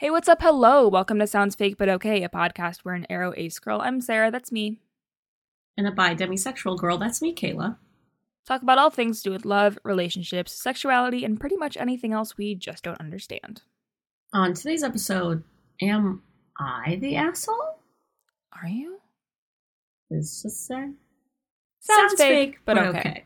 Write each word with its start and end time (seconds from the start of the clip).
Hey, 0.00 0.10
what's 0.10 0.28
up? 0.28 0.40
Hello. 0.40 0.86
Welcome 0.86 1.18
to 1.18 1.26
Sounds 1.26 1.56
Fake 1.56 1.76
But 1.76 1.88
Okay, 1.88 2.22
a 2.22 2.28
podcast 2.28 2.84
where 2.84 2.94
an 2.94 3.04
aro 3.10 3.34
ace 3.36 3.58
girl. 3.58 3.80
I'm 3.80 4.00
Sarah, 4.00 4.30
that's 4.30 4.52
me. 4.52 4.80
And 5.76 5.88
a 5.88 5.90
bi 5.90 6.14
demisexual 6.14 6.78
girl, 6.78 6.98
that's 6.98 7.20
me, 7.20 7.34
Kayla. 7.34 7.78
Talk 8.46 8.62
about 8.62 8.78
all 8.78 8.90
things 8.90 9.18
to 9.18 9.30
do 9.30 9.32
with 9.32 9.44
love, 9.44 9.76
relationships, 9.82 10.52
sexuality, 10.52 11.24
and 11.24 11.40
pretty 11.40 11.56
much 11.56 11.76
anything 11.76 12.12
else 12.12 12.38
we 12.38 12.54
just 12.54 12.84
don't 12.84 13.00
understand. 13.00 13.62
On 14.32 14.54
today's 14.54 14.84
episode, 14.84 15.42
am 15.82 16.22
I 16.56 17.00
the 17.00 17.16
asshole? 17.16 17.80
Are 18.52 18.68
you? 18.68 19.00
Is 20.12 20.44
this 20.44 20.70
uh, 20.70 20.76
say? 20.76 20.90
Sounds, 21.80 22.14
fake, 22.14 22.58
but, 22.64 22.78
okay. 22.78 23.24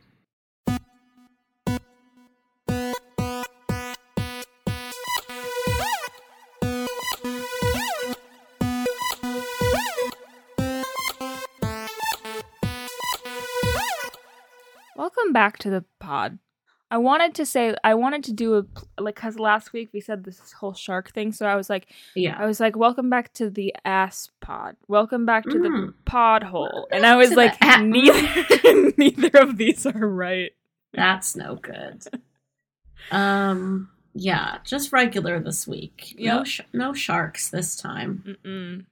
Welcome 15.03 15.33
back 15.33 15.59
to 15.59 15.69
the 15.69 15.85
pod. 15.99 16.39
I 16.89 16.97
wanted 16.99 17.35
to 17.35 17.45
say 17.45 17.75
I 17.83 17.95
wanted 17.95 18.23
to 18.23 18.33
do 18.33 18.55
a 18.57 18.65
like 19.03 19.17
because 19.17 19.37
last 19.37 19.73
week 19.73 19.91
we 19.93 20.01
said 20.01 20.23
this 20.23 20.53
whole 20.53 20.75
shark 20.75 21.13
thing, 21.13 21.33
so 21.33 21.45
I 21.45 21.57
was 21.57 21.69
like, 21.69 21.89
Yeah. 22.15 22.37
I 22.39 22.47
was 22.47 22.61
like, 22.61 22.77
welcome 22.77 23.11
back 23.11 23.33
to 23.33 23.51
the 23.51 23.75
ass 23.85 24.31
pod. 24.41 24.77
Welcome 24.87 25.27
back 25.27 25.43
to 25.47 25.59
the 25.59 25.69
Mm. 25.71 25.95
pod 26.05 26.45
hole. 26.45 26.87
And 26.93 27.05
I 27.05 27.17
was 27.17 27.33
like, 27.33 27.59
the 27.59 27.81
a- 27.81 27.83
neither 27.83 28.93
neither 28.97 29.39
of 29.41 29.57
these 29.57 29.85
are 29.87 30.09
right. 30.09 30.53
That's 30.93 31.35
no 31.35 31.57
good. 31.57 32.05
um, 33.11 33.91
yeah, 34.15 34.59
just 34.65 34.93
regular 34.93 35.41
this 35.41 35.67
week. 35.67 36.15
No, 36.17 36.37
Yep. 36.37 36.47
sh- 36.47 36.61
no 36.73 36.93
sharks 36.95 37.51
this 37.51 37.75
time. 37.75 38.37
Mm-mm. 38.45 38.87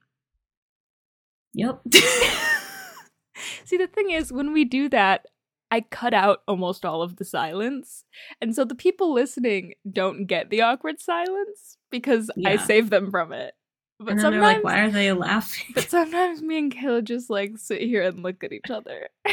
Yep. 1.53 1.79
See, 3.63 3.77
the 3.77 3.87
thing 3.87 4.11
is, 4.11 4.33
when 4.33 4.51
we 4.51 4.65
do 4.65 4.89
that, 4.89 5.25
I 5.71 5.81
cut 5.81 6.13
out 6.13 6.43
almost 6.47 6.85
all 6.85 7.01
of 7.01 7.15
the 7.15 7.25
silence. 7.25 8.03
And 8.41 8.53
so 8.53 8.65
the 8.65 8.75
people 8.75 9.13
listening 9.13 9.73
don't 9.89 10.25
get 10.25 10.49
the 10.49 10.61
awkward 10.61 10.99
silence 10.99 11.77
because 11.89 12.29
I 12.45 12.57
save 12.57 12.89
them 12.89 13.09
from 13.09 13.31
it. 13.31 13.53
But 13.97 14.11
and 14.11 14.19
then 14.19 14.23
sometimes, 14.23 14.41
they're 14.41 14.53
like, 14.55 14.63
why 14.63 14.79
are 14.79 14.89
they 14.89 15.13
laughing? 15.13 15.67
but 15.73 15.89
sometimes 15.89 16.41
me 16.41 16.57
and 16.57 16.75
Kayla 16.75 17.03
just 17.03 17.29
like 17.29 17.57
sit 17.57 17.81
here 17.81 18.03
and 18.03 18.21
look 18.21 18.43
at 18.43 18.51
each 18.51 18.69
other. 18.69 19.09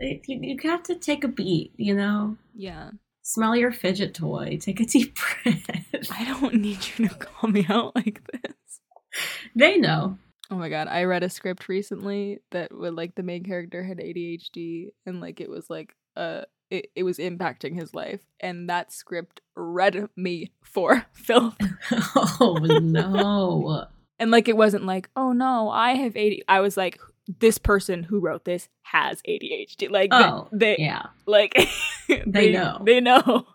you, 0.00 0.20
you 0.26 0.56
have 0.62 0.84
to 0.84 0.94
take 0.94 1.24
a 1.24 1.28
beat, 1.28 1.72
you 1.76 1.94
know? 1.94 2.36
yeah. 2.54 2.90
Smell 3.26 3.56
your 3.56 3.72
fidget 3.72 4.12
toy. 4.12 4.58
Take 4.60 4.80
a 4.80 4.84
deep 4.84 5.16
breath. 5.42 6.10
I 6.10 6.24
don't 6.26 6.56
need 6.56 6.78
you 6.98 7.08
to 7.08 7.14
call 7.14 7.48
me 7.48 7.64
out 7.70 7.96
like 7.96 8.20
this. 8.30 8.80
they 9.56 9.78
know. 9.78 10.18
Oh 10.50 10.56
my 10.56 10.68
god, 10.68 10.88
I 10.88 11.04
read 11.04 11.22
a 11.22 11.30
script 11.30 11.68
recently 11.68 12.40
that 12.50 12.70
would 12.76 12.94
like 12.94 13.14
the 13.14 13.22
main 13.22 13.44
character 13.44 13.82
had 13.82 13.98
ADHD 13.98 14.88
and 15.06 15.20
like 15.20 15.40
it 15.40 15.48
was 15.48 15.70
like 15.70 15.94
uh 16.16 16.42
it, 16.70 16.90
it 16.94 17.02
was 17.02 17.18
impacting 17.18 17.74
his 17.74 17.94
life 17.94 18.20
and 18.40 18.68
that 18.68 18.92
script 18.92 19.40
read 19.56 20.08
me 20.16 20.52
for 20.62 21.06
filth. 21.12 21.56
oh 22.40 22.58
no. 22.82 23.86
And 24.18 24.30
like 24.30 24.48
it 24.48 24.56
wasn't 24.56 24.84
like, 24.84 25.10
"Oh 25.16 25.32
no, 25.32 25.70
I 25.70 25.92
have 25.94 26.16
AD." 26.16 26.34
I 26.48 26.60
was 26.60 26.76
like 26.76 27.00
this 27.40 27.58
person 27.58 28.02
who 28.02 28.20
wrote 28.20 28.44
this 28.44 28.68
has 28.82 29.20
ADHD. 29.28 29.90
Like 29.90 30.10
Oh, 30.12 30.48
they, 30.52 30.76
Yeah. 30.78 31.06
like 31.26 31.54
they, 32.26 32.52
know. 32.52 32.80
They 32.84 33.00
know. 33.00 33.46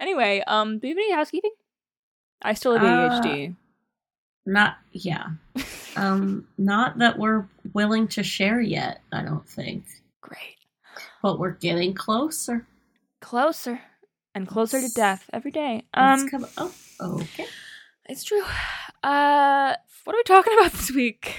anyway, 0.00 0.42
um 0.46 0.78
do 0.78 0.88
you 0.88 0.94
have 0.94 0.98
any 1.04 1.12
housekeeping? 1.12 1.52
I 2.42 2.54
still 2.54 2.72
have 2.78 2.82
Uh, 2.82 3.20
ADHD. 3.20 3.56
Not 4.46 4.76
yeah. 4.92 5.26
Um 5.96 6.46
not 6.58 6.98
that 6.98 7.18
we're 7.18 7.46
willing 7.72 8.08
to 8.08 8.22
share 8.22 8.60
yet, 8.60 9.00
I 9.12 9.22
don't 9.22 9.48
think. 9.48 9.84
Great. 10.20 10.56
But 11.22 11.38
we're 11.38 11.52
getting 11.52 11.94
closer. 11.94 12.66
Closer 13.20 13.80
and 14.34 14.48
closer 14.48 14.80
to 14.80 14.88
death 14.94 15.28
every 15.32 15.50
day. 15.50 15.84
Um 15.94 16.28
come 16.28 16.46
oh, 16.58 16.72
okay. 17.00 17.46
It's 18.06 18.24
true. 18.24 18.42
Uh, 19.02 19.74
what 20.04 20.14
are 20.14 20.18
we 20.18 20.22
talking 20.24 20.52
about 20.58 20.72
this 20.72 20.90
week? 20.90 21.36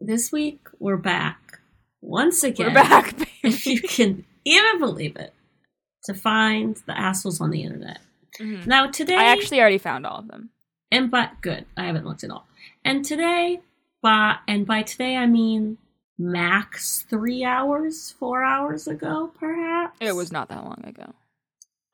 This 0.00 0.32
week 0.32 0.60
we're 0.80 0.96
back. 0.96 1.60
Once 2.00 2.42
again. 2.42 2.68
We're 2.68 2.74
back, 2.74 3.14
If 3.44 3.66
you 3.66 3.80
can 3.80 4.24
even 4.44 4.80
believe 4.80 5.16
it. 5.16 5.32
To 6.06 6.14
find 6.14 6.74
the 6.86 6.98
assholes 6.98 7.40
on 7.40 7.50
the 7.50 7.62
internet. 7.62 8.00
Mhm. 8.40 8.66
Now 8.66 8.90
today 8.90 9.14
I 9.14 9.24
actually 9.26 9.60
already 9.60 9.78
found 9.78 10.04
all 10.04 10.18
of 10.18 10.26
them. 10.26 10.50
And 10.92 11.10
by 11.10 11.30
good, 11.40 11.64
I 11.76 11.86
haven't 11.86 12.06
looked 12.06 12.22
at 12.22 12.30
all. 12.30 12.46
And 12.84 13.04
today, 13.04 13.60
by 14.00 14.36
and 14.46 14.64
by 14.66 14.82
today 14.82 15.16
I 15.16 15.26
mean 15.26 15.78
max 16.18 17.02
three 17.08 17.42
hours, 17.44 18.12
four 18.12 18.44
hours 18.44 18.86
ago, 18.86 19.32
perhaps. 19.40 19.96
It 20.00 20.14
was 20.14 20.30
not 20.30 20.48
that 20.50 20.62
long 20.64 20.84
ago. 20.84 21.14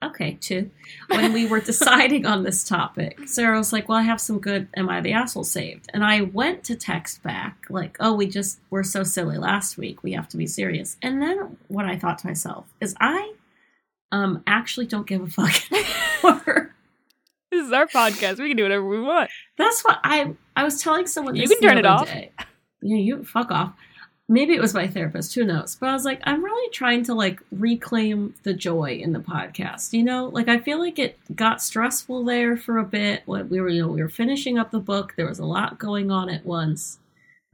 okay, 0.05 0.37
two. 0.41 0.71
When 1.09 1.33
we 1.33 1.47
were 1.47 1.61
deciding 1.61 2.25
on 2.27 2.43
this 2.45 2.63
topic, 2.65 3.27
Sarah 3.27 3.59
was 3.59 3.73
like, 3.73 3.89
"Well, 3.89 3.99
I 3.99 4.03
have 4.03 4.21
some 4.21 4.39
good 4.39 4.69
Am 4.77 4.89
I 4.89 5.01
the 5.01 5.13
asshole 5.13 5.45
saved?" 5.45 5.89
And 5.95 6.05
I 6.05 6.23
went 6.23 6.65
to 6.65 6.77
text 6.77 7.23
back 7.23 7.65
like, 7.69 7.97
"Oh, 8.01 8.15
we 8.15 8.27
just 8.29 8.61
were 8.71 8.85
so 8.85 9.03
silly 9.03 9.39
last 9.39 9.77
week. 9.79 10.03
We 10.03 10.13
have 10.13 10.29
to 10.31 10.37
be 10.37 10.47
serious." 10.47 10.97
And 11.03 11.21
then 11.23 11.57
what 11.69 11.85
I 11.87 11.97
thought 11.99 12.19
to 12.19 12.27
myself 12.27 12.67
is, 12.81 12.95
I 13.01 13.35
um 14.13 14.43
actually 14.47 14.87
don't 14.87 15.07
give 15.07 15.23
a 15.23 15.27
fuck 15.29 15.55
anymore. 15.73 16.68
This 17.51 17.67
is 17.67 17.73
our 17.73 17.87
podcast. 17.87 18.39
We 18.39 18.49
can 18.49 18.57
do 18.57 18.63
whatever 18.65 18.87
we 18.87 19.01
want. 19.01 19.31
That's 19.57 19.83
what 19.83 19.99
I 20.05 20.35
I 20.57 20.65
was 20.65 20.83
telling 20.83 21.07
someone. 21.07 21.37
You 21.37 21.49
can 21.49 21.61
turn 21.61 21.79
it 21.79 21.87
off. 21.87 22.07
Day. 22.07 22.31
Yeah, 22.83 22.97
you 22.99 23.25
fuck 23.25 23.51
off. 23.51 23.73
Maybe 24.31 24.53
it 24.55 24.61
was 24.61 24.75
my 24.75 24.87
therapist. 24.87 25.35
Who 25.35 25.45
knows? 25.45 25.75
But 25.77 25.89
I 25.89 25.95
was 25.95 26.05
like, 26.05 26.21
I'm 26.25 26.45
really 26.45 26.71
trying 26.71 27.03
to 27.05 27.15
like 27.15 27.41
reclaim 27.51 28.35
the 28.43 28.53
joy 28.53 29.01
in 29.03 29.15
the 29.15 29.21
podcast. 29.21 29.95
You 29.95 30.03
know, 30.03 30.27
like 30.27 30.49
I 30.49 30.59
feel 30.59 30.79
like 30.79 30.99
it 30.99 31.19
got 31.35 31.63
stressful 31.63 32.25
there 32.25 32.57
for 32.57 32.77
a 32.77 32.85
bit. 32.85 33.23
When 33.25 33.49
we 33.49 33.61
were, 33.61 33.71
you 33.71 33.83
know, 33.83 33.89
we 33.89 34.03
were 34.03 34.11
finishing 34.11 34.59
up 34.59 34.71
the 34.71 34.81
book. 34.81 35.15
There 35.17 35.27
was 35.27 35.39
a 35.39 35.47
lot 35.47 35.79
going 35.79 36.11
on 36.11 36.29
at 36.29 36.45
once, 36.45 36.99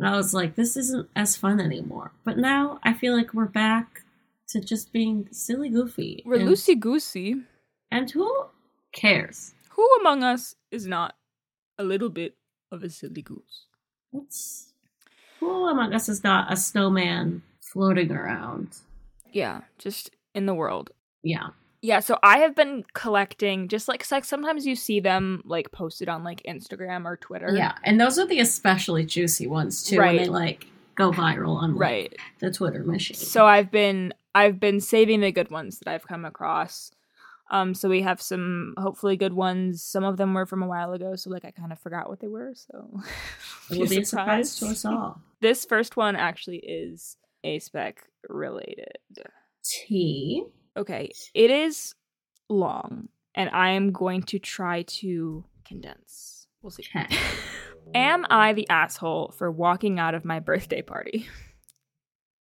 and 0.00 0.08
I 0.08 0.16
was 0.16 0.34
like, 0.34 0.56
this 0.56 0.76
isn't 0.76 1.08
as 1.14 1.36
fun 1.36 1.60
anymore. 1.60 2.10
But 2.24 2.38
now 2.38 2.80
I 2.82 2.92
feel 2.94 3.16
like 3.16 3.32
we're 3.32 3.44
back 3.46 4.02
to 4.48 4.60
just 4.60 4.92
being 4.92 5.28
silly, 5.30 5.68
goofy. 5.68 6.22
We're 6.26 6.38
loosey 6.38 6.78
goosey. 6.78 7.36
and 7.92 8.10
who 8.10 8.46
cares? 8.92 9.52
Who 9.74 9.88
among 10.00 10.22
us 10.22 10.54
is 10.70 10.86
not 10.86 11.16
a 11.78 11.84
little 11.84 12.10
bit 12.10 12.36
of 12.72 12.82
a 12.82 12.90
silly 12.90 13.22
goose? 13.22 13.66
What's 14.10 14.72
who 15.40 15.68
among 15.68 15.92
us 15.94 16.08
is 16.08 16.22
not 16.24 16.52
a 16.52 16.56
snowman 16.56 17.42
floating 17.60 18.10
around? 18.12 18.76
Yeah, 19.32 19.62
just 19.78 20.10
in 20.34 20.46
the 20.46 20.54
world. 20.54 20.90
Yeah. 21.22 21.48
Yeah, 21.82 22.00
so 22.00 22.18
I 22.22 22.38
have 22.38 22.54
been 22.54 22.84
collecting 22.94 23.68
just 23.68 23.88
like, 23.88 24.10
like 24.10 24.24
sometimes 24.24 24.66
you 24.66 24.74
see 24.74 25.00
them 25.00 25.42
like 25.44 25.70
posted 25.70 26.08
on 26.08 26.24
like 26.24 26.42
Instagram 26.48 27.04
or 27.04 27.16
Twitter. 27.18 27.50
Yeah. 27.54 27.74
And 27.84 28.00
those 28.00 28.18
are 28.18 28.26
the 28.26 28.40
especially 28.40 29.04
juicy 29.04 29.46
ones 29.46 29.82
too 29.82 29.98
when 29.98 30.16
they 30.16 30.26
like 30.26 30.66
go 30.94 31.10
viral 31.10 31.56
on 31.56 31.72
like, 31.74 31.80
Right. 31.80 32.16
the 32.38 32.50
Twitter 32.50 32.82
machine. 32.84 33.16
So 33.16 33.44
I've 33.44 33.70
been 33.70 34.14
I've 34.34 34.58
been 34.58 34.80
saving 34.80 35.20
the 35.20 35.30
good 35.32 35.50
ones 35.50 35.78
that 35.80 35.88
I've 35.92 36.06
come 36.06 36.24
across. 36.24 36.90
Um, 37.50 37.74
so 37.74 37.88
we 37.88 38.02
have 38.02 38.22
some 38.22 38.74
hopefully 38.78 39.16
good 39.16 39.34
ones. 39.34 39.82
Some 39.82 40.04
of 40.04 40.16
them 40.16 40.34
were 40.34 40.46
from 40.46 40.62
a 40.62 40.66
while 40.66 40.92
ago, 40.92 41.14
so 41.16 41.30
like 41.30 41.44
I 41.44 41.50
kind 41.50 41.72
of 41.72 41.78
forgot 41.78 42.08
what 42.08 42.20
they 42.20 42.28
were. 42.28 42.52
So 42.54 43.00
it 43.70 43.78
will 43.78 43.88
be 43.88 43.98
a 43.98 44.04
surprise 44.04 44.56
to 44.56 44.66
us 44.66 44.84
all. 44.84 45.20
This 45.40 45.66
first 45.66 45.98
one 45.98 46.16
actually 46.16 46.56
is 46.56 47.18
ace 47.42 47.66
spec 47.66 48.06
related. 48.30 48.96
T. 49.62 50.42
Okay, 50.74 51.10
it 51.34 51.50
is 51.50 51.94
long, 52.48 53.08
and 53.34 53.50
I 53.50 53.70
am 53.70 53.92
going 53.92 54.22
to 54.22 54.38
try 54.38 54.82
to 54.82 55.44
condense. 55.66 56.46
We'll 56.62 56.70
see. 56.70 56.84
Okay. 56.96 57.14
Am 57.94 58.24
I 58.30 58.54
the 58.54 58.66
asshole 58.70 59.34
for 59.36 59.50
walking 59.50 59.98
out 59.98 60.14
of 60.14 60.24
my 60.24 60.40
birthday 60.40 60.80
party? 60.80 61.28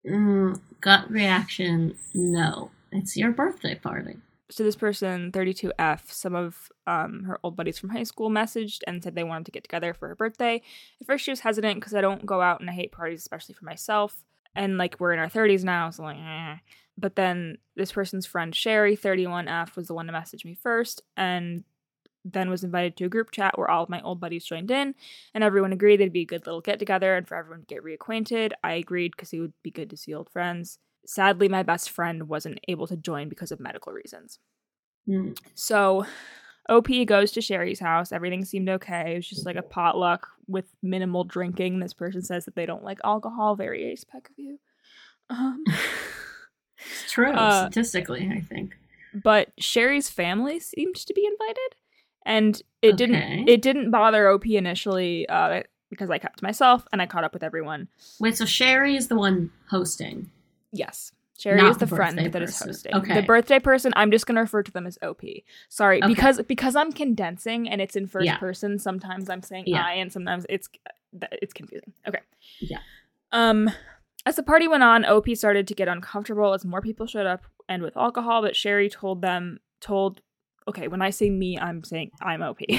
Mm, 0.06 0.61
gut 0.81 1.11
reaction, 1.11 1.97
no. 2.15 2.71
It's 2.93 3.17
your 3.17 3.32
birthday 3.32 3.75
party. 3.75 4.17
So 4.53 4.63
this 4.63 4.77
person 4.77 5.33
32f 5.33 6.11
some 6.11 6.35
of 6.35 6.71
um, 6.87 7.25
her 7.25 7.39
old 7.43 7.57
buddies 7.57 7.79
from 7.79 7.91
high 7.91 8.03
school 8.03 8.31
messaged 8.31 8.81
and 8.87 9.03
said 9.03 9.15
they 9.15 9.25
wanted 9.25 9.47
to 9.47 9.51
get 9.51 9.65
together 9.65 9.95
for 9.95 10.09
her 10.09 10.15
birthday. 10.15 10.61
At 11.01 11.07
first 11.07 11.25
she 11.25 11.31
was 11.31 11.41
hesitant 11.41 11.81
because 11.81 11.95
i 11.95 12.01
don't 12.01 12.27
go 12.27 12.41
out 12.41 12.61
and 12.61 12.69
i 12.69 12.73
hate 12.73 12.93
parties 12.93 13.21
especially 13.21 13.55
for 13.55 13.65
myself. 13.65 14.25
And 14.55 14.77
like 14.77 15.01
we're 15.01 15.15
in 15.15 15.19
our 15.19 15.31
30s 15.31 15.65
now 15.65 15.91
so 15.91 16.03
like 16.03 16.19
eh. 16.19 16.57
but 16.99 17.17
then 17.17 17.59
this 17.75 17.93
person's 17.93 18.27
friend 18.27 18.55
sherry 18.55 18.97
31f 18.97 19.77
was 19.77 19.89
the 19.89 19.95
one 19.95 20.07
to 20.07 20.13
message 20.13 20.45
me 20.45 20.55
first 20.55 21.03
and 21.17 21.65
then 22.25 22.51
was 22.51 22.63
invited 22.63 22.97
to 22.97 23.07
a 23.07 23.09
group 23.09 23.31
chat 23.33 23.59
where 23.59 23.71
all 23.71 23.83
of 23.83 23.89
my 23.89 24.01
old 24.03 24.21
buddies 24.21 24.45
joined 24.45 24.71
in 24.71 24.95
and 25.35 25.43
everyone 25.43 25.73
agreed 25.73 25.97
they'd 25.97 26.13
be 26.13 26.23
a 26.23 26.27
good 26.27 26.47
little 26.47 26.61
get 26.61 26.79
together 26.79 27.17
and 27.17 27.27
for 27.27 27.37
everyone 27.37 27.61
to 27.61 27.67
get 27.67 27.83
reacquainted. 27.83 28.53
I 28.63 28.75
agreed 28.75 29.13
because 29.17 29.33
it 29.33 29.41
would 29.41 29.55
be 29.63 29.71
good 29.71 29.91
to 29.91 29.97
see 29.97 30.15
old 30.15 30.31
friends 30.31 30.79
sadly 31.07 31.49
my 31.49 31.63
best 31.63 31.91
friend 31.91 32.29
wasn't 32.29 32.59
able 32.69 32.87
to 32.87 32.97
join 32.97 33.29
because 33.29 33.51
of 33.53 33.61
medical 33.61 33.93
reasons 33.93 34.39
Mm. 35.09 35.37
so 35.55 36.07
OP 36.69 37.05
goes 37.07 37.33
to 37.33 37.41
Sherry's 37.41 37.81
house. 37.81 38.13
Everything 38.13 38.45
seemed 38.45 38.69
okay. 38.69 39.15
It 39.15 39.17
was 39.17 39.29
just 39.29 39.45
like 39.45 39.57
a 39.57 39.63
potluck 39.63 40.29
with 40.47 40.67
minimal 40.81 41.25
drinking. 41.25 41.81
This 41.81 41.93
person 41.93 42.23
says 42.23 42.45
that 42.45 42.55
they 42.55 42.67
don't 42.67 42.85
like 42.85 43.01
alcohol. 43.03 43.57
Very 43.57 43.83
ace 43.91 44.03
spec 44.03 44.29
of 44.31 44.39
you. 44.39 44.61
Um, 45.29 45.65
It's 46.79 47.11
true, 47.13 47.33
Uh, 47.33 47.63
statistically, 47.69 48.31
I 48.33 48.41
think. 48.43 48.77
but 49.13 49.51
Sherry's 49.59 50.09
family 50.09 50.61
seemed 50.61 50.95
to 50.95 51.13
be 51.15 51.27
invited, 51.27 51.75
and 52.25 52.63
it 52.81 52.95
Okay. 52.95 52.97
didn't. 52.97 53.49
It 53.49 53.61
didn't 53.61 53.91
bother 53.91 54.29
OP 54.29 54.47
initially 54.57 55.29
uh, 55.29 55.63
because 55.91 56.11
I 56.11 56.19
kept 56.19 56.39
to 56.39 56.45
myself 56.45 56.87
and 56.93 57.03
I 57.03 57.07
caught 57.07 57.25
up 57.25 57.33
with 57.35 57.43
everyone. 57.43 57.89
Wait, 58.21 58.37
so 58.37 58.45
Sherry 58.45 58.95
is 58.97 59.09
the 59.09 59.17
one 59.17 59.51
hosting. 59.69 60.31
Yes. 60.73 61.13
Sherry 61.39 61.61
Not 61.61 61.71
is 61.73 61.77
the, 61.79 61.87
the 61.87 61.97
friend 61.97 62.19
that 62.19 62.43
is 62.43 62.51
person. 62.53 62.69
hosting. 62.69 62.95
Okay. 62.95 63.15
The 63.15 63.23
birthday 63.23 63.59
person, 63.59 63.93
I'm 63.97 64.11
just 64.11 64.27
gonna 64.27 64.43
refer 64.43 64.63
to 64.63 64.71
them 64.71 64.87
as 64.87 64.99
OP. 65.03 65.23
Sorry, 65.69 65.99
Okay. 66.03 66.07
because 66.13 66.41
because 66.43 66.77
I'm 66.77 66.93
condensing 66.93 67.69
and 67.69 67.81
it's 67.81 67.97
in 67.97 68.07
first 68.07 68.27
Yeah. 68.27 68.37
person. 68.37 68.79
Sometimes 68.79 69.29
I'm 69.29 69.43
saying 69.43 69.65
Yeah. 69.67 69.85
I, 69.85 69.95
and 69.95 70.13
sometimes 70.13 70.47
it's 70.49 70.69
it's 71.41 71.53
confusing. 71.53 71.93
Okay. 72.07 72.21
Yeah. 72.61 72.79
Um, 73.33 73.71
as 74.25 74.37
the 74.37 74.43
party 74.43 74.69
went 74.69 74.83
on, 74.85 75.05
OP 75.05 75.35
started 75.35 75.67
to 75.69 75.75
get 75.75 75.89
uncomfortable 75.89 76.53
as 76.55 76.65
more 76.65 76.81
people 76.81 77.07
showed 77.07 77.27
up 77.27 77.43
and 77.69 77.83
with 77.83 77.97
alcohol. 77.97 78.43
But 78.43 78.55
Sherry 78.55 78.89
told 78.89 79.23
them 79.23 79.59
told. 79.81 80.21
Okay, 80.69 80.87
when 80.87 81.03
I 81.03 81.11
say 81.11 81.29
me, 81.29 81.59
I'm 81.59 81.83
saying 81.83 82.13
I'm 82.21 82.43
OP. 82.43 82.61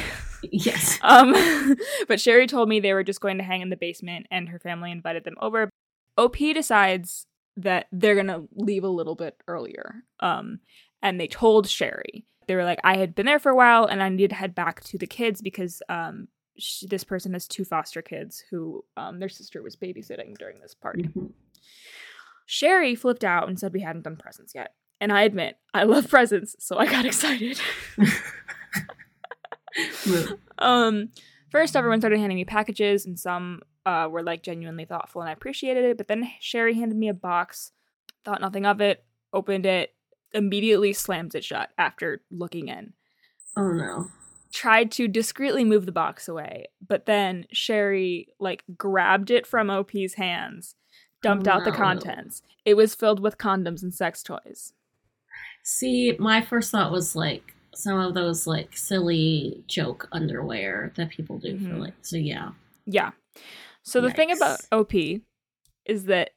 Yes. 0.52 1.00
Um, 1.02 1.34
but 2.10 2.20
Sherry 2.20 2.48
told 2.48 2.68
me 2.68 2.80
they 2.82 2.94
were 2.94 3.04
just 3.04 3.22
going 3.22 3.38
to 3.38 3.44
hang 3.46 3.62
in 3.62 3.70
the 3.70 3.78
basement, 3.78 4.28
and 4.30 4.50
her 4.50 4.60
family 4.60 4.92
invited 4.92 5.24
them 5.24 5.36
over. 5.42 5.70
OP 6.18 6.36
decides 6.54 7.26
that 7.58 7.88
they're 7.92 8.16
gonna 8.16 8.44
leave 8.56 8.84
a 8.84 8.88
little 8.90 9.16
bit 9.16 9.38
earlier. 9.48 10.04
Um, 10.20 10.60
and 11.02 11.20
they 11.20 11.28
told 11.28 11.68
Sherry 11.70 12.26
they 12.48 12.56
were 12.56 12.64
like, 12.66 12.80
I 12.84 12.98
had 12.98 13.16
been 13.16 13.26
there 13.26 13.40
for 13.40 13.52
a 13.52 13.56
while, 13.56 13.86
and 13.86 14.02
I 14.04 14.10
needed 14.10 14.30
to 14.32 14.36
head 14.36 14.54
back 14.56 14.84
to 14.86 14.98
the 14.98 15.08
kids 15.08 15.42
because 15.42 15.82
um, 15.90 16.28
sh- 16.58 16.84
this 16.90 17.04
person 17.04 17.34
has 17.34 17.48
two 17.48 17.64
foster 17.64 18.02
kids 18.02 18.44
who 18.50 18.84
um, 18.98 19.20
their 19.20 19.30
sister 19.30 19.62
was 19.62 19.76
babysitting 19.76 20.38
during 20.38 20.60
this 20.60 20.74
party. 20.74 21.04
Mhm. 21.04 21.32
Sherry 22.46 22.96
flipped 22.96 23.24
out 23.24 23.48
and 23.48 23.58
said 23.58 23.72
we 23.74 23.80
hadn't 23.82 24.04
done 24.04 24.18
presents 24.18 24.54
yet. 24.54 24.74
And 25.00 25.12
I 25.14 25.24
admit, 25.24 25.58
I 25.74 25.84
love 25.84 26.10
presents, 26.10 26.56
so 26.60 26.78
I 26.78 26.86
got 26.86 27.06
excited. 27.12 27.60
Um, 30.60 31.10
first, 31.50 31.76
everyone 31.76 32.00
started 32.00 32.20
handing 32.20 32.36
me 32.38 32.46
packages, 32.46 33.06
and 33.06 33.20
some 33.20 33.62
uh, 33.86 34.08
were 34.10 34.24
like 34.24 34.44
genuinely 34.44 34.86
thoughtful, 34.86 35.22
and 35.22 35.30
I 35.30 35.34
appreciated 35.34 35.86
it. 35.86 35.98
But 35.98 36.08
then 36.08 36.30
Sherry 36.40 36.74
handed 36.76 36.98
me 36.98 37.10
a 37.10 37.14
box, 37.14 37.72
thought 38.24 38.42
nothing 38.42 38.66
of 38.66 38.82
it, 38.82 39.04
opened 39.32 39.66
it, 39.66 39.94
immediately 40.34 40.94
slammed 40.94 41.36
it 41.36 41.44
shut 41.44 41.70
after 41.78 42.22
looking 42.32 42.68
in. 42.68 42.94
Oh 43.58 43.72
no. 43.72 44.08
Tried 44.52 44.92
to 44.94 45.08
discreetly 45.08 45.64
move 45.64 45.86
the 45.86 45.92
box 45.92 46.28
away, 46.28 46.68
but 46.88 47.06
then 47.08 47.46
Sherry 47.52 48.28
like 48.40 48.64
grabbed 48.78 49.32
it 49.32 49.48
from 49.48 49.70
OP's 49.70 50.14
hands, 50.14 50.76
dumped 51.22 51.48
out 51.48 51.64
the 51.66 51.72
contents. 51.72 52.42
It 52.64 52.76
was 52.76 52.94
filled 52.96 53.20
with 53.20 53.38
condoms 53.40 53.82
and 53.84 53.94
sex 53.94 54.22
toys. 54.24 54.74
See, 55.64 56.16
my 56.20 56.42
first 56.42 56.72
thought 56.72 56.92
was 56.92 57.16
like 57.16 57.56
some 57.74 57.98
of 58.00 58.14
those 58.14 58.46
like 58.46 58.78
silly 58.78 59.64
joke 59.68 60.08
underwear 60.12 60.94
that 60.96 61.10
people 61.10 61.40
do 61.40 61.58
for 61.58 61.66
Mhm. 61.74 61.80
like. 61.80 61.94
So 62.04 62.18
yeah. 62.18 62.52
Yeah. 62.86 63.12
So 63.84 64.02
the 64.02 64.12
thing 64.12 64.32
about 64.32 64.62
OP 64.72 64.94
is 65.86 66.06
that 66.06 66.32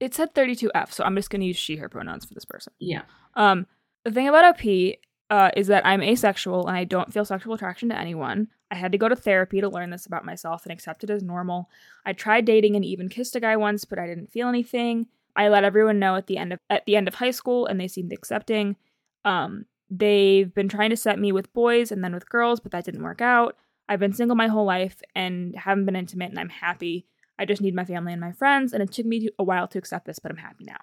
it 0.00 0.14
said 0.14 0.34
32F, 0.34 0.92
so 0.92 1.04
I'm 1.04 1.16
just 1.16 1.30
going 1.30 1.40
to 1.40 1.46
use 1.46 1.56
she, 1.56 1.76
her 1.76 1.88
pronouns 1.88 2.24
for 2.24 2.34
this 2.34 2.44
person. 2.44 2.72
Yeah. 2.78 3.02
Um, 3.34 3.66
the 4.04 4.10
thing 4.10 4.28
about 4.28 4.44
OP 4.44 4.96
uh, 5.30 5.50
is 5.56 5.66
that 5.68 5.86
I'm 5.86 6.02
asexual 6.02 6.66
and 6.66 6.76
I 6.76 6.84
don't 6.84 7.12
feel 7.12 7.24
sexual 7.24 7.54
attraction 7.54 7.88
to 7.88 7.98
anyone. 7.98 8.48
I 8.70 8.76
had 8.76 8.92
to 8.92 8.98
go 8.98 9.08
to 9.08 9.16
therapy 9.16 9.60
to 9.60 9.68
learn 9.68 9.90
this 9.90 10.06
about 10.06 10.24
myself 10.24 10.64
and 10.64 10.72
accept 10.72 11.04
it 11.04 11.10
as 11.10 11.22
normal. 11.22 11.68
I 12.06 12.12
tried 12.12 12.44
dating 12.44 12.74
and 12.74 12.84
even 12.84 13.08
kissed 13.08 13.36
a 13.36 13.40
guy 13.40 13.56
once, 13.56 13.84
but 13.84 13.98
I 13.98 14.06
didn't 14.06 14.30
feel 14.30 14.48
anything. 14.48 15.06
I 15.36 15.48
let 15.48 15.64
everyone 15.64 15.98
know 15.98 16.16
at 16.16 16.26
the 16.26 16.36
end 16.36 16.52
of 16.52 16.58
at 16.68 16.84
the 16.86 16.96
end 16.96 17.08
of 17.08 17.14
high 17.14 17.30
school, 17.30 17.66
and 17.66 17.80
they 17.80 17.88
seemed 17.88 18.12
accepting. 18.12 18.76
Um, 19.24 19.66
they've 19.90 20.52
been 20.52 20.68
trying 20.68 20.90
to 20.90 20.96
set 20.96 21.18
me 21.18 21.32
with 21.32 21.52
boys 21.52 21.92
and 21.92 22.02
then 22.02 22.14
with 22.14 22.28
girls, 22.28 22.60
but 22.60 22.72
that 22.72 22.84
didn't 22.84 23.02
work 23.02 23.20
out. 23.20 23.56
I've 23.92 24.00
been 24.00 24.14
single 24.14 24.34
my 24.36 24.48
whole 24.48 24.64
life 24.64 25.02
and 25.14 25.54
haven't 25.54 25.84
been 25.84 25.96
intimate, 25.96 26.30
and 26.30 26.38
I'm 26.40 26.48
happy. 26.48 27.06
I 27.38 27.44
just 27.44 27.60
need 27.60 27.74
my 27.74 27.84
family 27.84 28.12
and 28.12 28.20
my 28.20 28.32
friends, 28.32 28.72
and 28.72 28.82
it 28.82 28.90
took 28.90 29.04
me 29.04 29.28
a 29.38 29.44
while 29.44 29.68
to 29.68 29.78
accept 29.78 30.06
this, 30.06 30.18
but 30.18 30.30
I'm 30.32 30.38
happy 30.38 30.64
now. 30.64 30.78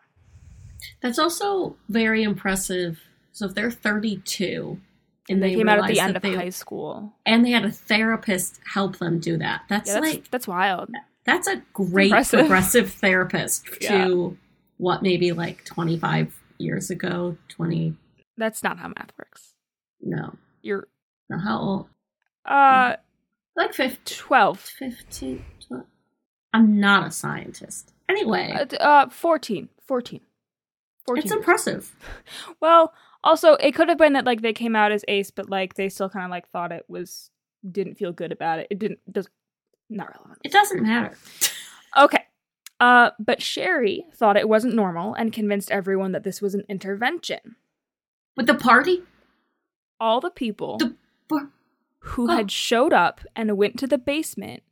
That's 1.02 1.18
also 1.18 1.76
very 1.90 2.22
impressive. 2.24 3.00
So 3.32 3.48
if 3.48 3.56
they're 3.56 3.72
32 3.72 4.80
And 5.30 5.42
they, 5.42 5.56
came 5.56 5.68
out 5.70 5.80
at 5.80 5.88
the 5.88 6.00
end 6.00 6.16
of 6.16 6.22
they, 6.22 6.36
high 6.36 6.50
school. 6.50 7.14
and 7.26 7.44
they 7.46 7.52
had 7.52 7.66
a 7.66 7.72
therapist 7.72 8.60
help 8.74 8.98
them 9.00 9.20
do 9.20 9.38
that. 9.38 9.62
That's 9.70 9.88
Yeah, 9.90 10.00
that's, 10.02 10.14
like 10.14 10.30
that's 10.32 10.48
wild. 10.48 10.90
that's 11.26 11.48
a 11.48 11.62
great 11.74 12.08
Impressive. 12.08 12.40
progressive 12.42 12.92
therapist 12.94 13.66
Yeah. 13.82 14.06
to 14.06 14.38
what 14.78 15.02
maybe 15.02 15.32
like 15.32 15.66
25 15.66 16.34
years 16.60 16.90
ago, 16.90 17.38
20 17.50 17.96
That's 18.38 18.62
not 18.64 18.78
how 18.80 18.90
math 18.90 19.12
works. 19.18 19.54
no. 20.02 20.36
You're 20.62 20.88
No, 21.30 21.38
how 21.40 21.60
old? 21.60 21.90
Uh 22.46 22.96
Like 23.56 23.74
15, 23.74 23.98
12. 24.06 24.60
15 24.60 25.46
12. 25.68 25.86
I'm 26.54 26.80
not 26.80 27.08
a 27.08 27.12
scientist. 27.12 27.94
Anyway, 28.08 28.52
Uh, 28.54 28.76
uh 28.78 29.10
14. 29.10 29.70
14. 29.86 30.22
14. 31.06 31.24
it's 31.24 31.32
impressive. 31.32 31.96
well, 32.62 32.94
also 33.24 33.54
it 33.54 33.74
could 33.74 33.90
have 33.90 33.98
been 33.98 34.14
that 34.14 34.26
like 34.26 34.42
they 34.42 34.54
came 34.54 34.76
out 34.76 34.92
as 34.92 35.04
ace 35.08 35.32
but 35.32 35.50
like 35.50 35.74
they 35.76 35.90
still 35.90 36.10
kind 36.10 36.26
of 36.26 36.32
like 36.32 36.48
thought 36.50 36.72
it 36.72 36.86
was 36.88 37.30
didn't 37.70 37.96
feel 37.96 38.12
good 38.14 38.32
about 38.32 38.60
it. 38.60 38.68
It 38.70 38.80
didn't 38.80 39.00
does 39.12 39.28
not 39.90 40.10
relevant. 40.16 40.40
It 40.44 40.52
doesn't 40.52 40.82
matter. 40.84 41.18
Okay. 41.98 42.24
Uh 42.80 43.10
but 43.20 43.42
Sherry 43.42 44.06
thought 44.16 44.38
it 44.38 44.48
wasn't 44.48 44.76
normal 44.76 45.16
and 45.16 45.34
convinced 45.34 45.72
everyone 45.72 46.12
that 46.12 46.24
this 46.24 46.40
was 46.42 46.54
an 46.54 46.64
intervention. 46.70 47.56
With 48.38 48.46
the 48.46 48.54
party? 48.54 49.02
All 50.00 50.22
the 50.22 50.30
people 50.30 50.78
The 50.78 50.96
bar- 51.28 51.50
who 52.00 52.28
had 52.28 52.52
showed 52.52 52.94
up 52.94 53.22
and 53.36 53.58
went 53.58 53.78
to 53.80 53.88
the 53.88 53.98
basement 53.98 54.64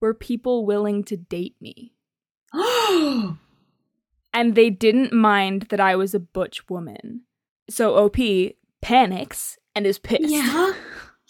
were 0.00 0.14
people 0.14 0.64
willing 0.64 1.02
to 1.04 1.16
date 1.16 1.56
me. 1.60 1.92
and 4.32 4.54
they 4.54 4.70
didn't 4.70 5.12
mind 5.12 5.66
that 5.70 5.80
I 5.80 5.96
was 5.96 6.14
a 6.14 6.20
butch 6.20 6.68
woman. 6.68 7.22
So 7.68 7.96
OP 7.96 8.16
panics 8.80 9.58
and 9.74 9.86
is 9.86 9.98
pissed. 9.98 10.22
yeah. 10.28 10.72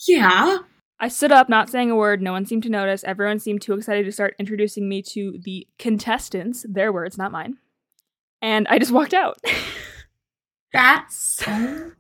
Yeah. 0.06 0.58
I 1.00 1.08
stood 1.08 1.32
up, 1.32 1.48
not 1.48 1.68
saying 1.68 1.90
a 1.90 1.96
word. 1.96 2.22
No 2.22 2.30
one 2.32 2.46
seemed 2.46 2.62
to 2.64 2.68
notice. 2.68 3.02
Everyone 3.02 3.40
seemed 3.40 3.62
too 3.62 3.74
excited 3.74 4.05
to 4.05 4.12
start 4.12 4.36
introducing 4.38 4.88
me 4.88 5.02
to 5.02 5.38
the 5.43 5.67
contestants, 5.78 6.64
their 6.69 6.93
words, 6.93 7.19
not 7.19 7.32
mine. 7.32 7.58
And 8.40 8.69
I 8.69 8.78
just 8.78 8.93
walked 8.93 9.14
out. 9.14 9.38
That's 10.72 11.43
oh 11.46 11.93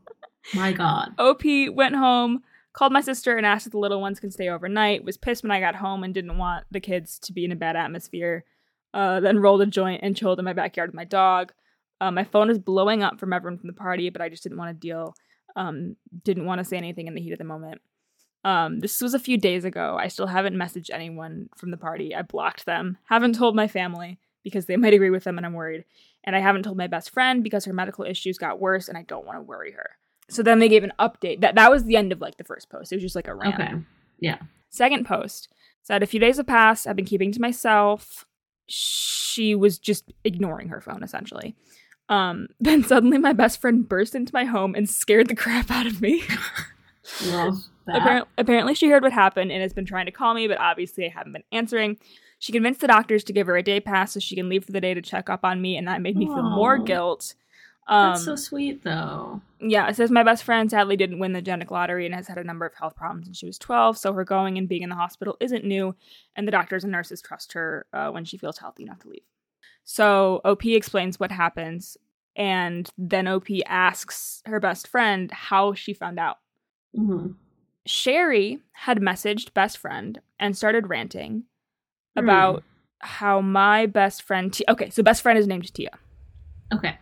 my 0.54 0.72
god. 0.72 1.14
OP 1.18 1.42
went 1.72 1.96
home, 1.96 2.42
called 2.72 2.92
my 2.92 3.00
sister, 3.00 3.36
and 3.36 3.46
asked 3.46 3.66
if 3.66 3.72
the 3.72 3.78
little 3.78 4.00
ones 4.00 4.20
could 4.20 4.32
stay 4.32 4.48
overnight. 4.48 5.04
Was 5.04 5.16
pissed 5.16 5.42
when 5.42 5.50
I 5.50 5.60
got 5.60 5.76
home 5.76 6.04
and 6.04 6.14
didn't 6.14 6.38
want 6.38 6.64
the 6.70 6.80
kids 6.80 7.18
to 7.20 7.32
be 7.32 7.44
in 7.44 7.52
a 7.52 7.56
bad 7.56 7.76
atmosphere. 7.76 8.44
Uh, 8.94 9.20
then 9.20 9.38
rolled 9.38 9.62
a 9.62 9.66
joint 9.66 10.00
and 10.02 10.16
chilled 10.16 10.38
in 10.38 10.44
my 10.44 10.52
backyard 10.52 10.88
with 10.88 10.94
my 10.96 11.04
dog. 11.04 11.52
Uh, 12.00 12.10
my 12.10 12.24
phone 12.24 12.50
is 12.50 12.58
blowing 12.58 13.02
up 13.02 13.18
from 13.18 13.32
everyone 13.32 13.58
from 13.58 13.66
the 13.66 13.72
party, 13.72 14.08
but 14.10 14.22
I 14.22 14.28
just 14.28 14.42
didn't 14.42 14.58
want 14.58 14.70
to 14.70 14.86
deal. 14.86 15.14
Um, 15.56 15.96
didn't 16.24 16.46
want 16.46 16.60
to 16.60 16.64
say 16.64 16.76
anything 16.76 17.06
in 17.06 17.14
the 17.14 17.20
heat 17.20 17.32
of 17.32 17.38
the 17.38 17.44
moment. 17.44 17.80
Um, 18.44 18.80
this 18.80 19.00
was 19.00 19.14
a 19.14 19.18
few 19.18 19.36
days 19.36 19.64
ago. 19.64 19.96
I 20.00 20.08
still 20.08 20.28
haven't 20.28 20.54
messaged 20.54 20.90
anyone 20.92 21.48
from 21.56 21.70
the 21.70 21.76
party. 21.76 22.14
I 22.14 22.22
blocked 22.22 22.66
them. 22.66 22.96
Haven't 23.04 23.34
told 23.34 23.56
my 23.56 23.66
family 23.66 24.18
because 24.44 24.66
they 24.66 24.76
might 24.76 24.94
agree 24.94 25.10
with 25.10 25.24
them 25.24 25.36
and 25.36 25.44
I'm 25.44 25.54
worried. 25.54 25.84
And 26.24 26.36
I 26.36 26.40
haven't 26.40 26.62
told 26.62 26.76
my 26.76 26.86
best 26.86 27.10
friend 27.10 27.42
because 27.42 27.64
her 27.64 27.72
medical 27.72 28.04
issues 28.04 28.38
got 28.38 28.60
worse 28.60 28.88
and 28.88 28.96
I 28.96 29.02
don't 29.02 29.26
want 29.26 29.38
to 29.38 29.42
worry 29.42 29.72
her. 29.72 29.90
So 30.28 30.42
then 30.42 30.58
they 30.58 30.68
gave 30.68 30.84
an 30.84 30.92
update. 30.98 31.40
That 31.40 31.54
that 31.54 31.70
was 31.70 31.84
the 31.84 31.96
end 31.96 32.12
of 32.12 32.20
like 32.20 32.36
the 32.36 32.44
first 32.44 32.68
post. 32.70 32.92
It 32.92 32.96
was 32.96 33.02
just 33.02 33.16
like 33.16 33.28
a 33.28 33.34
rant. 33.34 33.54
Okay. 33.54 33.72
Yeah. 34.20 34.38
Second 34.70 35.06
post 35.06 35.48
said 35.82 36.02
a 36.02 36.06
few 36.06 36.20
days 36.20 36.36
have 36.36 36.46
passed. 36.46 36.86
I've 36.86 36.96
been 36.96 37.04
keeping 37.04 37.32
to 37.32 37.40
myself. 37.40 38.26
She 38.66 39.54
was 39.54 39.78
just 39.78 40.12
ignoring 40.24 40.68
her 40.68 40.80
phone 40.80 41.02
essentially. 41.02 41.56
Um, 42.10 42.48
then 42.60 42.84
suddenly 42.84 43.18
my 43.18 43.32
best 43.32 43.60
friend 43.60 43.88
burst 43.88 44.14
into 44.14 44.34
my 44.34 44.44
home 44.44 44.74
and 44.74 44.88
scared 44.88 45.28
the 45.28 45.34
crap 45.34 45.70
out 45.70 45.86
of 45.86 46.00
me. 46.00 46.22
Love 47.26 47.56
that. 47.86 48.02
Appar- 48.02 48.26
apparently, 48.36 48.74
she 48.74 48.90
heard 48.90 49.02
what 49.02 49.12
happened 49.12 49.50
and 49.50 49.62
has 49.62 49.72
been 49.72 49.86
trying 49.86 50.06
to 50.06 50.12
call 50.12 50.34
me, 50.34 50.46
but 50.46 50.58
obviously 50.58 51.06
I 51.06 51.08
haven't 51.08 51.32
been 51.32 51.44
answering. 51.52 51.96
She 52.38 52.52
convinced 52.52 52.80
the 52.80 52.86
doctors 52.86 53.24
to 53.24 53.32
give 53.32 53.46
her 53.46 53.56
a 53.56 53.62
day 53.62 53.80
pass 53.80 54.12
so 54.12 54.20
she 54.20 54.36
can 54.36 54.48
leave 54.48 54.64
for 54.64 54.72
the 54.72 54.80
day 54.80 54.92
to 54.94 55.00
check 55.00 55.30
up 55.30 55.40
on 55.42 55.62
me, 55.62 55.76
and 55.76 55.88
that 55.88 56.02
made 56.02 56.16
me 56.16 56.26
feel 56.26 56.42
more 56.42 56.76
guilt. 56.78 57.34
Um, 57.88 58.10
That's 58.12 58.24
so 58.24 58.36
sweet 58.36 58.82
though. 58.84 59.40
yeah, 59.60 59.88
it 59.88 59.96
says 59.96 60.10
my 60.10 60.22
best 60.22 60.44
friend 60.44 60.70
sadly 60.70 60.96
didn't 60.96 61.18
win 61.20 61.32
the 61.32 61.40
genic 61.42 61.70
lottery 61.70 62.04
and 62.04 62.14
has 62.14 62.28
had 62.28 62.36
a 62.38 62.44
number 62.44 62.66
of 62.66 62.74
health 62.74 62.94
problems 62.96 63.26
since 63.26 63.38
she 63.38 63.46
was 63.46 63.58
12, 63.58 63.96
so 63.96 64.12
her 64.12 64.24
going 64.24 64.58
and 64.58 64.68
being 64.68 64.82
in 64.82 64.90
the 64.90 64.94
hospital 64.94 65.36
isn't 65.40 65.64
new, 65.64 65.94
and 66.36 66.46
the 66.46 66.52
doctors 66.52 66.84
and 66.84 66.92
nurses 66.92 67.22
trust 67.22 67.54
her 67.54 67.86
uh, 67.94 68.10
when 68.10 68.24
she 68.26 68.36
feels 68.36 68.58
healthy 68.58 68.82
enough 68.82 68.98
to 69.00 69.08
leave. 69.08 69.22
So 69.84 70.42
OP 70.44 70.66
explains 70.66 71.18
what 71.18 71.32
happens, 71.32 71.96
and 72.36 72.90
then 72.98 73.26
OP 73.26 73.48
asks 73.66 74.42
her 74.44 74.60
best 74.60 74.86
friend 74.86 75.30
how 75.32 75.72
she 75.72 75.94
found 75.94 76.18
out. 76.18 76.38
Mhm. 76.96 77.34
Sherry 77.86 78.58
had 78.72 78.98
messaged 78.98 79.54
best 79.54 79.78
friend 79.78 80.20
and 80.38 80.56
started 80.56 80.88
ranting 80.88 81.44
Hmm. 82.14 82.20
about 82.24 82.64
how 83.00 83.40
my 83.40 83.86
best 83.86 84.22
friend 84.22 84.52
Tia, 84.52 84.66
okay, 84.68 84.90
so 84.90 85.02
best 85.02 85.22
friend 85.22 85.38
is 85.38 85.46
named 85.46 85.72
Tia. 85.72 85.98
Okay. 86.74 86.98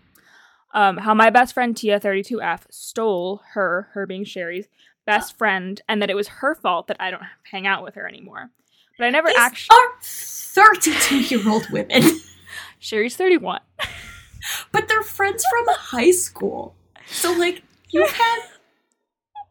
Um, 0.76 0.98
how 0.98 1.14
my 1.14 1.30
best 1.30 1.54
friend 1.54 1.74
Tia 1.76 1.98
32F 1.98 2.60
stole 2.70 3.40
her, 3.54 3.88
her 3.94 4.06
being 4.06 4.24
Sherry's 4.24 4.68
best 5.06 5.36
friend, 5.38 5.80
and 5.88 6.02
that 6.02 6.10
it 6.10 6.14
was 6.14 6.28
her 6.28 6.54
fault 6.54 6.86
that 6.88 6.98
I 7.00 7.10
don't 7.10 7.22
hang 7.50 7.66
out 7.66 7.82
with 7.82 7.94
her 7.94 8.06
anymore. 8.06 8.50
But 8.98 9.06
I 9.06 9.10
never 9.10 9.28
These 9.28 9.36
actually. 9.38 9.74
are 9.76 9.88
32 10.02 11.20
year 11.34 11.48
old 11.48 11.68
women, 11.70 12.02
Sherry's 12.78 13.16
31. 13.16 13.60
but 14.72 14.86
they're 14.86 15.02
friends 15.02 15.44
from 15.50 15.64
high 15.76 16.10
school. 16.10 16.74
So, 17.06 17.32
like, 17.32 17.62
you've 17.90 18.10
had 18.10 18.38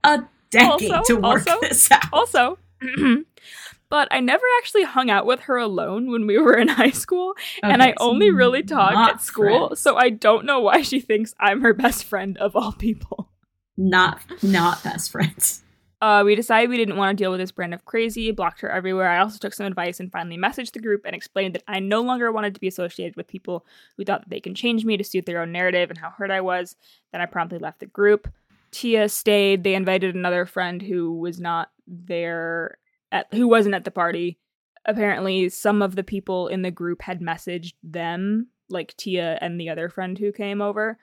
a 0.03 0.23
decade 0.51 0.91
Also- 0.91 1.15
to 1.15 1.21
work 1.21 1.47
also- 1.49 1.59
this 1.61 1.91
out. 1.91 2.03
Also, 2.13 2.59
but 3.95 4.09
I 4.11 4.19
never 4.19 4.43
actually 4.57 4.83
hung 4.83 5.09
out 5.09 5.25
with 5.25 5.39
her 5.43 5.55
alone 5.55 6.11
when 6.11 6.27
we 6.27 6.37
were 6.37 6.57
in 6.57 6.67
high 6.81 6.89
school, 6.89 7.33
and 7.63 7.81
I 7.81 7.91
so 7.91 8.09
only 8.09 8.29
really 8.29 8.61
talked 8.61 8.93
at 8.93 9.21
school, 9.21 9.67
friends. 9.67 9.79
so 9.79 9.95
I 9.95 10.09
don't 10.09 10.45
know 10.45 10.59
why 10.59 10.81
she 10.81 10.99
thinks 10.99 11.33
I'm 11.39 11.61
her 11.61 11.73
best 11.73 12.03
friend 12.03 12.37
of 12.39 12.57
all 12.57 12.73
people. 12.73 13.29
Not, 13.77 14.19
not 14.43 14.83
best 14.83 15.11
friends. 15.11 15.63
Uh, 16.01 16.23
we 16.25 16.35
decided 16.35 16.69
we 16.69 16.75
didn't 16.75 16.97
want 16.97 17.17
to 17.17 17.23
deal 17.23 17.31
with 17.31 17.39
this 17.39 17.53
brand 17.53 17.73
of 17.73 17.85
crazy, 17.85 18.31
blocked 18.31 18.59
her 18.59 18.69
everywhere. 18.69 19.07
I 19.07 19.19
also 19.19 19.37
took 19.37 19.53
some 19.53 19.65
advice 19.65 20.01
and 20.01 20.11
finally 20.11 20.37
messaged 20.37 20.73
the 20.73 20.81
group 20.81 21.03
and 21.05 21.15
explained 21.15 21.55
that 21.55 21.63
I 21.65 21.79
no 21.79 22.01
longer 22.01 22.33
wanted 22.33 22.53
to 22.55 22.59
be 22.59 22.67
associated 22.67 23.15
with 23.15 23.29
people 23.29 23.65
who 23.95 24.03
thought 24.03 24.23
that 24.23 24.29
they 24.29 24.41
can 24.41 24.55
change 24.55 24.83
me 24.83 24.97
to 24.97 25.05
suit 25.05 25.25
their 25.25 25.39
own 25.39 25.53
narrative 25.53 25.89
and 25.89 25.97
how 25.97 26.09
hurt 26.09 26.31
I 26.31 26.41
was. 26.41 26.75
Then 27.13 27.21
I 27.21 27.27
promptly 27.27 27.59
left 27.59 27.79
the 27.79 27.85
group. 27.85 28.27
Tia 28.71 29.07
stayed. 29.07 29.63
They 29.63 29.73
invited 29.73 30.15
another 30.15 30.45
friend 30.45 30.81
who 30.81 31.13
was 31.17 31.39
not 31.39 31.69
there 31.87 32.77
at 33.11 33.27
who 33.33 33.47
wasn't 33.47 33.75
at 33.75 33.83
the 33.83 33.91
party. 33.91 34.37
Apparently, 34.85 35.49
some 35.49 35.81
of 35.81 35.95
the 35.95 36.03
people 36.03 36.47
in 36.47 36.61
the 36.61 36.71
group 36.71 37.01
had 37.01 37.19
messaged 37.19 37.73
them, 37.83 38.47
like 38.69 38.95
Tia 38.97 39.37
and 39.41 39.59
the 39.59 39.69
other 39.69 39.89
friend 39.89 40.17
who 40.17 40.31
came 40.31 40.61
over. 40.61 40.99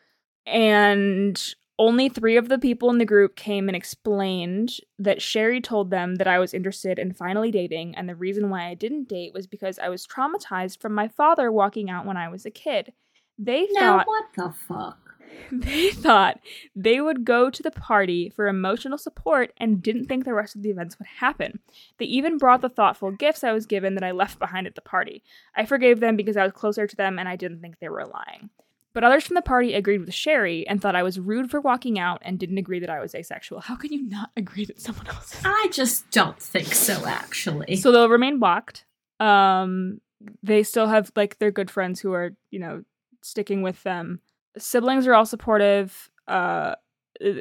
And 0.46 1.54
only 1.78 2.08
three 2.08 2.36
of 2.36 2.48
the 2.48 2.58
people 2.58 2.90
in 2.90 2.98
the 2.98 3.04
group 3.04 3.34
came 3.34 3.68
and 3.68 3.74
explained 3.74 4.76
that 4.98 5.22
Sherry 5.22 5.60
told 5.60 5.90
them 5.90 6.16
that 6.16 6.28
I 6.28 6.38
was 6.38 6.54
interested 6.54 6.98
in 6.98 7.12
finally 7.12 7.50
dating, 7.50 7.96
and 7.96 8.08
the 8.08 8.14
reason 8.14 8.50
why 8.50 8.68
I 8.68 8.74
didn't 8.74 9.08
date 9.08 9.32
was 9.32 9.46
because 9.46 9.78
I 9.78 9.88
was 9.88 10.06
traumatized 10.06 10.80
from 10.80 10.94
my 10.94 11.08
father 11.08 11.50
walking 11.50 11.90
out 11.90 12.06
when 12.06 12.16
I 12.16 12.28
was 12.28 12.46
a 12.46 12.50
kid. 12.50 12.92
They 13.38 13.66
Now, 13.72 13.98
thought 13.98 14.06
what 14.06 14.24
the 14.36 14.54
fuck? 14.68 15.01
they 15.52 15.90
thought 15.90 16.40
they 16.74 17.00
would 17.00 17.24
go 17.24 17.50
to 17.50 17.62
the 17.62 17.70
party 17.70 18.30
for 18.30 18.48
emotional 18.48 18.96
support 18.96 19.52
and 19.58 19.82
didn't 19.82 20.06
think 20.06 20.24
the 20.24 20.34
rest 20.34 20.56
of 20.56 20.62
the 20.62 20.70
events 20.70 20.98
would 20.98 21.08
happen. 21.18 21.58
They 21.98 22.06
even 22.06 22.38
brought 22.38 22.62
the 22.62 22.68
thoughtful 22.68 23.10
gifts 23.10 23.44
I 23.44 23.52
was 23.52 23.66
given 23.66 23.94
that 23.94 24.04
I 24.04 24.12
left 24.12 24.38
behind 24.38 24.66
at 24.66 24.74
the 24.74 24.80
party. 24.80 25.22
I 25.54 25.66
forgave 25.66 26.00
them 26.00 26.16
because 26.16 26.36
I 26.36 26.44
was 26.44 26.52
closer 26.52 26.86
to 26.86 26.96
them 26.96 27.18
and 27.18 27.28
I 27.28 27.36
didn't 27.36 27.60
think 27.60 27.78
they 27.78 27.88
were 27.88 28.06
lying. 28.06 28.50
But 28.94 29.04
others 29.04 29.24
from 29.24 29.34
the 29.34 29.42
party 29.42 29.74
agreed 29.74 30.00
with 30.00 30.12
Sherry 30.12 30.66
and 30.66 30.80
thought 30.80 30.96
I 30.96 31.02
was 31.02 31.18
rude 31.18 31.50
for 31.50 31.60
walking 31.60 31.98
out 31.98 32.20
and 32.22 32.38
didn't 32.38 32.58
agree 32.58 32.80
that 32.80 32.90
I 32.90 33.00
was 33.00 33.14
asexual. 33.14 33.60
How 33.60 33.76
can 33.76 33.92
you 33.92 34.02
not 34.08 34.30
agree 34.36 34.64
that 34.66 34.80
someone 34.80 35.06
else 35.08 35.34
is? 35.34 35.42
I 35.44 35.68
just 35.72 36.10
don't 36.10 36.38
think 36.38 36.68
so, 36.68 37.06
actually. 37.06 37.76
So 37.76 37.90
they'll 37.90 38.08
remain 38.08 38.38
blocked. 38.38 38.84
Um, 39.18 40.00
they 40.42 40.62
still 40.62 40.88
have 40.88 41.10
like 41.16 41.38
their 41.38 41.50
good 41.50 41.70
friends 41.70 42.00
who 42.00 42.12
are, 42.12 42.34
you 42.50 42.58
know, 42.58 42.84
sticking 43.22 43.62
with 43.62 43.82
them. 43.82 44.20
Siblings 44.58 45.06
are 45.06 45.14
all 45.14 45.26
supportive. 45.26 46.10
Uh, 46.28 46.74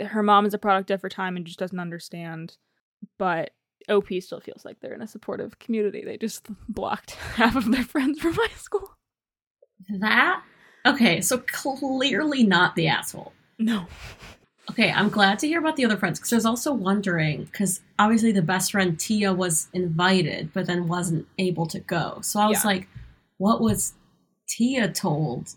her 0.07 0.23
mom 0.23 0.45
is 0.45 0.53
a 0.53 0.57
product 0.59 0.91
of 0.91 1.01
her 1.01 1.09
time 1.09 1.35
and 1.35 1.45
just 1.45 1.59
doesn't 1.59 1.79
understand. 1.79 2.57
But 3.17 3.51
OP 3.89 4.07
still 4.19 4.39
feels 4.39 4.63
like 4.63 4.79
they're 4.79 4.93
in 4.93 5.01
a 5.01 5.07
supportive 5.07 5.59
community. 5.59 6.03
They 6.05 6.17
just 6.17 6.47
blocked 6.69 7.11
half 7.35 7.55
of 7.55 7.71
their 7.71 7.83
friends 7.83 8.19
from 8.19 8.33
high 8.39 8.55
school. 8.57 8.95
that? 9.99 10.43
Okay, 10.85 11.21
so 11.21 11.37
clearly 11.37 12.43
not 12.43 12.75
the 12.75 12.87
asshole. 12.87 13.33
No. 13.59 13.85
Okay, 14.69 14.91
I'm 14.91 15.09
glad 15.09 15.37
to 15.39 15.47
hear 15.47 15.59
about 15.59 15.75
the 15.75 15.85
other 15.85 15.97
friends 15.97 16.17
because 16.19 16.31
I 16.33 16.35
was 16.37 16.45
also 16.45 16.73
wondering 16.73 17.43
because 17.45 17.81
obviously 17.99 18.31
the 18.31 18.41
best 18.41 18.71
friend 18.71 18.97
Tia 18.99 19.33
was 19.33 19.67
invited 19.73 20.53
but 20.53 20.65
then 20.65 20.87
wasn't 20.87 21.27
able 21.37 21.65
to 21.67 21.79
go. 21.79 22.19
So 22.21 22.39
I 22.39 22.47
was 22.47 22.63
Yeah. 22.63 22.67
like, 22.69 22.87
what 23.37 23.59
was 23.61 23.93
Tia 24.47 24.87
told? 24.91 25.53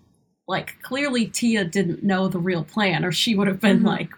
Like, 0.47 0.77
clearly 0.83 1.27
Tia 1.27 1.65
didn't 1.65 2.03
know 2.03 2.29
the 2.29 2.39
real 2.39 2.65
plan 2.65 3.05
or 3.05 3.13
she 3.13 3.35
would 3.35 3.49
have 3.49 3.61
been 3.61 3.81
Mhm. 3.81 3.87
like, 3.87 4.11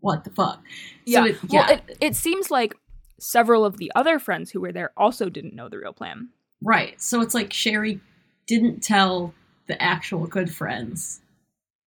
what 0.00 0.24
the 0.24 0.30
fuck? 0.30 0.62
Yeah. 1.04 1.20
So 1.20 1.24
it, 1.26 1.38
Well, 1.50 1.70
it, 1.70 1.96
it 2.00 2.16
seems 2.16 2.50
like 2.50 2.74
several 3.18 3.64
of 3.64 3.78
the 3.78 3.90
other 3.94 4.18
friends 4.18 4.50
who 4.50 4.60
were 4.60 4.72
there 4.72 4.92
also 4.96 5.28
didn't 5.28 5.54
know 5.54 5.68
the 5.68 5.78
real 5.78 5.92
plan. 5.92 6.28
right. 6.62 7.00
So 7.00 7.20
it's 7.20 7.34
like 7.34 7.52
Sherry 7.52 8.00
didn't 8.46 8.82
tell 8.82 9.34
the 9.66 9.80
actual 9.82 10.26
good 10.26 10.54
friends. 10.54 11.20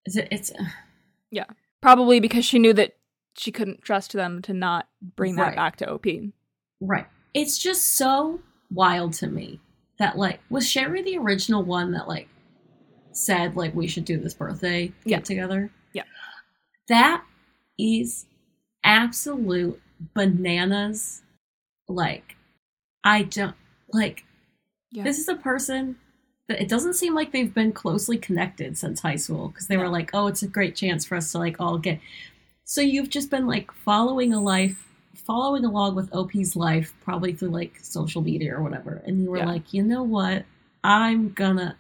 Is 0.06 0.16
it, 0.18 0.28
it's 0.32 0.52
Yeah, 1.32 1.46
Probably 1.82 2.20
because 2.20 2.44
she 2.46 2.58
knew 2.60 2.74
that 2.74 2.96
she 3.38 3.52
couldn't 3.52 3.82
trust 3.84 4.14
them 4.14 4.42
to 4.44 4.54
not 4.54 4.88
bring 5.16 5.36
that 5.36 5.42
Right. 5.50 5.56
back 5.56 5.76
to 5.78 5.90
OP. 5.90 6.34
Right. 6.82 7.06
It's 7.34 7.58
just 7.58 7.84
so 7.96 8.40
wild 8.72 9.14
to 9.14 9.28
me 9.28 9.60
that 10.00 10.18
like 10.18 10.40
was 10.50 10.68
Sherry 10.70 11.02
the 11.04 11.18
original 11.18 11.64
one 11.64 11.92
that 11.92 12.08
like 12.08 12.28
said 13.18 13.56
like 13.56 13.74
we 13.76 13.88
should 13.88 14.06
do 14.06 14.18
this 14.18 14.34
birthday 14.34 14.92
get 15.06 15.26
together? 15.26 15.72
Yeah. 15.94 16.04
That 16.88 17.24
is 17.80 18.26
absolute 18.84 19.82
bananas. 20.14 21.22
Like 21.88 22.36
I 23.04 23.24
don't 23.24 23.56
like 23.94 24.24
Yeah. 24.92 25.04
this 25.04 25.20
is 25.20 25.28
a 25.28 25.36
person 25.36 25.98
that 26.48 26.62
it 26.62 26.70
doesn't 26.70 26.94
seem 26.94 27.14
like 27.14 27.32
they've 27.32 27.54
been 27.54 27.74
closely 27.74 28.18
connected 28.18 28.78
since 28.78 29.02
high 29.02 29.16
school 29.18 29.50
because 29.50 29.68
they 29.68 29.76
were 29.78 29.90
like, 29.90 30.12
oh, 30.14 30.28
it's 30.28 30.44
a 30.44 30.48
great 30.48 30.76
chance 30.76 31.06
for 31.06 31.16
us 31.16 31.32
to 31.34 31.38
like 31.40 31.58
all 31.60 31.78
get. 31.78 32.00
So 32.64 32.82
you've 32.82 33.10
just 33.10 33.30
been 33.30 33.48
like 33.48 33.72
following 33.72 34.34
a 34.34 34.42
life, 34.42 34.88
following 35.16 35.66
along 35.66 35.96
with 35.96 36.14
OP's 36.14 36.56
life, 36.56 36.94
probably 37.04 37.34
through 37.34 37.50
like 37.50 37.78
social 37.82 38.22
media 38.22 38.56
or 38.56 38.62
whatever, 38.64 39.02
and 39.06 39.22
you 39.22 39.30
were 39.32 39.38
Yeah. 39.40 39.46
like, 39.48 39.74
you 39.74 39.84
know 39.84 40.04
what, 40.04 40.46
I'm 40.84 41.34
gonna. 41.34 41.76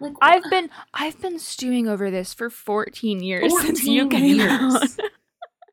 Like 0.00 0.14
I've 0.20 0.48
been 0.50 0.70
I've 0.92 1.20
been 1.20 1.38
stewing 1.38 1.88
over 1.88 2.10
this 2.10 2.34
for 2.34 2.50
14 2.50 3.22
years 3.22 3.52
since 3.60 3.84
you 3.84 4.08
came 4.08 4.36
years. 4.36 4.50
out. 4.50 4.88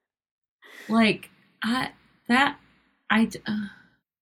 like 0.90 1.30
I 1.64 1.92
that 2.28 2.58
I 3.10 3.30
uh, 3.48 3.68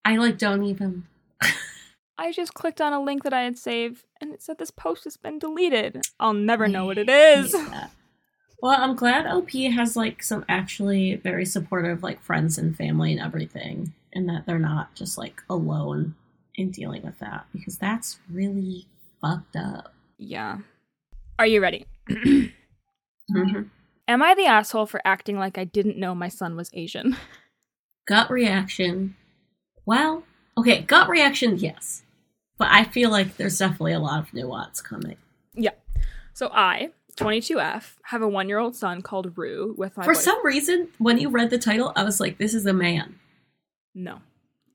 I 0.03 0.17
like 0.17 0.37
don't 0.37 0.63
even. 0.63 1.05
I 2.17 2.31
just 2.31 2.53
clicked 2.53 2.81
on 2.81 2.93
a 2.93 3.01
link 3.01 3.23
that 3.23 3.33
I 3.33 3.41
had 3.41 3.57
saved 3.57 4.05
and 4.19 4.31
it 4.31 4.43
said 4.43 4.59
this 4.59 4.69
post 4.69 5.05
has 5.05 5.17
been 5.17 5.39
deleted. 5.39 6.01
I'll 6.19 6.33
never 6.33 6.67
know 6.67 6.85
what 6.85 6.99
it 6.99 7.09
is. 7.09 7.55
Well, 8.61 8.79
I'm 8.79 8.95
glad 8.95 9.25
OP 9.25 9.49
has 9.49 9.95
like 9.95 10.21
some 10.21 10.45
actually 10.47 11.15
very 11.15 11.45
supportive 11.45 12.03
like 12.03 12.21
friends 12.21 12.59
and 12.59 12.77
family 12.77 13.11
and 13.11 13.19
everything, 13.19 13.93
and 14.13 14.29
that 14.29 14.45
they're 14.45 14.59
not 14.59 14.93
just 14.93 15.17
like 15.17 15.41
alone 15.49 16.13
in 16.53 16.69
dealing 16.69 17.01
with 17.01 17.17
that 17.19 17.47
because 17.53 17.79
that's 17.79 18.19
really 18.29 18.85
fucked 19.21 19.55
up. 19.55 19.93
Yeah. 20.17 20.59
Are 21.39 21.45
you 21.47 21.61
ready? 21.61 21.85
Mhm. 23.31 23.69
Am 24.07 24.21
I 24.21 24.35
the 24.35 24.45
asshole 24.45 24.85
for 24.87 25.01
acting 25.05 25.37
like 25.39 25.57
I 25.57 25.63
didn't 25.63 25.97
know 25.97 26.13
my 26.13 26.27
son 26.27 26.55
was 26.57 26.69
Asian? 26.73 27.15
Gut 28.07 28.29
reaction. 28.29 29.15
Well, 29.85 30.23
okay, 30.57 30.81
gut 30.81 31.07
reaction, 31.07 31.57
yes, 31.57 32.03
but 32.57 32.67
I 32.71 32.83
feel 32.83 33.09
like 33.09 33.37
there's 33.37 33.57
definitely 33.57 33.93
a 33.93 33.99
lot 33.99 34.19
of 34.19 34.33
nuance 34.33 34.81
coming. 34.81 35.15
Yeah. 35.53 35.71
So 36.33 36.49
I, 36.51 36.89
22F, 37.15 37.95
have 38.03 38.21
a 38.21 38.27
one 38.27 38.49
year 38.49 38.57
old 38.59 38.75
son 38.75 39.01
called 39.01 39.37
Rue 39.37 39.73
with 39.77 39.95
my 39.95 40.03
For 40.03 40.09
boyfriend. 40.11 40.23
some 40.23 40.45
reason, 40.45 40.87
when 40.97 41.17
you 41.17 41.29
read 41.29 41.49
the 41.49 41.57
title, 41.57 41.93
I 41.95 42.03
was 42.03 42.19
like, 42.19 42.37
"This 42.37 42.53
is 42.53 42.65
a 42.65 42.73
man." 42.73 43.19
No. 43.95 44.19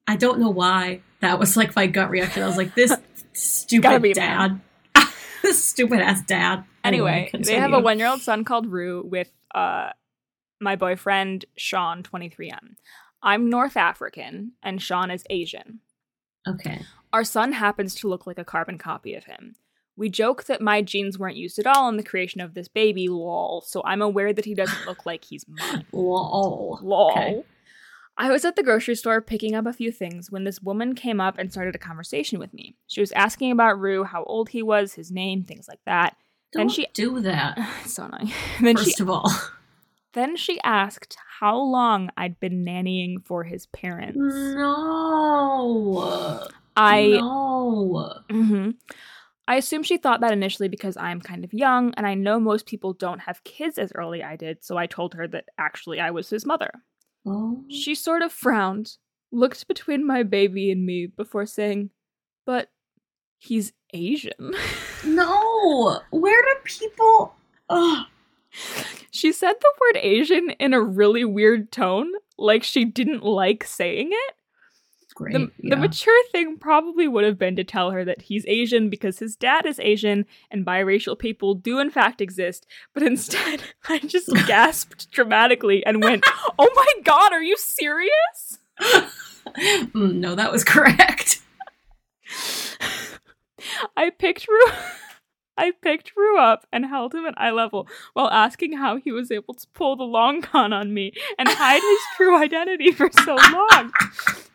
I 0.06 0.16
don't 0.16 0.38
know 0.38 0.50
why 0.50 1.00
that 1.20 1.38
was 1.38 1.56
like 1.56 1.74
my 1.74 1.86
gut 1.86 2.10
reaction. 2.10 2.42
I 2.42 2.46
was 2.46 2.56
like, 2.56 2.74
"This 2.74 2.94
stupid 3.32 4.14
dad, 4.14 4.60
this 5.42 5.64
stupid 5.64 6.00
ass 6.00 6.22
dad." 6.26 6.64
Anyway, 6.84 7.30
they 7.32 7.56
have 7.56 7.72
a 7.72 7.80
one 7.80 7.98
year 7.98 8.08
old 8.08 8.20
son 8.20 8.44
called 8.44 8.66
Rue 8.66 9.02
with 9.04 9.30
uh, 9.54 9.90
my 10.60 10.76
boyfriend, 10.76 11.44
Sean, 11.56 12.02
23M. 12.02 12.76
I'm 13.22 13.50
North 13.50 13.76
African 13.76 14.52
and 14.62 14.80
Sean 14.80 15.10
is 15.10 15.24
Asian. 15.30 15.80
Okay, 16.48 16.80
Our 17.12 17.24
son 17.24 17.52
happens 17.52 17.94
to 17.96 18.08
look 18.08 18.24
like 18.26 18.38
a 18.38 18.44
carbon 18.44 18.78
copy 18.78 19.14
of 19.14 19.24
him. 19.24 19.56
We 19.96 20.08
joke 20.08 20.44
that 20.44 20.60
my 20.60 20.80
genes 20.82 21.18
weren't 21.18 21.36
used 21.36 21.58
at 21.58 21.66
all 21.66 21.88
in 21.88 21.96
the 21.96 22.04
creation 22.04 22.40
of 22.40 22.54
this 22.54 22.68
baby, 22.68 23.08
lol, 23.08 23.62
so 23.66 23.82
I'm 23.84 24.02
aware 24.02 24.32
that 24.32 24.44
he 24.44 24.54
doesn't 24.54 24.86
look 24.86 25.06
like 25.06 25.24
he's 25.24 25.44
mine. 25.48 25.86
lol. 25.92 26.78
Lol. 26.82 27.10
Okay. 27.12 27.42
I 28.18 28.30
was 28.30 28.44
at 28.46 28.56
the 28.56 28.62
grocery 28.62 28.94
store 28.94 29.20
picking 29.20 29.54
up 29.54 29.66
a 29.66 29.72
few 29.74 29.92
things 29.92 30.30
when 30.30 30.44
this 30.44 30.62
woman 30.62 30.94
came 30.94 31.20
up 31.20 31.36
and 31.38 31.52
started 31.52 31.74
a 31.74 31.78
conversation 31.78 32.38
with 32.38 32.54
me. 32.54 32.74
She 32.86 33.00
was 33.00 33.12
asking 33.12 33.50
about 33.52 33.78
Rue, 33.78 34.04
how 34.04 34.24
old 34.24 34.48
he 34.48 34.62
was, 34.62 34.94
his 34.94 35.10
name, 35.10 35.44
things 35.44 35.68
like 35.68 35.80
that. 35.84 36.16
Don't 36.52 36.60
Then 36.60 36.68
she- 36.70 36.86
do 36.94 37.20
that. 37.20 37.58
It's 37.84 37.92
so 37.94 38.04
annoying. 38.04 38.32
then 38.62 38.76
she 38.76 38.84
First 38.84 39.00
of 39.00 39.10
all, 39.10 39.30
then 40.14 40.36
she 40.36 40.58
asked 40.64 41.18
how 41.40 41.58
long 41.58 42.10
I'd 42.16 42.40
been 42.40 42.64
nannying 42.64 43.24
for 43.26 43.44
his 43.44 43.66
parents. 43.66 44.16
No. 44.18 46.48
I 46.76 47.08
no. 47.08 48.14
Mhm. 48.30 48.74
I 49.48 49.56
assume 49.56 49.82
she 49.82 49.96
thought 49.98 50.20
that 50.22 50.32
initially 50.32 50.68
because 50.68 50.96
I'm 50.96 51.20
kind 51.20 51.44
of 51.44 51.52
young 51.54 51.92
and 51.94 52.06
I 52.06 52.14
know 52.14 52.40
most 52.40 52.66
people 52.66 52.92
don't 52.94 53.20
have 53.20 53.44
kids 53.44 53.78
as 53.78 53.92
early 53.94 54.22
I 54.22 54.36
did, 54.36 54.64
so 54.64 54.76
I 54.76 54.86
told 54.86 55.14
her 55.14 55.28
that 55.28 55.44
actually 55.58 56.00
I 56.00 56.10
was 56.10 56.28
his 56.30 56.44
mother. 56.46 56.70
Oh. 57.26 57.64
She 57.68 57.94
sort 57.94 58.22
of 58.22 58.32
frowned, 58.32 58.96
looked 59.32 59.66
between 59.66 60.06
my 60.06 60.22
baby 60.22 60.70
and 60.70 60.86
me 60.86 61.06
before 61.06 61.46
saying, 61.46 61.90
"But 62.44 62.70
he's 63.38 63.72
Asian." 63.92 64.54
No. 65.04 66.00
Where 66.10 66.42
do 66.42 66.54
people? 66.64 67.34
Ugh. 67.68 68.06
she 69.10 69.32
said 69.32 69.54
the 69.60 69.72
word 69.80 70.02
Asian 70.02 70.50
in 70.50 70.72
a 70.72 70.80
really 70.80 71.24
weird 71.24 71.70
tone, 71.70 72.10
like 72.38 72.62
she 72.62 72.84
didn't 72.84 73.22
like 73.22 73.64
saying 73.64 74.10
it. 74.12 74.34
Great. 75.16 75.32
The, 75.32 75.50
yeah. 75.62 75.74
the 75.74 75.76
mature 75.76 76.22
thing 76.30 76.58
probably 76.58 77.08
would 77.08 77.24
have 77.24 77.38
been 77.38 77.56
to 77.56 77.64
tell 77.64 77.90
her 77.90 78.04
that 78.04 78.20
he's 78.20 78.44
Asian 78.46 78.90
because 78.90 79.18
his 79.18 79.34
dad 79.34 79.64
is 79.64 79.80
Asian 79.80 80.26
and 80.50 80.64
biracial 80.64 81.18
people 81.18 81.54
do 81.54 81.78
in 81.78 81.90
fact 81.90 82.20
exist, 82.20 82.66
but 82.92 83.02
instead 83.02 83.62
I 83.88 83.98
just 84.00 84.28
gasped 84.46 85.10
dramatically 85.10 85.84
and 85.86 86.04
went, 86.04 86.22
Oh 86.58 86.68
my 86.74 87.02
god, 87.02 87.32
are 87.32 87.42
you 87.42 87.56
serious? 87.56 88.58
Mm, 89.56 90.16
no, 90.16 90.34
that 90.34 90.52
was 90.52 90.62
correct. 90.62 91.40
I 93.96 94.10
picked 94.10 94.46
Rue 94.46 94.66
I 95.56 95.72
picked 95.82 96.16
Rue 96.16 96.38
up 96.38 96.66
and 96.72 96.86
held 96.86 97.14
him 97.14 97.26
at 97.26 97.38
eye 97.40 97.50
level 97.50 97.88
while 98.12 98.30
asking 98.30 98.76
how 98.76 98.96
he 98.96 99.12
was 99.12 99.30
able 99.30 99.54
to 99.54 99.66
pull 99.74 99.96
the 99.96 100.04
long 100.04 100.42
con 100.42 100.72
on 100.72 100.92
me 100.92 101.12
and 101.38 101.48
hide 101.48 101.82
his 101.82 102.00
true 102.16 102.36
identity 102.36 102.92
for 102.92 103.10
so 103.12 103.36
long. 103.52 103.92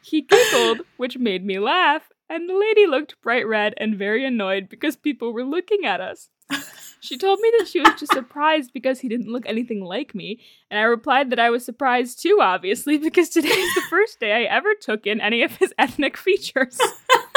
He 0.02 0.22
giggled, 0.22 0.82
which 0.98 1.18
made 1.18 1.46
me 1.46 1.60
laugh, 1.60 2.12
and 2.30 2.50
the 2.50 2.58
lady 2.58 2.86
looked 2.86 3.22
bright 3.22 3.48
red 3.48 3.74
and 3.78 3.98
very 3.98 4.26
annoyed 4.26 4.70
because 4.70 4.96
people 4.96 5.34
were 5.34 5.44
looking 5.44 5.86
at 5.86 6.02
us. 6.02 6.30
She 7.02 7.18
told 7.18 7.40
me 7.40 7.52
that 7.58 7.68
she 7.68 7.80
was 7.80 8.00
just 8.00 8.14
surprised 8.14 8.74
because 8.74 9.00
he 9.00 9.10
didn't 9.10 9.32
look 9.32 9.46
anything 9.48 9.84
like 9.84 10.14
me, 10.14 10.40
and 10.70 10.80
I 10.80 10.84
replied 10.84 11.32
that 11.32 11.40
I 11.40 11.50
was 11.50 11.66
surprised 11.66 12.22
too, 12.22 12.38
obviously, 12.40 12.98
because 13.00 13.30
today 13.30 13.50
is 13.50 13.74
the 13.74 13.82
first 13.90 14.20
day 14.20 14.34
I 14.34 14.44
ever 14.44 14.76
took 14.80 15.08
in 15.08 15.20
any 15.20 15.42
of 15.42 15.56
his 15.56 15.74
ethnic 15.80 16.16
features. 16.16 16.78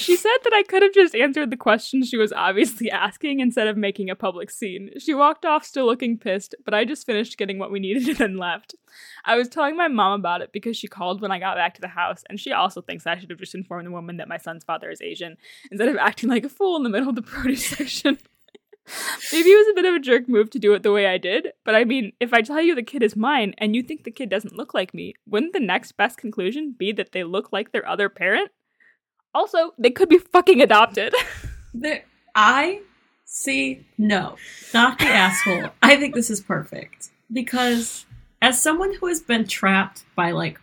She 0.00 0.16
said 0.16 0.36
that 0.44 0.54
I 0.54 0.62
could 0.62 0.82
have 0.82 0.94
just 0.94 1.14
answered 1.14 1.50
the 1.50 1.56
question 1.56 2.02
she 2.02 2.16
was 2.16 2.32
obviously 2.32 2.90
asking 2.90 3.40
instead 3.40 3.66
of 3.66 3.76
making 3.76 4.08
a 4.08 4.16
public 4.16 4.50
scene. 4.50 4.90
She 4.98 5.12
walked 5.12 5.44
off 5.44 5.64
still 5.64 5.84
looking 5.86 6.16
pissed, 6.16 6.54
but 6.64 6.72
I 6.72 6.84
just 6.84 7.04
finished 7.04 7.36
getting 7.36 7.58
what 7.58 7.70
we 7.70 7.80
needed 7.80 8.08
and 8.08 8.16
then 8.16 8.36
left. 8.38 8.74
I 9.24 9.36
was 9.36 9.48
telling 9.48 9.76
my 9.76 9.88
mom 9.88 10.18
about 10.18 10.40
it 10.40 10.52
because 10.52 10.76
she 10.76 10.88
called 10.88 11.20
when 11.20 11.30
I 11.30 11.38
got 11.38 11.56
back 11.56 11.74
to 11.74 11.80
the 11.80 11.88
house, 11.88 12.24
and 12.28 12.40
she 12.40 12.52
also 12.52 12.80
thinks 12.80 13.06
I 13.06 13.18
should 13.18 13.30
have 13.30 13.38
just 13.38 13.54
informed 13.54 13.86
the 13.86 13.92
woman 13.92 14.16
that 14.16 14.28
my 14.28 14.38
son's 14.38 14.64
father 14.64 14.90
is 14.90 15.02
Asian 15.02 15.36
instead 15.70 15.88
of 15.88 15.96
acting 15.96 16.30
like 16.30 16.44
a 16.44 16.48
fool 16.48 16.76
in 16.76 16.82
the 16.82 16.88
middle 16.88 17.10
of 17.10 17.14
the 17.14 17.22
produce 17.22 17.66
section. 17.66 18.18
Maybe 19.32 19.50
it 19.50 19.56
was 19.56 19.68
a 19.68 19.74
bit 19.74 19.84
of 19.84 19.94
a 19.94 20.00
jerk 20.00 20.28
move 20.28 20.50
to 20.50 20.58
do 20.58 20.72
it 20.72 20.82
the 20.82 20.92
way 20.92 21.06
I 21.06 21.18
did, 21.18 21.48
but 21.64 21.74
I 21.74 21.84
mean, 21.84 22.12
if 22.18 22.32
I 22.32 22.42
tell 22.42 22.60
you 22.60 22.74
the 22.74 22.82
kid 22.82 23.02
is 23.02 23.14
mine 23.14 23.54
and 23.58 23.76
you 23.76 23.82
think 23.82 24.02
the 24.02 24.10
kid 24.10 24.28
doesn't 24.28 24.56
look 24.56 24.74
like 24.74 24.94
me, 24.94 25.14
wouldn't 25.26 25.52
the 25.52 25.60
next 25.60 25.92
best 25.92 26.16
conclusion 26.18 26.74
be 26.76 26.90
that 26.92 27.12
they 27.12 27.22
look 27.22 27.52
like 27.52 27.70
their 27.70 27.86
other 27.86 28.08
parent? 28.08 28.50
Also, 29.34 29.74
they 29.78 29.90
could 29.90 30.08
be 30.08 30.18
fucking 30.18 30.60
adopted. 30.60 31.14
There, 31.72 32.04
I 32.34 32.80
see. 33.24 33.86
No, 33.96 34.34
not 34.74 34.98
the 34.98 35.06
asshole. 35.06 35.70
I 35.82 35.94
think 35.96 36.16
this 36.16 36.28
is 36.28 36.40
perfect 36.40 37.10
because 37.32 38.06
as 38.42 38.60
someone 38.60 38.92
who 38.94 39.06
has 39.06 39.20
been 39.22 39.46
trapped 39.46 40.02
by 40.16 40.32
like 40.32 40.58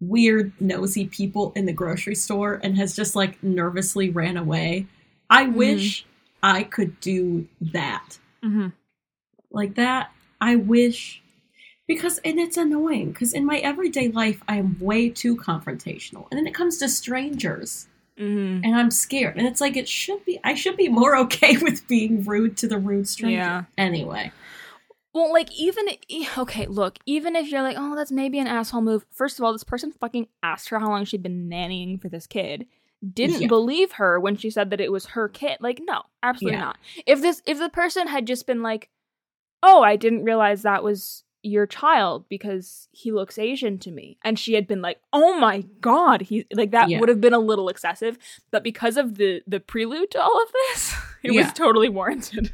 weird 0.00 0.52
nosy 0.58 1.06
people 1.06 1.52
in 1.54 1.66
the 1.66 1.72
grocery 1.74 2.14
store 2.14 2.58
and 2.62 2.78
has 2.78 2.96
just 2.96 3.14
like 3.14 3.42
nervously 3.42 4.08
ran 4.08 4.38
away, 4.38 4.86
I 5.28 5.48
wish 5.48 6.06
I 6.42 6.62
could 6.62 6.98
do 7.00 7.46
that. 7.60 8.18
mm-hmm. 8.44 8.68
like 9.50 9.74
that 9.74 10.10
i 10.40 10.54
wish 10.56 11.22
because 11.86 12.18
and 12.24 12.38
it's 12.38 12.56
annoying 12.56 13.10
because 13.12 13.32
in 13.32 13.44
my 13.44 13.58
everyday 13.58 14.08
life 14.08 14.42
i 14.48 14.56
am 14.56 14.76
way 14.80 15.08
too 15.08 15.36
confrontational 15.36 16.26
and 16.30 16.38
then 16.38 16.46
it 16.46 16.54
comes 16.54 16.78
to 16.78 16.88
strangers 16.88 17.86
Mm-hmm. 18.18 18.64
and 18.64 18.74
i'm 18.76 18.90
scared 18.90 19.36
and 19.36 19.46
it's 19.46 19.60
like 19.60 19.76
it 19.76 19.88
should 19.88 20.24
be 20.24 20.40
i 20.44 20.54
should 20.54 20.76
be 20.76 20.88
more 20.88 21.16
okay 21.24 21.56
with 21.58 21.86
being 21.86 22.24
rude 22.24 22.56
to 22.58 22.66
the 22.68 22.78
rude 22.78 23.08
stranger 23.08 23.36
Yeah. 23.36 23.64
anyway 23.76 24.32
Well, 25.14 25.32
like 25.32 25.50
even 25.58 25.86
okay, 26.36 26.66
look, 26.66 26.98
even 27.06 27.34
if 27.34 27.50
you're 27.50 27.62
like, 27.62 27.76
oh, 27.78 27.96
that's 27.96 28.12
maybe 28.12 28.38
an 28.38 28.46
asshole 28.46 28.82
move. 28.82 29.04
First 29.10 29.38
of 29.38 29.44
all, 29.44 29.52
this 29.52 29.64
person 29.64 29.90
fucking 29.90 30.28
asked 30.42 30.68
her 30.68 30.78
how 30.78 30.90
long 30.90 31.04
she'd 31.06 31.22
been 31.22 31.48
nannying 31.48 32.00
for 32.00 32.08
this 32.08 32.26
kid. 32.26 32.66
Didn't 33.14 33.40
Yeah. 33.42 33.48
believe 33.48 33.92
her 33.92 34.20
when 34.20 34.36
she 34.36 34.50
said 34.50 34.70
that 34.70 34.80
it 34.80 34.92
was 34.92 35.06
her 35.16 35.28
kid. 35.28 35.56
Like, 35.60 35.80
no, 35.82 36.02
absolutely 36.22 36.58
Yeah. 36.58 36.64
not. 36.66 36.78
If 37.06 37.20
this 37.22 37.42
if 37.46 37.58
the 37.58 37.70
person 37.70 38.06
had 38.06 38.26
just 38.26 38.46
been 38.46 38.62
like, 38.62 38.90
oh, 39.62 39.82
I 39.82 39.96
didn't 39.96 40.24
realize 40.24 40.62
that 40.62 40.84
was 40.84 41.24
your 41.42 41.66
child 41.66 42.24
because 42.28 42.88
he 42.92 43.12
looks 43.12 43.38
Asian 43.38 43.78
to 43.78 43.90
me, 43.90 44.18
and 44.24 44.38
she 44.38 44.54
had 44.54 44.66
been 44.66 44.82
like, 44.82 44.98
oh 45.12 45.38
my 45.38 45.64
god, 45.80 46.22
he 46.22 46.46
like 46.52 46.72
that 46.72 46.88
Yeah. 46.88 47.00
would 47.00 47.08
have 47.08 47.20
been 47.20 47.34
a 47.34 47.38
little 47.38 47.68
excessive. 47.68 48.18
But 48.50 48.62
because 48.64 48.96
of 48.96 49.16
the 49.16 49.42
the 49.46 49.60
prelude 49.60 50.10
to 50.12 50.20
all 50.22 50.42
of 50.42 50.52
this, 50.52 50.94
it 51.22 51.32
Yeah. 51.32 51.42
was 51.44 51.52
totally 51.52 51.88
warranted. 51.88 52.52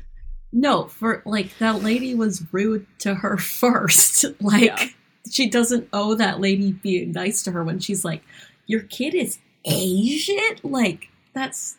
no 0.52 0.84
for 0.84 1.20
like 1.26 1.56
that 1.58 1.82
lady 1.82 2.14
was 2.14 2.44
rude 2.52 2.86
to 3.00 3.14
her 3.16 3.36
first 3.62 4.24
like 4.40 4.62
Yeah. 4.64 4.86
she 5.28 5.48
doesn't 5.50 5.88
owe 5.92 6.14
that 6.14 6.40
lady 6.40 6.70
being 6.72 7.10
nice 7.10 7.42
to 7.42 7.50
her 7.50 7.64
when 7.64 7.80
she's 7.80 8.04
like 8.04 8.22
your 8.68 8.82
kid 8.82 9.14
is 9.14 9.38
asian 9.64 10.56
like 10.62 11.08
that's 11.34 11.76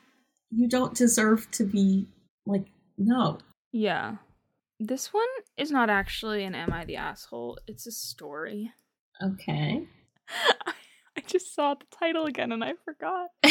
you 0.51 0.67
don't 0.67 0.93
deserve 0.93 1.49
to 1.51 1.63
be 1.63 2.07
like 2.45 2.65
no 2.97 3.37
Yeah. 3.71 4.15
This 4.79 5.13
one 5.13 5.25
is 5.57 5.71
not 5.71 5.89
actually 5.89 6.43
an 6.43 6.53
Am 6.55 6.73
I 6.73 6.85
the 6.85 6.97
Asshole? 6.97 7.57
It's 7.67 7.87
a 7.87 7.91
story. 7.91 8.71
okay 9.23 9.87
I 11.17 11.21
just 11.25 11.55
saw 11.55 11.75
the 11.75 11.85
title 11.97 12.25
again 12.25 12.51
and 12.51 12.63
I 12.63 12.73
forgot. 12.83 13.29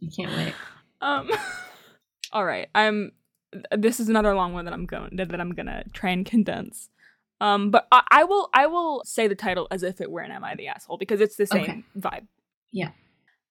you 0.00 0.10
can't 0.16 0.34
wait 0.34 0.54
Um 1.00 1.30
All 2.32 2.44
right. 2.44 2.68
I'm 2.74 3.12
this 3.76 3.98
is 4.00 4.08
another 4.10 4.34
long 4.34 4.52
one 4.52 4.64
that 4.66 4.74
I'm 4.74 4.84
going 4.84 5.16
that 5.16 5.40
I'm 5.40 5.54
going 5.54 5.66
to 5.66 5.82
try 5.94 6.10
and 6.10 6.26
condense. 6.26 6.90
Um 7.40 7.70
but 7.70 7.86
I, 7.92 8.02
I 8.10 8.24
will 8.24 8.50
I 8.52 8.66
will 8.66 9.02
say 9.04 9.28
the 9.28 9.34
title 9.34 9.68
as 9.70 9.82
if 9.82 10.00
it 10.00 10.10
were 10.10 10.20
an 10.20 10.32
Am 10.32 10.44
I 10.44 10.54
the 10.56 10.68
Asshole 10.68 10.98
because 10.98 11.20
it's 11.20 11.36
the 11.36 11.46
same 11.46 11.62
Okay. 11.62 11.84
vibe. 11.96 12.26
Yeah. 12.72 12.90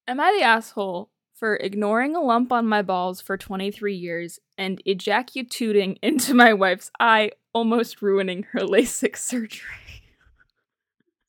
Am 0.08 0.20
I 0.20 0.36
the 0.38 0.44
asshole 0.44 1.10
for 1.38 1.56
ignoring 1.58 2.16
a 2.16 2.22
lump 2.22 2.52
on 2.52 2.66
my 2.66 2.82
balls 2.82 3.22
for 3.22 3.38
23 3.38 3.94
years 3.96 4.40
and 4.58 4.82
ejaculating 4.86 5.98
into 6.02 6.34
my 6.34 6.54
wife's 6.54 6.92
eye, 7.00 7.32
almost 7.54 8.02
ruining 8.02 8.44
her 8.52 8.60
LASIK 8.62 9.16
surgery? 9.16 10.04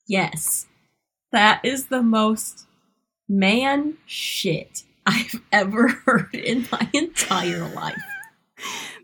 Yes. 0.07 0.65
That 1.31 1.63
is 1.63 1.87
the 1.87 2.01
most 2.01 2.65
man 3.27 3.97
shit 4.07 4.83
I've 5.05 5.41
ever 5.51 5.89
heard 5.89 6.33
in 6.33 6.67
my 6.71 6.89
entire 6.93 7.67
life. 7.69 8.01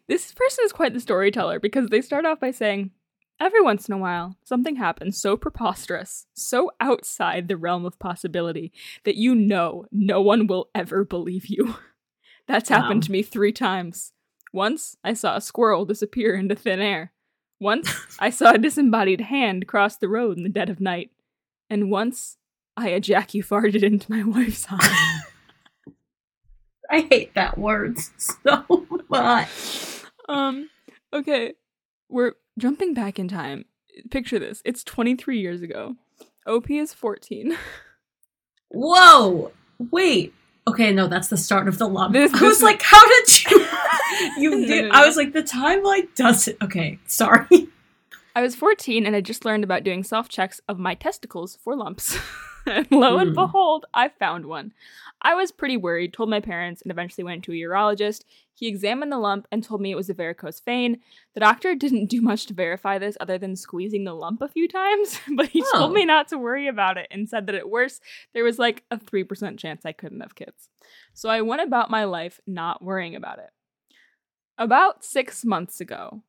This 0.07 0.33
person 0.33 0.65
is 0.65 0.73
quite 0.73 0.93
the 0.93 0.99
storyteller 0.99 1.59
because 1.59 1.89
they 1.89 2.01
start 2.01 2.25
off 2.25 2.39
by 2.39 2.51
saying, 2.51 2.91
Every 3.39 3.61
once 3.61 3.87
in 3.87 3.93
a 3.93 3.97
while, 3.97 4.37
something 4.45 4.77
happens 4.77 5.17
so 5.19 5.35
preposterous, 5.35 6.25
so 6.33 6.71
outside 6.79 7.47
the 7.47 7.57
realm 7.57 7.85
of 7.85 7.99
possibility, 7.99 8.71
that 9.03 9.15
you 9.17 9.35
know 9.35 9.85
no 9.91 10.21
one 10.21 10.47
will 10.47 10.69
ever 10.73 11.03
believe 11.03 11.47
you. 11.47 11.75
That's 12.47 12.69
happened 12.69 13.03
Wow. 13.03 13.05
to 13.07 13.11
me 13.11 13.23
three 13.23 13.51
times. 13.51 14.13
Once, 14.53 14.95
I 15.03 15.13
saw 15.13 15.35
a 15.35 15.41
squirrel 15.41 15.83
disappear 15.85 16.35
into 16.35 16.55
thin 16.55 16.79
air. 16.79 17.11
Once, 17.59 17.93
I 18.19 18.29
saw 18.29 18.51
a 18.51 18.57
disembodied 18.57 19.21
hand 19.21 19.67
cross 19.67 19.97
the 19.97 20.07
road 20.07 20.37
in 20.37 20.43
the 20.43 20.49
dead 20.49 20.69
of 20.69 20.79
night. 20.79 21.11
And 21.69 21.91
once, 21.91 22.37
I 22.77 22.89
ejaculated 22.89 23.83
into 23.83 24.09
my 24.09 24.23
wife's 24.25 24.65
eye. 24.69 25.21
I 26.89 27.01
hate 27.09 27.33
that 27.33 27.57
word 27.57 27.97
so 28.17 28.63
much. 29.09 30.03
Um, 30.29 30.69
okay. 31.11 31.53
We're 32.09 32.33
jumping 32.57 32.93
back 32.93 33.19
in 33.19 33.27
time. 33.27 33.65
Picture 34.11 34.39
this. 34.39 34.61
It's 34.65 34.83
23 34.83 35.39
years 35.39 35.61
ago. 35.61 35.95
OP 36.47 36.69
is 36.69 36.93
14. 36.93 37.57
Whoa! 38.69 39.51
Wait. 39.91 40.33
Okay, 40.67 40.91
no, 40.91 41.07
that's 41.07 41.27
the 41.27 41.37
start 41.37 41.67
of 41.67 41.77
the 41.77 41.87
lump. 41.87 42.13
This- 42.13 42.33
I 42.33 42.41
was 42.41 42.61
like, 42.61 42.81
how 42.81 43.07
did 43.07 43.43
you? 43.45 43.67
you 44.37 44.65
did. 44.65 44.91
I 44.91 45.05
was 45.05 45.15
like, 45.15 45.33
the 45.33 45.43
timeline 45.43 46.07
doesn't. 46.15 46.57
Okay, 46.61 46.99
sorry. 47.05 47.67
I 48.35 48.41
was 48.41 48.55
14 48.55 49.05
and 49.05 49.15
I 49.15 49.21
just 49.21 49.45
learned 49.45 49.63
about 49.63 49.83
doing 49.83 50.03
self 50.03 50.27
checks 50.27 50.59
of 50.67 50.77
my 50.79 50.95
testicles 50.95 51.57
for 51.63 51.75
lumps. 51.75 52.17
and 52.71 52.87
lo 52.91 53.17
and 53.17 53.29
Hmm. 53.29 53.35
behold, 53.35 53.85
I 53.93 54.09
found 54.09 54.45
one. 54.45 54.73
I 55.21 55.33
was 55.35 55.51
pretty 55.51 55.77
worried, 55.77 56.13
told 56.13 56.29
my 56.29 56.39
parents, 56.39 56.81
and 56.81 56.91
eventually 56.91 57.23
went 57.23 57.43
to 57.45 57.51
a 57.51 57.55
urologist. 57.55 58.23
He 58.53 58.67
examined 58.67 59.11
the 59.11 59.17
lump 59.17 59.47
and 59.51 59.63
told 59.63 59.81
me 59.81 59.91
it 59.91 59.95
was 59.95 60.09
a 60.09 60.13
varicose 60.13 60.59
vein. 60.61 60.99
The 61.33 61.39
doctor 61.41 61.75
didn't 61.83 62.05
do 62.07 62.21
much 62.21 62.45
to 62.47 62.53
verify 62.53 62.97
this 62.97 63.17
other 63.19 63.37
than 63.37 63.55
squeezing 63.55 64.03
the 64.03 64.13
lump 64.13 64.41
a 64.41 64.47
few 64.47 64.67
times, 64.67 65.19
but 65.35 65.47
he 65.47 65.61
Oh. 65.63 65.71
told 65.79 65.93
me 65.93 66.05
not 66.05 66.27
to 66.29 66.37
worry 66.37 66.67
about 66.67 66.97
it 66.97 67.07
and 67.11 67.27
said 67.29 67.47
that 67.47 67.55
at 67.55 67.69
worst, 67.69 68.01
there 68.33 68.43
was 68.43 68.57
like 68.59 68.83
a 68.91 68.97
3% 68.97 69.59
chance 69.59 69.85
I 69.85 69.91
couldn't 69.91 70.21
have 70.21 70.35
kids. 70.35 70.69
So 71.13 71.29
I 71.29 71.41
went 71.41 71.61
about 71.61 71.89
my 71.89 72.03
life 72.05 72.39
not 72.47 72.81
worrying 72.83 73.15
about 73.15 73.39
it. 73.39 73.49
About 74.57 75.03
six 75.03 75.43
months 75.43 75.81
ago, 75.81 76.23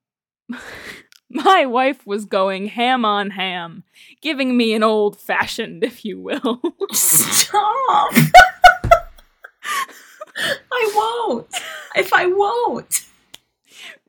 my 1.30 1.66
wife 1.66 2.06
was 2.06 2.24
going 2.24 2.66
ham 2.66 3.04
on 3.04 3.30
ham, 3.30 3.84
giving 4.20 4.56
me 4.56 4.74
an 4.74 4.82
old 4.82 5.18
fashioned, 5.18 5.82
if 5.84 6.04
you 6.04 6.20
will. 6.20 6.60
Stop. 6.92 8.12
I 10.38 10.92
won't. 10.94 11.48
If 11.94 12.12
I 12.12 12.26
won't. 12.26 13.02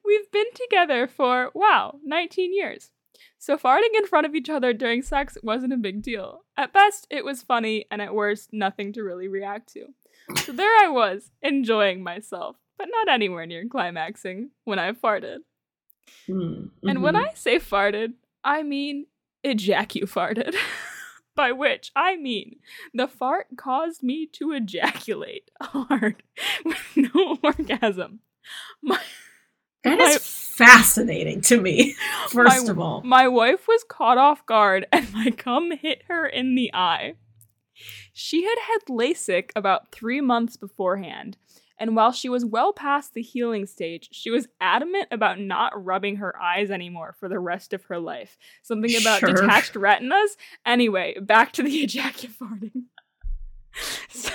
We've 0.06 0.32
been 0.32 0.52
together 0.54 1.08
for, 1.08 1.52
wow, 1.54 2.00
19 2.04 2.54
years. 2.54 2.92
So 3.40 3.58
farting 3.58 3.96
in 3.96 4.08
front 4.08 4.26
of 4.26 4.36
each 4.36 4.50
other 4.50 4.74
during 4.74 5.02
sex 5.02 5.38
wasn't 5.42 5.74
a 5.74 5.78
big 5.78 6.02
deal. 6.02 6.44
At 6.58 6.74
best, 6.74 7.08
it 7.10 7.24
was 7.24 7.44
funny, 7.44 7.86
and 7.90 8.02
at 8.02 8.14
worst, 8.14 8.50
nothing 8.52 8.94
to 8.94 9.04
really 9.04 9.28
react 9.28 9.72
to. 9.74 9.88
So 10.44 10.52
there 10.52 10.76
I 10.84 10.90
was, 10.90 11.32
enjoying 11.42 12.04
myself, 12.04 12.58
but 12.78 12.90
not 12.92 13.14
anywhere 13.14 13.46
near 13.46 13.66
climaxing 13.66 14.50
when 14.66 14.80
I 14.80 14.92
farted. 14.92 15.40
Mm, 16.30 16.70
And 16.84 17.02
when 17.02 17.16
mhm. 17.16 17.28
I 17.30 17.34
say 17.34 17.60
farted, 17.60 18.14
I 18.44 18.64
mean 18.64 19.06
ejacu-farted. 19.46 20.56
By 21.36 21.52
which 21.52 21.92
I 21.96 22.16
mean 22.18 22.56
the 22.96 23.08
fart 23.08 23.46
caused 23.58 24.02
me 24.02 24.26
to 24.34 24.54
ejaculate 24.54 25.52
hard 25.62 26.24
with 26.66 26.78
no 26.96 27.38
orgasm. 27.44 28.22
My, 28.82 29.00
that 29.84 30.00
my- 30.00 30.06
is 30.06 30.18
fascinating 30.26 31.42
to 31.42 31.62
me. 31.62 31.96
First 32.30 32.66
my, 32.66 32.72
of 32.72 32.80
all, 32.80 33.02
my 33.04 33.28
wife 33.28 33.68
was 33.68 33.84
caught 33.88 34.18
off 34.18 34.46
guard 34.48 34.88
and 34.92 35.14
my 35.14 35.30
cum 35.30 35.70
hit 35.78 36.04
her 36.08 36.26
in 36.26 36.56
the 36.56 36.72
eye. 36.74 37.14
She 38.14 38.44
had 38.44 38.58
had 38.68 38.80
LASIK 38.90 39.52
about 39.56 39.92
three 39.92 40.22
months 40.22 40.58
beforehand, 40.58 41.38
and 41.80 41.96
while 41.96 42.12
she 42.12 42.30
was 42.30 42.44
well 42.46 42.74
past 42.74 43.14
the 43.14 43.22
healing 43.22 43.66
stage, 43.66 44.10
she 44.12 44.30
was 44.30 44.48
adamant 44.60 45.08
about 45.12 45.40
not 45.40 45.72
rubbing 45.86 46.18
her 46.18 46.36
eyes 46.42 46.72
anymore 46.72 47.16
for 47.20 47.30
the 47.30 47.40
rest 47.40 47.74
of 47.74 47.84
her 47.86 48.00
life. 48.00 48.38
Something 48.64 48.96
about 49.00 49.20
Sure. 49.20 49.34
detached 49.34 49.76
retinas. 49.76 50.38
Anyway, 50.66 51.16
back 51.22 51.52
to 51.54 51.64
the 51.64 51.76
ejaculating. 51.84 52.86
So, 54.10 54.32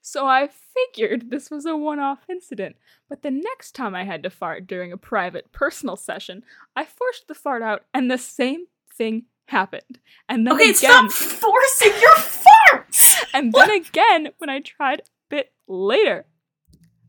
so 0.00 0.26
I 0.26 0.48
figured 0.48 1.30
this 1.30 1.50
was 1.50 1.64
a 1.64 1.76
one 1.76 2.00
off 2.00 2.24
incident, 2.28 2.76
but 3.08 3.22
the 3.22 3.30
next 3.30 3.72
time 3.74 3.94
I 3.94 4.04
had 4.04 4.22
to 4.24 4.30
fart 4.30 4.66
during 4.66 4.92
a 4.92 4.96
private 4.96 5.52
personal 5.52 5.96
session, 5.96 6.42
I 6.74 6.84
forced 6.84 7.28
the 7.28 7.34
fart 7.34 7.62
out 7.62 7.84
and 7.94 8.10
the 8.10 8.18
same 8.18 8.66
thing 8.96 9.24
happened. 9.46 10.00
And 10.28 10.46
then 10.46 10.54
okay, 10.54 10.70
again, 10.70 11.08
stop 11.08 11.12
forcing 11.12 11.92
your 12.00 12.16
farts. 12.16 13.24
and 13.34 13.52
then 13.56 13.70
again 13.70 14.28
when 14.38 14.50
I 14.50 14.60
tried 14.60 15.00
a 15.00 15.04
bit 15.30 15.52
later. 15.68 16.26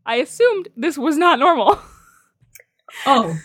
I 0.06 0.16
assumed 0.16 0.70
this 0.76 0.98
was 0.98 1.18
not 1.18 1.40
normal. 1.40 1.80
Oh, 3.08 3.36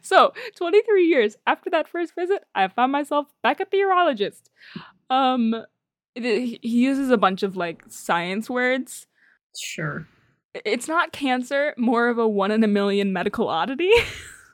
So, 0.00 0.32
23 0.56 1.04
years 1.04 1.36
after 1.46 1.68
that 1.68 1.88
first 1.88 2.14
visit, 2.14 2.44
I 2.54 2.68
found 2.68 2.90
myself 2.90 3.26
back 3.42 3.60
at 3.60 3.70
the 3.70 3.76
urologist. 3.76 4.44
Um, 5.10 5.54
he 6.14 6.58
uses 6.62 7.10
a 7.10 7.18
bunch 7.18 7.42
of 7.42 7.56
like 7.56 7.84
science 7.88 8.48
words. 8.48 9.06
sure. 9.54 10.06
It's 10.64 10.88
not 10.88 11.12
cancer, 11.12 11.74
more 11.76 12.08
of 12.08 12.16
a 12.16 12.26
one 12.26 12.50
in 12.50 12.64
a 12.64 12.68
million 12.68 13.12
medical 13.12 13.48
oddity. 13.48 13.90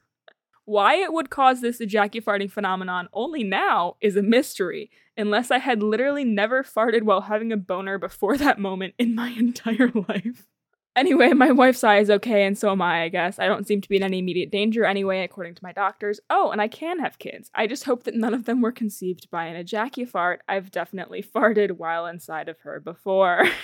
Why 0.65 0.97
it 0.97 1.13
would 1.13 1.31
cause 1.31 1.61
this 1.61 1.81
ejacufarting 1.81 2.51
phenomenon 2.51 3.09
only 3.13 3.45
now 3.45 3.97
is 4.01 4.17
a 4.17 4.23
mystery, 4.23 4.91
unless 5.17 5.53
I 5.53 5.59
had 5.59 5.81
literally 5.81 6.25
never 6.25 6.65
farted 6.65 7.03
while 7.03 7.23
having 7.23 7.53
a 7.53 7.57
boner 7.57 7.99
before 7.99 8.37
that 8.39 8.59
moment 8.59 8.95
in 8.99 9.15
my 9.15 9.29
entire 9.39 9.93
life. 10.09 10.49
Anyway, 10.95 11.29
my 11.33 11.51
wife's 11.51 11.85
eye 11.85 11.99
is 11.99 12.11
okay, 12.11 12.45
and 12.45 12.57
so 12.57 12.71
am 12.71 12.83
I, 12.83 13.03
I 13.05 13.09
guess. 13.09 13.39
I 13.39 13.47
don't 13.47 13.67
seem 13.67 13.81
to 13.81 13.89
be 13.89 13.97
in 13.97 14.03
any 14.03 14.19
immediate 14.19 14.51
danger 14.51 14.85
anyway, 14.85 15.23
according 15.23 15.55
to 15.55 15.65
my 15.65 15.73
doctors. 15.73 16.21
Oh, 16.31 16.51
and 16.51 16.61
I 16.61 16.69
can 16.69 16.99
have 17.01 17.19
kids. 17.19 17.51
I 17.55 17.67
just 17.67 17.85
hope 17.85 18.05
that 18.05 18.15
none 18.15 18.35
of 18.35 18.45
them 18.45 18.61
were 18.61 18.73
conceived 18.73 19.31
by 19.31 19.47
an 19.47 19.63
ejacufart. 19.63 20.39
I've 20.49 20.71
definitely 20.71 21.23
farted 21.35 21.73
while 21.73 22.07
inside 22.07 22.49
of 22.49 22.61
her 22.61 22.81
before. 22.81 23.45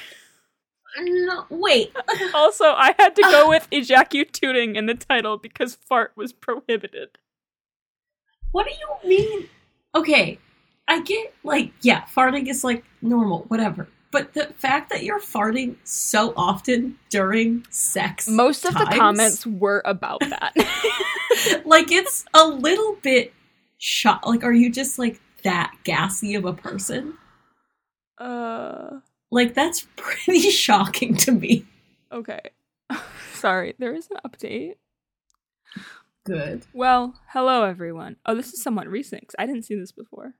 No, 0.98 1.44
wait. 1.50 1.94
also, 2.34 2.64
I 2.64 2.94
had 2.98 3.14
to 3.16 3.22
go 3.22 3.50
with 3.50 3.68
ejacutooting 3.70 4.74
in 4.74 4.86
the 4.86 4.94
title 4.94 5.36
because 5.36 5.74
fart 5.74 6.12
was 6.16 6.32
prohibited. 6.32 7.18
What 8.52 8.66
do 8.66 8.72
you 8.72 9.08
mean? 9.08 9.48
Okay, 9.94 10.38
I 10.88 11.02
get 11.02 11.34
like 11.44 11.72
yeah, 11.82 12.04
farting 12.06 12.48
is 12.48 12.64
like 12.64 12.84
normal, 13.02 13.40
whatever. 13.48 13.86
But 14.10 14.32
the 14.32 14.46
fact 14.56 14.90
that 14.90 15.02
you're 15.02 15.20
farting 15.20 15.76
so 15.84 16.32
often 16.36 16.98
during 17.10 17.66
sex, 17.70 18.26
Most 18.26 18.64
of 18.64 18.72
the 18.74 18.86
comments 18.86 19.46
were 19.46 19.82
about 19.84 20.20
that. 20.20 20.54
like 21.66 21.92
it's 21.92 22.24
a 22.32 22.46
little 22.48 22.96
bit 23.02 23.34
shot. 23.76 24.26
Like, 24.26 24.44
are 24.44 24.52
you 24.52 24.70
just 24.72 24.98
like 24.98 25.20
that 25.44 25.72
gassy 25.84 26.34
of 26.34 26.44
a 26.46 26.52
person? 26.54 27.18
uh, 28.16 29.00
Like, 29.30 29.52
that's 29.54 29.86
pretty 29.96 30.40
shocking 30.50 31.14
to 31.18 31.32
me. 31.32 31.66
okay. 32.10 32.40
Sorry, 33.34 33.74
there 33.78 33.94
is 33.94 34.08
an 34.10 34.16
update. 34.26 34.76
Good. 36.24 36.66
Well, 36.72 37.14
hello 37.28 37.64
everyone. 37.64 38.16
Oh, 38.26 38.34
this 38.34 38.52
is 38.52 38.62
somewhat 38.62 38.88
recent 38.88 39.26
'cause 39.26 39.36
I 39.38 39.46
didn't 39.46 39.62
see 39.64 39.74
this 39.76 39.92
before. 39.92 40.34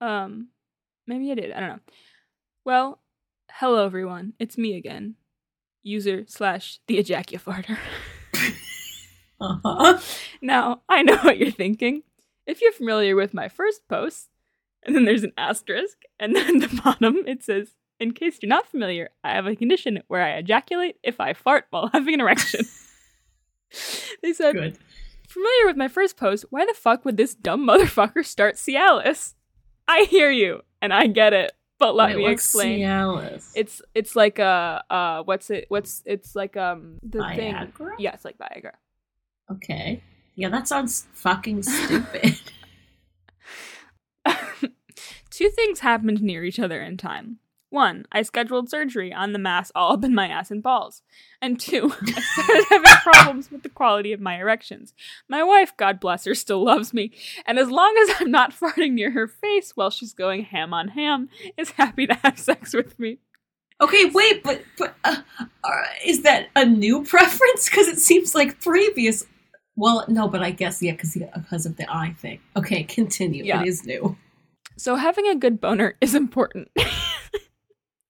Um, 0.00 0.48
maybe 1.06 1.30
I 1.30 1.34
did. 1.34 1.52
I 1.52 1.60
don't 1.60 1.68
know. 1.68 1.80
Well, 2.66 3.02
hello 3.50 3.84
everyone. 3.84 4.32
It's 4.38 4.56
me 4.56 4.74
again. 4.74 5.16
User 5.82 6.24
slash 6.26 6.80
the 6.86 6.96
ejacufarter. 6.96 7.76
Uh-huh. 9.38 9.98
Now, 10.40 10.80
I 10.88 11.02
know 11.02 11.16
what 11.18 11.36
you're 11.36 11.50
thinking. 11.50 12.04
If 12.46 12.62
you're 12.62 12.72
familiar 12.72 13.16
with 13.16 13.34
my 13.34 13.48
first 13.48 13.86
post, 13.86 14.30
and 14.82 14.96
then 14.96 15.04
there's 15.04 15.24
an 15.24 15.34
asterisk, 15.36 15.98
and 16.18 16.34
then 16.34 16.62
at 16.62 16.70
the 16.70 16.80
bottom 16.84 17.18
it 17.26 17.42
says, 17.42 17.74
in 18.00 18.12
case 18.12 18.38
you're 18.40 18.48
not 18.48 18.66
familiar, 18.66 19.10
I 19.22 19.32
have 19.32 19.46
a 19.46 19.56
condition 19.56 20.02
where 20.08 20.22
I 20.22 20.38
ejaculate 20.38 20.96
if 21.02 21.20
I 21.20 21.34
fart 21.34 21.66
while 21.68 21.88
having 21.92 22.14
an 22.14 22.20
erection. 22.20 22.64
they 24.22 24.32
said, 24.32 24.54
Good. 24.54 24.78
familiar 25.28 25.66
with 25.66 25.76
my 25.76 25.88
first 25.88 26.16
post, 26.16 26.46
why 26.48 26.64
the 26.64 26.72
fuck 26.72 27.04
would 27.04 27.18
this 27.18 27.34
dumb 27.34 27.66
motherfucker 27.66 28.24
start 28.24 28.54
Cialis? 28.54 29.34
I 29.86 30.04
hear 30.04 30.30
you, 30.30 30.62
and 30.80 30.94
I 30.94 31.08
get 31.08 31.34
it, 31.34 31.52
but 31.88 31.94
let 31.96 32.16
me 32.16 32.26
explain. 32.26 32.80
Cialis? 32.80 33.52
It's 33.54 33.82
it's 33.94 34.16
like 34.16 34.38
a 34.38 34.84
uh 34.90 35.22
what's 35.24 35.50
it 35.50 35.66
what's 35.68 36.02
it's 36.06 36.34
like 36.34 36.56
um 36.56 36.98
the 37.02 37.24
thing 37.34 37.54
Viagra? 37.54 37.92
yeah 37.98 38.12
it's 38.14 38.24
like 38.24 38.38
Viagra. 38.38 38.72
Okay. 39.50 40.02
Yeah, 40.36 40.48
that 40.48 40.66
sounds 40.66 41.06
fucking 41.12 41.62
stupid. 41.62 42.40
Two 45.30 45.50
things 45.50 45.80
happened 45.80 46.22
near 46.22 46.42
each 46.44 46.58
other 46.58 46.82
in 46.82 46.96
time. 46.96 47.38
One, 47.74 48.06
I 48.12 48.22
scheduled 48.22 48.70
surgery 48.70 49.12
on 49.12 49.32
the 49.32 49.38
mass 49.40 49.72
all 49.74 49.94
up 49.94 50.04
in 50.04 50.14
my 50.14 50.28
ass 50.28 50.52
and 50.52 50.62
balls. 50.62 51.02
And 51.42 51.58
two, 51.58 51.92
I 52.02 52.20
started 52.20 52.64
having 52.70 52.92
problems 53.02 53.50
with 53.50 53.64
the 53.64 53.68
quality 53.68 54.12
of 54.12 54.20
my 54.20 54.38
erections. 54.38 54.94
My 55.28 55.42
wife, 55.42 55.76
God 55.76 55.98
bless 55.98 56.24
her, 56.24 56.36
still 56.36 56.64
loves 56.64 56.94
me, 56.94 57.10
and 57.44 57.58
as 57.58 57.68
long 57.72 57.92
as 58.00 58.14
I'm 58.20 58.30
not 58.30 58.52
farting 58.60 58.92
near 58.92 59.10
her 59.10 59.26
face 59.26 59.72
while 59.74 59.90
she's 59.90 60.12
going 60.12 60.44
ham 60.44 60.72
on 60.72 60.86
ham, 60.86 61.28
is 61.56 61.72
happy 61.72 62.06
to 62.06 62.14
have 62.22 62.38
sex 62.38 62.74
with 62.74 62.96
me. 62.96 63.18
Okay, 63.80 64.04
wait, 64.04 64.44
but 64.44 64.62
but 64.78 64.94
uh, 65.02 65.16
uh, 65.64 65.82
is 66.06 66.22
that 66.22 66.50
a 66.54 66.64
new 66.64 67.02
preference? 67.02 67.68
Because 67.68 67.88
it 67.88 67.98
seems 67.98 68.36
like 68.36 68.60
previous. 68.60 69.26
Well, 69.74 70.04
no, 70.06 70.28
but 70.28 70.44
I 70.44 70.52
guess 70.52 70.80
yeah, 70.80 70.92
because 70.92 71.14
because 71.14 71.66
of 71.66 71.76
the 71.76 71.92
eye 71.92 72.14
thing. 72.20 72.38
Okay, 72.56 72.84
continue. 72.84 73.42
Yeah. 73.42 73.62
It 73.62 73.66
is 73.66 73.84
new. 73.84 74.16
So 74.76 74.94
having 74.94 75.26
a 75.26 75.34
good 75.34 75.60
boner 75.60 75.96
is 76.00 76.14
important. 76.14 76.68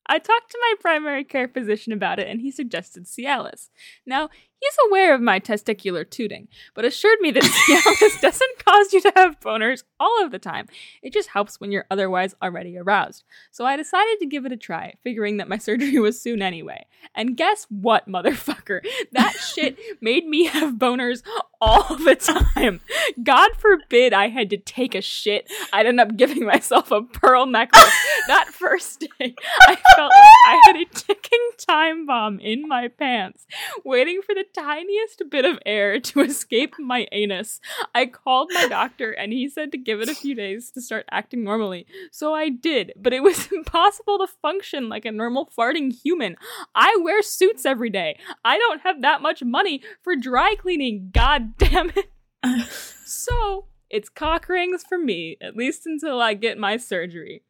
I 0.07 0.19
talked 0.19 0.51
to 0.51 0.59
my 0.61 0.75
primary 0.81 1.25
care 1.25 1.49
physician 1.49 1.93
about 1.93 2.19
it 2.19 2.29
and 2.29 2.41
he 2.41 2.51
suggested 2.51 3.05
Cialis. 3.05 3.71
Now, 4.07 4.29
he's 4.61 4.77
aware 4.89 5.15
of 5.15 5.21
my 5.21 5.41
testicular 5.41 6.09
tooting, 6.09 6.49
but 6.75 6.85
assured 6.85 7.21
me 7.21 7.31
that 7.31 7.43
Cialis 7.69 8.21
doesn't 8.21 8.65
cause 8.65 8.93
you 8.93 9.01
to 9.03 9.13
have 9.17 9.41
boners 9.41 9.85
all 9.99 10.25
of 10.25 10.31
the 10.31 10.39
time. 10.39 10.67
It 11.03 11.13
just 11.13 11.31
helps 11.31 11.61
when 11.61 11.73
you're 11.73 11.87
otherwise 11.91 12.35
already 12.43 12.77
aroused. 12.77 13.25
So 13.51 13.65
I 13.65 13.77
decided 13.77 14.19
to 14.21 14.27
give 14.27 14.45
it 14.45 14.53
a 14.53 14.57
try, 14.57 14.95
figuring 15.03 15.39
that 15.39 15.49
my 15.49 15.59
surgery 15.65 15.99
was 15.99 16.21
soon 16.21 16.43
anyway. 16.43 16.87
And 17.15 17.37
guess 17.37 17.67
what, 17.71 18.09
motherfucker? 18.09 18.81
That 19.13 19.33
shit 19.55 19.79
made 20.01 20.27
me 20.27 20.47
have 20.47 20.75
boners 20.75 21.23
all 21.65 21.97
the 21.97 22.15
time. 22.15 22.81
God 23.23 23.53
forbid 23.57 24.13
I 24.13 24.29
had 24.29 24.51
to 24.51 24.59
take 24.59 24.95
a 24.95 25.01
shit. 25.01 25.51
I'd 25.73 25.87
end 25.87 25.99
up 25.99 26.17
giving 26.17 26.45
myself 26.45 26.91
a 26.91 27.03
pearl 27.03 27.47
necklace. 27.47 27.91
that 28.29 28.49
first 28.49 29.01
day, 29.01 29.35
I 29.63 29.77
felt 29.97 30.13
like 30.13 30.33
I 30.47 30.61
had 30.67 30.77
a 30.77 30.85
ticking 30.85 31.49
time 31.59 32.05
bomb 32.07 32.39
in 32.41 32.69
my 32.69 32.89
pants, 32.89 33.47
waiting 33.85 34.21
for 34.25 34.35
the 34.35 34.45
tiniest 34.53 35.23
bit 35.31 35.45
of 35.45 35.59
air 35.65 35.99
to 36.01 36.21
escape 36.21 36.75
my 36.79 37.07
anus. 37.13 37.61
I 37.95 38.07
called 38.07 38.51
my 38.53 38.69
doctor 38.69 39.13
and 39.13 39.33
he 39.33 39.49
said 39.49 39.73
to 39.73 39.79
give 39.79 40.01
it 40.01 40.09
a 40.11 40.15
few 40.15 40.35
days 40.35 40.71
to 40.73 40.83
start 40.83 41.07
acting 41.11 41.45
normally. 41.45 41.87
So 42.11 42.35
I 42.35 42.51
did, 42.51 42.93
but 42.97 43.15
it 43.15 43.23
was 43.23 43.51
impossible 43.53 44.19
to 44.19 44.27
function 44.27 44.89
like 44.89 45.07
a 45.07 45.13
normal 45.13 45.51
farting 45.57 45.93
human. 45.93 46.37
I 46.75 46.99
wear 47.03 47.23
suits 47.23 47.65
every 47.65 47.91
day. 47.91 48.19
I 48.45 48.59
don't 48.59 48.83
have 48.83 49.01
that 49.01 49.23
much 49.23 49.43
money 49.43 49.83
for 50.03 50.15
dry 50.15 50.55
cleaning. 50.57 51.11
God 51.13 51.54
damn 51.59 51.91
it. 51.91 52.11
so 53.05 53.67
it's 53.91 54.09
cock 54.09 54.49
rings 54.49 54.85
for 54.89 54.99
me, 54.99 55.37
at 55.41 55.57
least 55.57 55.87
until 55.87 56.21
I 56.21 56.35
get 56.35 56.59
my 56.59 56.77
surgery. 56.77 57.43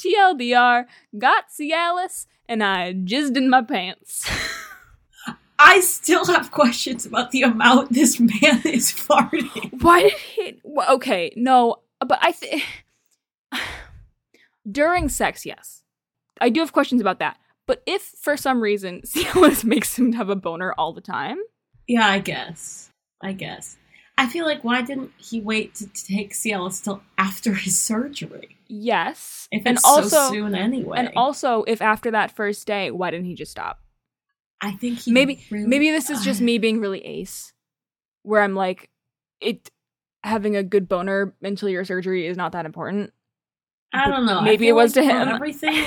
TLDR, 0.00 0.84
got 1.18 1.44
Cialis, 1.48 2.26
and 2.48 2.62
I 2.62 2.92
jizzed 2.92 3.36
in 3.36 3.48
my 3.48 3.62
pants. 3.62 4.30
I 5.58 5.80
still 5.80 6.26
have 6.26 6.50
questions 6.50 7.06
about 7.06 7.30
the 7.30 7.42
amount 7.42 7.92
this 7.92 8.20
man 8.20 8.60
is 8.64 8.92
farting. 8.92 9.80
Why 9.82 10.02
did 10.02 10.12
he? 10.12 10.60
well, 10.62 10.94
Okay, 10.96 11.32
no, 11.34 11.76
but 12.00 12.18
I 12.20 12.32
think 12.32 12.62
during 14.70 15.08
sex, 15.08 15.46
yes, 15.46 15.82
I 16.40 16.50
do 16.50 16.60
have 16.60 16.72
questions 16.74 17.00
about 17.00 17.20
that. 17.20 17.38
But 17.66 17.82
if 17.86 18.02
for 18.02 18.36
some 18.36 18.60
reason 18.60 19.00
Cialis 19.06 19.64
makes 19.64 19.98
him 19.98 20.12
have 20.12 20.28
a 20.28 20.36
boner 20.36 20.74
all 20.76 20.92
the 20.92 21.00
time, 21.00 21.38
Yeah, 21.86 22.06
I 22.06 22.18
guess. 22.18 22.90
I 23.22 23.32
guess. 23.32 23.76
I 24.18 24.26
feel 24.28 24.46
like 24.46 24.64
why 24.64 24.82
didn't 24.82 25.12
he 25.18 25.40
wait 25.40 25.74
to 25.76 25.86
take 25.88 26.32
Cialis 26.32 26.82
till 26.82 27.02
after 27.18 27.54
his 27.54 27.78
surgery? 27.78 28.56
yes, 28.68 29.46
If 29.52 29.62
and 29.64 29.78
also 29.84 30.08
so 30.08 30.30
soon 30.32 30.54
anyway. 30.54 30.98
and 30.98 31.10
also 31.16 31.62
if 31.68 31.80
after 31.80 32.10
that 32.10 32.30
first 32.34 32.66
day, 32.66 32.90
why 32.90 33.10
didn't 33.10 33.26
he 33.26 33.34
just 33.34 33.50
stop? 33.52 33.80
I 34.60 34.72
think 34.72 35.00
he 35.00 35.12
maybe 35.12 35.44
really- 35.50 35.66
maybe 35.66 35.90
this 35.90 36.10
is 36.10 36.24
just 36.24 36.40
me 36.48 36.58
being 36.58 36.80
really 36.80 37.04
ace 37.04 37.52
where 38.22 38.40
i'm 38.42 38.54
like 38.56 38.90
it 39.40 39.70
having 40.24 40.56
a 40.56 40.62
good 40.64 40.88
boner 40.88 41.32
until 41.42 41.68
your 41.68 41.84
surgery 41.84 42.26
is 42.26 42.36
not 42.36 42.52
that 42.52 42.66
important 42.66 43.12
I 43.92 44.08
don't 44.10 44.26
know. 44.26 44.42
Maybe 44.42 44.68
it 44.68 44.72
was 44.72 44.94
like 44.96 45.04
to 45.06 45.10
for 45.10 45.16
him. 45.18 45.28
Everything 45.28 45.84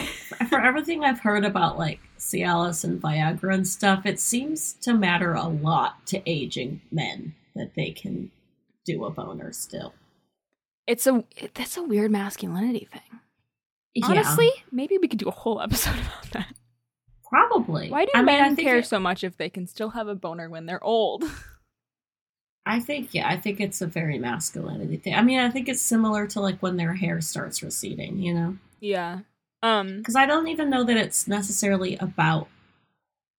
for 0.50 0.60
everything 0.62 1.04
I've 1.04 1.20
heard 1.20 1.46
about 1.46 1.78
like 1.78 2.00
Cialis 2.18 2.84
and 2.84 3.02
Viagra 3.02 3.54
and 3.54 3.68
stuff, 3.68 4.06
it 4.06 4.20
seems 4.20 4.74
to 4.82 4.94
matter 4.94 5.34
a 5.34 5.48
lot 5.48 6.06
to 6.08 6.22
aging 6.30 6.82
men 6.92 7.36
that 7.56 7.76
they 7.76 7.92
can 7.92 8.32
do 8.86 9.06
a 9.06 9.12
boner 9.12 9.52
still. 9.54 9.94
it's 10.88 11.06
a 11.06 11.24
that's 11.54 11.78
a 11.78 11.84
weird 11.84 12.10
masculinity 12.12 12.88
thing 12.92 13.20
Yeah, 13.94 14.08
honestly 14.08 14.50
maybe 14.72 14.98
we 14.98 15.08
could 15.08 15.20
do 15.20 15.28
a 15.28 15.32
whole 15.32 15.62
episode 15.62 15.94
about 16.00 16.32
that 16.32 16.54
probably. 17.26 17.90
why 17.92 18.06
do 18.06 18.12
I 18.16 18.20
mean, 18.20 18.26
men 18.26 18.54
I 18.54 18.56
care 18.62 18.78
it- 18.78 18.88
so 18.88 19.00
much 19.00 19.24
if 19.24 19.38
they 19.38 19.50
can 19.50 19.68
still 19.68 19.90
have 19.92 20.08
a 20.08 20.16
boner 20.16 20.50
when 20.50 20.66
they're 20.66 20.84
old 20.84 21.26
I 22.70 22.80
think 22.80 23.14
yeah, 23.14 23.28
I 23.28 23.38
think 23.38 23.60
it's 23.60 23.82
a 23.82 23.88
very 23.88 24.18
masculinity 24.20 24.98
thing. 24.98 25.16
I 25.16 25.22
mean, 25.22 25.40
I 25.40 25.50
think 25.50 25.68
it's 25.68 25.82
similar 25.82 26.28
to 26.28 26.40
like 26.40 26.60
when 26.62 26.78
their 26.78 26.94
hair 26.94 27.20
starts 27.22 27.62
receding, 27.64 28.20
you 28.22 28.34
know? 28.34 28.58
yeah 28.82 29.20
um 29.62 29.98
Because 29.98 30.16
I 30.16 30.26
don't 30.26 30.48
even 30.48 30.70
know 30.70 30.84
that 30.86 30.96
it's 30.96 31.28
necessarily 31.28 31.98
about 31.98 32.48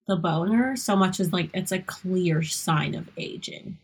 the 0.06 0.16
boner 0.16 0.76
so 0.76 0.94
much 0.96 1.18
as 1.20 1.32
like 1.32 1.48
it's 1.54 1.72
a 1.72 1.78
clear 1.78 2.42
sign 2.42 2.94
of 2.94 3.08
aging. 3.16 3.78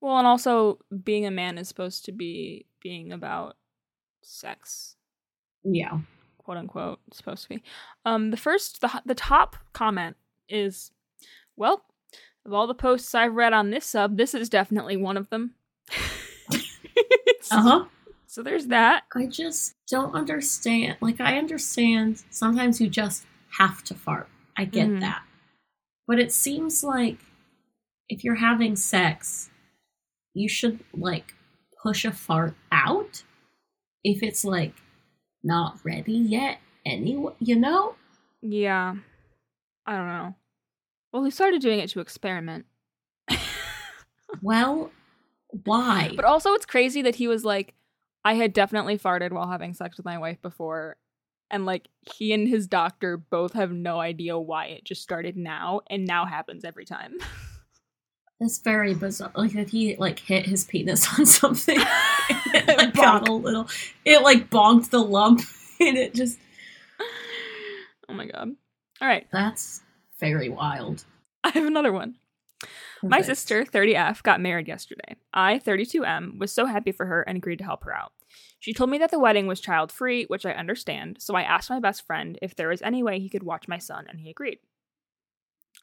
well 0.00 0.18
and 0.18 0.26
also 0.26 0.78
being 1.04 1.26
a 1.26 1.30
man 1.30 1.58
is 1.58 1.68
supposed 1.68 2.04
to 2.06 2.12
be 2.12 2.66
being 2.82 3.12
about 3.12 3.56
sex 4.22 4.96
Yeah. 5.62 5.98
quote 6.38 6.56
unquote 6.56 6.98
supposed 7.12 7.42
to 7.44 7.48
be. 7.50 7.62
Um, 8.04 8.30
the 8.30 8.36
first, 8.36 8.80
the 8.80 8.90
the 9.06 9.14
top 9.14 9.56
comment 9.72 10.16
is, 10.48 10.90
well, 11.56 11.84
of 12.46 12.52
all 12.52 12.66
the 12.66 12.74
posts 12.74 13.14
I've 13.14 13.34
read 13.34 13.52
on 13.52 13.70
this 13.70 13.86
sub, 13.86 14.16
this 14.16 14.34
is 14.34 14.48
definitely 14.48 14.96
one 14.96 15.16
of 15.16 15.28
them. 15.30 15.54
Uh 17.52 17.62
huh. 17.62 17.84
So 18.26 18.42
there's 18.44 18.66
that. 18.68 19.04
I 19.16 19.26
just 19.26 19.74
don't 19.90 20.14
understand. 20.14 20.96
Like, 21.00 21.20
I 21.20 21.36
understand 21.36 22.22
sometimes 22.30 22.80
you 22.80 22.88
just 22.88 23.26
have 23.58 23.82
to 23.84 23.94
fart. 23.94 24.28
I 24.56 24.66
get 24.66 24.86
Mhm. 24.88 25.00
that. 25.00 25.22
But 26.06 26.20
it 26.20 26.30
seems 26.30 26.84
like 26.84 27.18
if 28.08 28.22
you're 28.22 28.36
having 28.36 28.76
sex, 28.76 29.50
you 30.32 30.48
should, 30.48 30.84
like, 30.94 31.34
push 31.82 32.04
a 32.04 32.12
fart 32.12 32.54
out 32.70 33.24
if 34.04 34.22
it's, 34.22 34.44
like, 34.44 34.74
not 35.42 35.80
ready 35.84 36.12
yet. 36.12 36.60
Anyway, 36.86 37.34
you 37.40 37.56
know? 37.56 37.96
Yeah, 38.42 38.94
I 39.86 39.96
don't 39.96 40.06
know. 40.06 40.34
Well, 41.12 41.24
he 41.24 41.30
started 41.30 41.60
doing 41.60 41.80
it 41.80 41.90
to 41.90 42.00
experiment, 42.00 42.66
Well, 44.42 44.90
why? 45.64 46.12
but 46.14 46.24
also 46.24 46.52
it's 46.54 46.66
crazy 46.66 47.02
that 47.02 47.16
he 47.16 47.26
was 47.28 47.44
like, 47.44 47.74
I 48.24 48.34
had 48.34 48.52
definitely 48.52 48.98
farted 48.98 49.32
while 49.32 49.48
having 49.48 49.74
sex 49.74 49.96
with 49.96 50.06
my 50.06 50.18
wife 50.18 50.40
before. 50.40 50.96
And 51.50 51.66
like 51.66 51.88
he 52.16 52.32
and 52.32 52.46
his 52.46 52.68
doctor 52.68 53.16
both 53.16 53.54
have 53.54 53.72
no 53.72 53.98
idea 53.98 54.38
why 54.38 54.66
it 54.66 54.84
just 54.84 55.02
started 55.02 55.36
now 55.36 55.80
and 55.90 56.06
now 56.06 56.24
happens 56.26 56.64
every 56.64 56.84
time. 56.84 57.14
It's 58.42 58.58
very 58.58 58.94
bizarre. 58.94 59.32
Like 59.34 59.54
if 59.54 59.68
he 59.68 59.96
like 59.96 60.18
hit 60.18 60.46
his 60.46 60.64
penis 60.64 61.06
on 61.18 61.26
something, 61.26 61.76
it 61.78 62.68
It 62.70 62.78
like, 62.78 62.94
got 62.94 63.28
a 63.28 63.32
little. 63.32 63.68
It 64.06 64.22
like 64.22 64.48
bonked 64.48 64.88
the 64.88 64.98
lump, 65.00 65.42
and 65.78 65.98
it 65.98 66.14
just. 66.14 66.38
oh 68.08 68.14
my 68.14 68.24
god. 68.24 68.52
All 69.02 69.06
right, 69.08 69.26
That's 69.30 69.82
very 70.20 70.48
wild. 70.48 71.04
I 71.44 71.50
have 71.50 71.66
another 71.66 71.92
one. 71.92 72.16
My 73.02 73.22
sister, 73.22 73.64
30F, 73.64 74.22
got 74.22 74.42
married 74.42 74.68
yesterday. 74.68 75.16
I, 75.32 75.58
32M, 75.58 76.38
was 76.38 76.52
so 76.52 76.66
happy 76.66 76.92
for 76.92 77.06
her 77.06 77.22
and 77.22 77.38
agreed 77.38 77.56
to 77.58 77.64
help 77.64 77.84
her 77.84 77.96
out. 77.96 78.12
She 78.58 78.74
told 78.74 78.90
me 78.90 78.98
that 78.98 79.10
the 79.10 79.18
wedding 79.18 79.46
was 79.46 79.60
child 79.60 79.90
free, 79.90 80.24
which 80.24 80.44
I 80.44 80.52
understand, 80.52 81.16
so 81.18 81.34
I 81.34 81.42
asked 81.42 81.70
my 81.70 81.80
best 81.80 82.06
friend 82.06 82.38
if 82.42 82.54
there 82.54 82.68
was 82.68 82.82
any 82.82 83.02
way 83.02 83.18
he 83.18 83.30
could 83.30 83.42
watch 83.42 83.66
my 83.66 83.78
son, 83.78 84.04
and 84.08 84.20
he 84.20 84.28
agreed. 84.28 84.58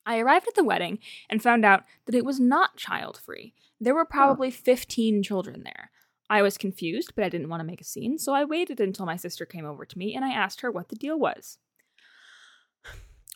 I 0.05 0.19
arrived 0.19 0.47
at 0.47 0.55
the 0.55 0.63
wedding 0.63 0.99
and 1.29 1.41
found 1.41 1.65
out 1.65 1.83
that 2.05 2.15
it 2.15 2.23
was 2.23 2.39
not 2.39 2.77
child 2.77 3.19
free. 3.25 3.55
There 3.79 3.95
were 3.95 4.05
probably 4.05 4.51
15 4.51 5.23
children 5.23 5.63
there. 5.63 5.91
I 6.29 6.41
was 6.41 6.57
confused, 6.57 7.13
but 7.15 7.23
I 7.25 7.29
didn't 7.29 7.49
want 7.49 7.61
to 7.61 7.67
make 7.67 7.81
a 7.81 7.85
scene, 7.85 8.17
so 8.17 8.33
I 8.33 8.43
waited 8.43 8.79
until 8.79 9.05
my 9.05 9.15
sister 9.15 9.45
came 9.45 9.65
over 9.65 9.85
to 9.85 9.97
me 9.97 10.15
and 10.15 10.23
I 10.23 10.31
asked 10.31 10.61
her 10.61 10.71
what 10.71 10.89
the 10.89 10.95
deal 10.95 11.17
was. 11.17 11.57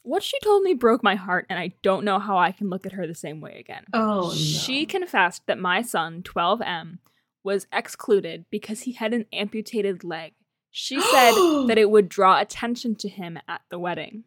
What 0.04 0.24
she 0.24 0.40
told 0.40 0.64
me 0.64 0.74
broke 0.74 1.04
my 1.04 1.16
heart, 1.16 1.46
and 1.50 1.60
I 1.60 1.74
don't 1.84 2.06
know 2.06 2.18
how 2.18 2.38
I 2.38 2.52
can 2.52 2.70
look 2.70 2.86
at 2.86 2.94
her 2.94 3.06
the 3.06 3.14
same 3.14 3.40
way 3.40 3.58
again. 3.60 3.86
Oh 3.94 4.30
no. 4.30 4.34
She 4.34 4.86
confessed 4.86 5.46
that 5.48 5.60
my 5.60 5.82
son, 5.82 6.24
12M, 6.24 6.98
was 7.44 7.68
excluded 7.72 8.46
because 8.50 8.82
he 8.82 8.94
had 8.94 9.14
an 9.14 9.26
amputated 9.32 10.04
leg. 10.04 10.34
She 10.72 11.00
said 11.00 11.32
that 11.68 11.78
it 11.78 11.92
would 11.92 12.10
draw 12.10 12.40
attention 12.40 12.96
to 12.96 13.10
him 13.10 13.38
at 13.48 13.62
the 13.70 13.80
wedding. 13.80 14.24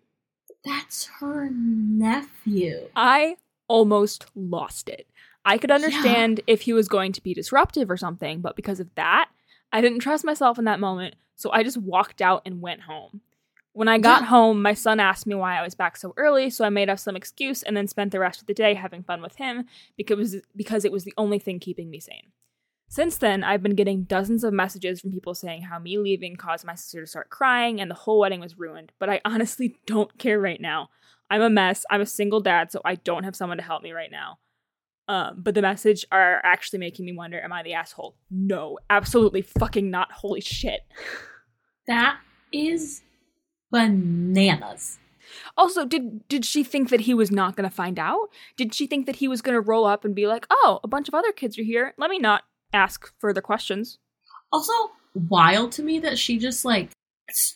That's 0.64 1.06
her 1.20 1.50
nephew. 1.50 2.88
I 2.94 3.36
almost 3.68 4.26
lost 4.34 4.88
it. 4.88 5.06
I 5.44 5.58
could 5.58 5.70
understand 5.70 6.40
if 6.46 6.62
he 6.62 6.72
was 6.72 6.88
going 6.88 7.12
to 7.12 7.22
be 7.22 7.34
disruptive 7.34 7.90
or 7.90 7.98
something, 7.98 8.40
but 8.40 8.56
because 8.56 8.80
of 8.80 8.94
that, 8.94 9.28
I 9.72 9.80
didn't 9.80 9.98
trust 9.98 10.24
myself 10.24 10.58
in 10.58 10.64
that 10.64 10.80
moment, 10.80 11.16
so 11.34 11.50
I 11.52 11.62
just 11.62 11.76
walked 11.76 12.22
out 12.22 12.42
and 12.46 12.62
went 12.62 12.82
home. 12.82 13.20
When 13.74 13.88
I 13.88 13.98
got 13.98 14.22
Yeah. 14.22 14.28
home, 14.28 14.62
my 14.62 14.72
son 14.72 15.00
asked 15.00 15.26
me 15.26 15.34
why 15.34 15.58
I 15.58 15.62
was 15.62 15.74
back 15.74 15.96
so 15.96 16.14
early, 16.16 16.48
so 16.48 16.64
I 16.64 16.70
made 16.70 16.88
up 16.88 17.00
some 17.00 17.16
excuse 17.16 17.62
and 17.64 17.76
then 17.76 17.88
spent 17.88 18.12
the 18.12 18.20
rest 18.20 18.40
of 18.40 18.46
the 18.46 18.54
day 18.54 18.74
having 18.74 19.02
fun 19.02 19.20
with 19.20 19.34
him 19.36 19.66
because 19.96 20.36
because 20.56 20.84
it 20.84 20.92
was 20.92 21.02
the 21.04 21.12
only 21.18 21.40
thing 21.40 21.58
keeping 21.58 21.90
me 21.90 21.98
sane. 21.98 22.30
Since 22.88 23.18
then, 23.18 23.42
I've 23.42 23.62
been 23.64 23.74
getting 23.74 24.04
dozens 24.04 24.44
of 24.44 24.52
messages 24.52 25.00
from 25.00 25.10
people 25.10 25.34
saying 25.34 25.62
how 25.62 25.80
me 25.80 25.98
leaving 25.98 26.36
caused 26.36 26.64
my 26.64 26.76
sister 26.76 27.00
to 27.00 27.06
start 27.08 27.30
crying 27.30 27.80
and 27.80 27.90
the 27.90 27.96
whole 27.96 28.20
wedding 28.20 28.38
was 28.40 28.56
ruined, 28.56 28.92
but 29.00 29.10
I 29.10 29.20
honestly 29.24 29.76
don't 29.86 30.16
care 30.18 30.38
right 30.38 30.60
now. 30.60 30.90
I'm 31.28 31.42
a 31.42 31.50
mess. 31.50 31.84
I'm 31.90 32.00
a 32.00 32.06
single 32.06 32.40
dad, 32.40 32.70
so 32.70 32.80
I 32.84 32.94
don't 32.94 33.24
have 33.24 33.34
someone 33.34 33.58
to 33.58 33.64
help 33.64 33.82
me 33.82 33.90
right 33.90 34.10
now. 34.10 34.38
Um, 35.08 35.42
but 35.42 35.54
the 35.54 35.62
message 35.62 36.06
are 36.12 36.40
actually 36.44 36.78
making 36.78 37.06
me 37.06 37.12
wonder: 37.12 37.40
Am 37.40 37.52
I 37.52 37.64
the 37.64 37.74
asshole? 37.74 38.14
No, 38.30 38.78
absolutely 38.88 39.42
fucking 39.42 39.90
not. 39.90 40.12
Holy 40.12 40.40
shit. 40.40 40.82
That 41.88 42.20
is 42.52 43.02
bananas. 43.74 44.98
Also, 45.56 45.84
did 45.84 46.26
did 46.28 46.44
she 46.44 46.62
think 46.64 46.88
that 46.90 47.00
he 47.02 47.14
was 47.14 47.30
not 47.30 47.56
going 47.56 47.68
to 47.68 47.74
find 47.74 47.98
out? 47.98 48.28
Did 48.56 48.74
she 48.74 48.86
think 48.86 49.06
that 49.06 49.16
he 49.16 49.28
was 49.28 49.42
going 49.42 49.54
to 49.54 49.60
roll 49.60 49.84
up 49.84 50.04
and 50.04 50.14
be 50.14 50.26
like, 50.26 50.46
"Oh, 50.50 50.80
a 50.84 50.88
bunch 50.88 51.08
of 51.08 51.14
other 51.14 51.32
kids 51.32 51.58
are 51.58 51.62
here. 51.64 51.94
Let 51.98 52.10
me 52.10 52.18
not 52.18 52.44
ask 52.72 53.12
further 53.20 53.40
questions." 53.40 53.98
Also, 54.52 54.72
wild 55.28 55.72
to 55.72 55.82
me 55.82 55.98
that 56.00 56.18
she 56.18 56.38
just 56.38 56.64
like 56.64 56.90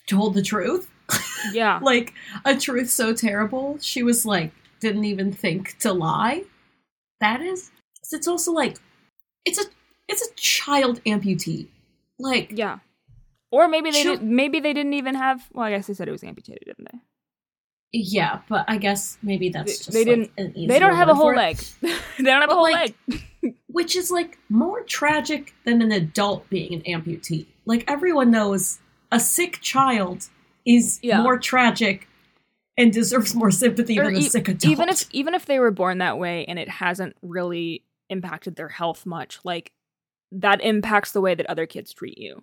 told 0.06 0.34
the 0.34 0.42
truth. 0.42 0.88
Yeah. 1.54 1.78
like 1.80 2.14
a 2.44 2.56
truth 2.56 2.90
so 2.90 3.14
terrible, 3.14 3.78
she 3.80 4.02
was 4.02 4.26
like 4.26 4.50
didn't 4.80 5.04
even 5.04 5.32
think 5.32 5.78
to 5.78 5.92
lie. 5.92 6.42
That 7.20 7.40
is 7.40 7.70
it's 8.10 8.26
also 8.26 8.50
like 8.52 8.76
it's 9.44 9.58
a 9.58 9.64
it's 10.08 10.26
a 10.26 10.34
child 10.34 11.00
amputee. 11.04 11.68
Like 12.18 12.50
Yeah. 12.52 12.80
Or 13.50 13.66
maybe 13.68 13.90
they 13.90 14.02
did, 14.02 14.22
maybe 14.22 14.60
they 14.60 14.72
didn't 14.72 14.94
even 14.94 15.14
have. 15.14 15.48
Well, 15.52 15.64
I 15.66 15.70
guess 15.70 15.86
they 15.86 15.94
said 15.94 16.08
it 16.08 16.12
was 16.12 16.24
amputated, 16.24 16.64
didn't 16.66 16.88
they? 16.92 16.98
yeah, 17.90 18.40
but 18.50 18.66
I 18.68 18.76
guess 18.76 19.16
maybe 19.22 19.48
that's 19.48 19.72
They- 19.78 19.84
just 19.84 19.92
they 19.92 20.04
like, 20.04 20.36
didn't- 20.36 20.68
They 20.68 20.78
don't 20.78 20.94
have 20.94 21.08
a 21.08 21.14
whole 21.14 21.34
leg. 21.34 21.56
they 21.80 21.88
don't 22.18 22.40
have 22.42 22.48
But, 22.48 22.50
a 22.50 22.54
whole 22.54 22.62
like, 22.70 22.94
leg. 23.08 23.54
which 23.68 23.96
is 23.96 24.10
like 24.10 24.38
more 24.50 24.82
tragic 24.82 25.54
than 25.64 25.80
an 25.80 25.90
adult 25.92 26.48
being 26.50 26.74
an 26.74 26.82
amputee. 26.82 27.46
Like 27.64 27.84
everyone 27.90 28.30
knows, 28.30 28.78
a 29.10 29.18
sick 29.18 29.60
child 29.62 30.28
is 30.66 30.98
Yeah. 31.02 31.22
more 31.22 31.38
tragic 31.38 32.06
and 32.76 32.92
deserves 32.92 33.34
more 33.34 33.50
sympathy 33.50 33.98
Or 33.98 34.04
than 34.04 34.16
a 34.16 34.18
e- 34.18 34.22
sick 34.28 34.48
adult. 34.48 34.70
even 34.70 34.88
if 34.90 35.06
even 35.12 35.32
if 35.34 35.46
they 35.46 35.58
were 35.58 35.70
born 35.70 35.96
that 35.98 36.18
way 36.18 36.44
and 36.44 36.58
it 36.58 36.68
hasn't 36.68 37.16
really 37.22 37.84
impacted 38.10 38.56
their 38.56 38.68
health 38.68 39.06
much, 39.06 39.38
like 39.44 39.72
that 40.30 40.60
impacts 40.60 41.12
the 41.12 41.22
way 41.22 41.34
that 41.34 41.46
other 41.46 41.64
kids 41.64 41.94
treat 41.94 42.18
you. 42.18 42.42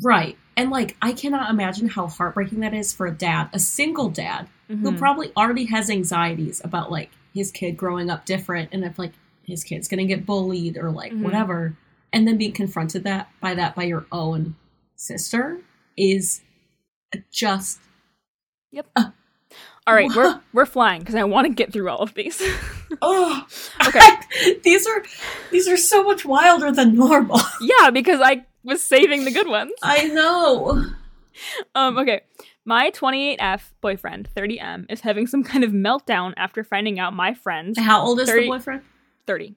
Right, 0.00 0.36
and 0.56 0.70
like 0.70 0.96
I 1.02 1.12
cannot 1.12 1.50
imagine 1.50 1.88
how 1.88 2.06
heartbreaking 2.06 2.60
that 2.60 2.74
is 2.74 2.92
for 2.92 3.06
a 3.06 3.12
dad, 3.12 3.48
a 3.52 3.58
single 3.58 4.08
dad 4.08 4.48
who 4.68 4.92
Mhm. 4.92 4.98
probably 4.98 5.32
already 5.36 5.64
has 5.66 5.90
anxieties 5.90 6.60
about 6.64 6.90
like 6.90 7.10
his 7.34 7.50
kid 7.50 7.76
growing 7.76 8.08
up 8.10 8.24
different 8.24 8.70
and 8.72 8.84
if 8.84 8.98
like 8.98 9.12
his 9.44 9.64
kid's 9.64 9.88
gonna 9.88 10.04
get 10.06 10.24
bullied 10.24 10.76
or 10.78 10.90
like 10.90 11.12
Mhm. 11.12 11.22
whatever, 11.22 11.76
and 12.12 12.26
then 12.26 12.38
being 12.38 12.52
confronted 12.52 13.04
that 13.04 13.28
by 13.40 13.54
that 13.54 13.74
by 13.74 13.82
your 13.84 14.06
own 14.12 14.56
sister 14.96 15.58
is 15.96 16.40
just 17.30 17.78
Yep. 18.70 18.86
All 19.86 19.94
right, 19.94 20.08
we're 20.14 20.40
we're 20.54 20.64
flying 20.66 21.00
because 21.00 21.14
I 21.16 21.24
want 21.24 21.46
to 21.46 21.52
get 21.52 21.72
through 21.72 21.90
all 21.90 21.98
of 22.02 22.14
these. 22.14 22.40
oh 23.02 23.46
Okay. 23.86 24.60
these 24.64 24.86
are 24.86 25.02
these 25.50 25.68
are 25.68 25.76
so 25.76 26.02
much 26.04 26.24
wilder 26.24 26.72
than 26.72 26.94
normal. 26.94 27.40
yeah, 27.60 27.90
because 27.90 28.20
I 28.22 28.46
was 28.64 28.82
saving 28.82 29.24
the 29.24 29.30
good 29.30 29.48
ones. 29.48 29.72
I 29.82 30.06
know. 30.08 30.84
Um, 31.74 31.96
okay. 31.98 32.20
My 32.64 32.90
28F 32.90 33.72
boyfriend, 33.80 34.28
30M, 34.36 34.86
is 34.90 35.00
having 35.00 35.26
some 35.26 35.42
kind 35.42 35.64
of 35.64 35.72
meltdown 35.72 36.34
after 36.36 36.62
finding 36.62 36.98
out 36.98 37.12
my 37.14 37.32
friend, 37.34 37.76
How 37.78 38.02
old 38.04 38.20
is 38.20 38.28
30 38.28 38.42
the 38.42 38.48
boyfriend? 38.48 38.82
30, 39.26 39.54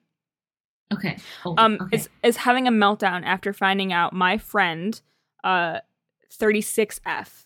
Okay. 0.94 1.18
um, 1.58 1.78
okay. 1.80 1.96
is 1.96 2.08
is 2.22 2.36
having 2.38 2.66
a 2.66 2.70
meltdown 2.70 3.24
after 3.24 3.52
finding 3.52 3.92
out 3.92 4.12
my 4.12 4.38
friend, 4.38 5.00
uh, 5.44 5.80
36F, 6.32 7.44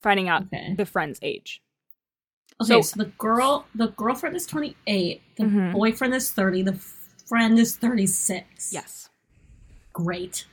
finding 0.00 0.28
out 0.28 0.44
okay. 0.44 0.74
the 0.76 0.86
friend's 0.86 1.18
age. 1.22 1.60
Okay, 2.62 2.72
so- 2.74 2.82
so, 2.82 3.02
the 3.04 3.10
girl, 3.18 3.66
the 3.74 3.88
girlfriend 3.88 4.34
is 4.34 4.46
twenty 4.46 4.76
eight. 4.86 5.20
The 5.36 5.44
Mhm. 5.44 5.72
boyfriend 5.72 6.14
is 6.14 6.30
thirty. 6.32 6.62
The 6.62 6.74
friend 7.28 7.58
is 7.58 7.76
thirty 7.76 8.06
six. 8.06 8.72
Yes. 8.72 9.10
Great. 9.92 10.46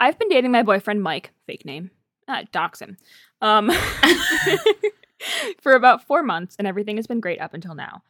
I've 0.00 0.18
been 0.18 0.28
dating 0.28 0.52
my 0.52 0.62
boyfriend 0.62 1.02
Mike, 1.02 1.30
fake 1.46 1.64
name, 1.64 1.90
uh, 2.28 2.44
dox 2.52 2.80
him, 2.80 2.96
um, 3.40 3.70
for 5.60 5.72
about 5.72 6.06
four 6.06 6.22
months, 6.22 6.56
and 6.58 6.66
everything 6.66 6.96
has 6.96 7.06
been 7.06 7.20
great 7.20 7.40
up 7.40 7.54
until 7.54 7.74
now. 7.74 8.02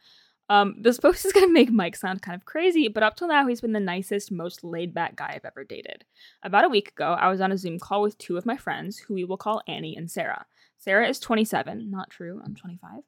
Um, 0.49 0.75
this 0.81 0.99
post 0.99 1.25
is 1.25 1.33
going 1.33 1.47
to 1.47 1.53
make 1.53 1.71
Mike 1.71 1.95
sound 1.95 2.21
kind 2.21 2.35
of 2.35 2.45
crazy, 2.45 2.87
but 2.87 3.03
up 3.03 3.15
till 3.15 3.27
now, 3.27 3.47
he's 3.47 3.61
been 3.61 3.71
the 3.71 3.79
nicest, 3.79 4.31
most 4.31 4.63
laid 4.63 4.93
back 4.93 5.15
guy 5.15 5.33
I've 5.35 5.45
ever 5.45 5.63
dated. 5.63 6.05
About 6.43 6.65
a 6.65 6.69
week 6.69 6.89
ago, 6.89 7.13
I 7.13 7.29
was 7.29 7.41
on 7.41 7.51
a 7.51 7.57
Zoom 7.57 7.79
call 7.79 8.01
with 8.01 8.17
two 8.17 8.37
of 8.37 8.45
my 8.45 8.57
friends, 8.57 8.99
who 8.99 9.13
we 9.13 9.23
will 9.23 9.37
call 9.37 9.61
Annie 9.67 9.95
and 9.95 10.11
Sarah. 10.11 10.45
Sarah 10.77 11.07
is 11.07 11.19
27, 11.19 11.89
not 11.89 12.09
true, 12.09 12.41
I'm 12.43 12.55
25. 12.55 13.03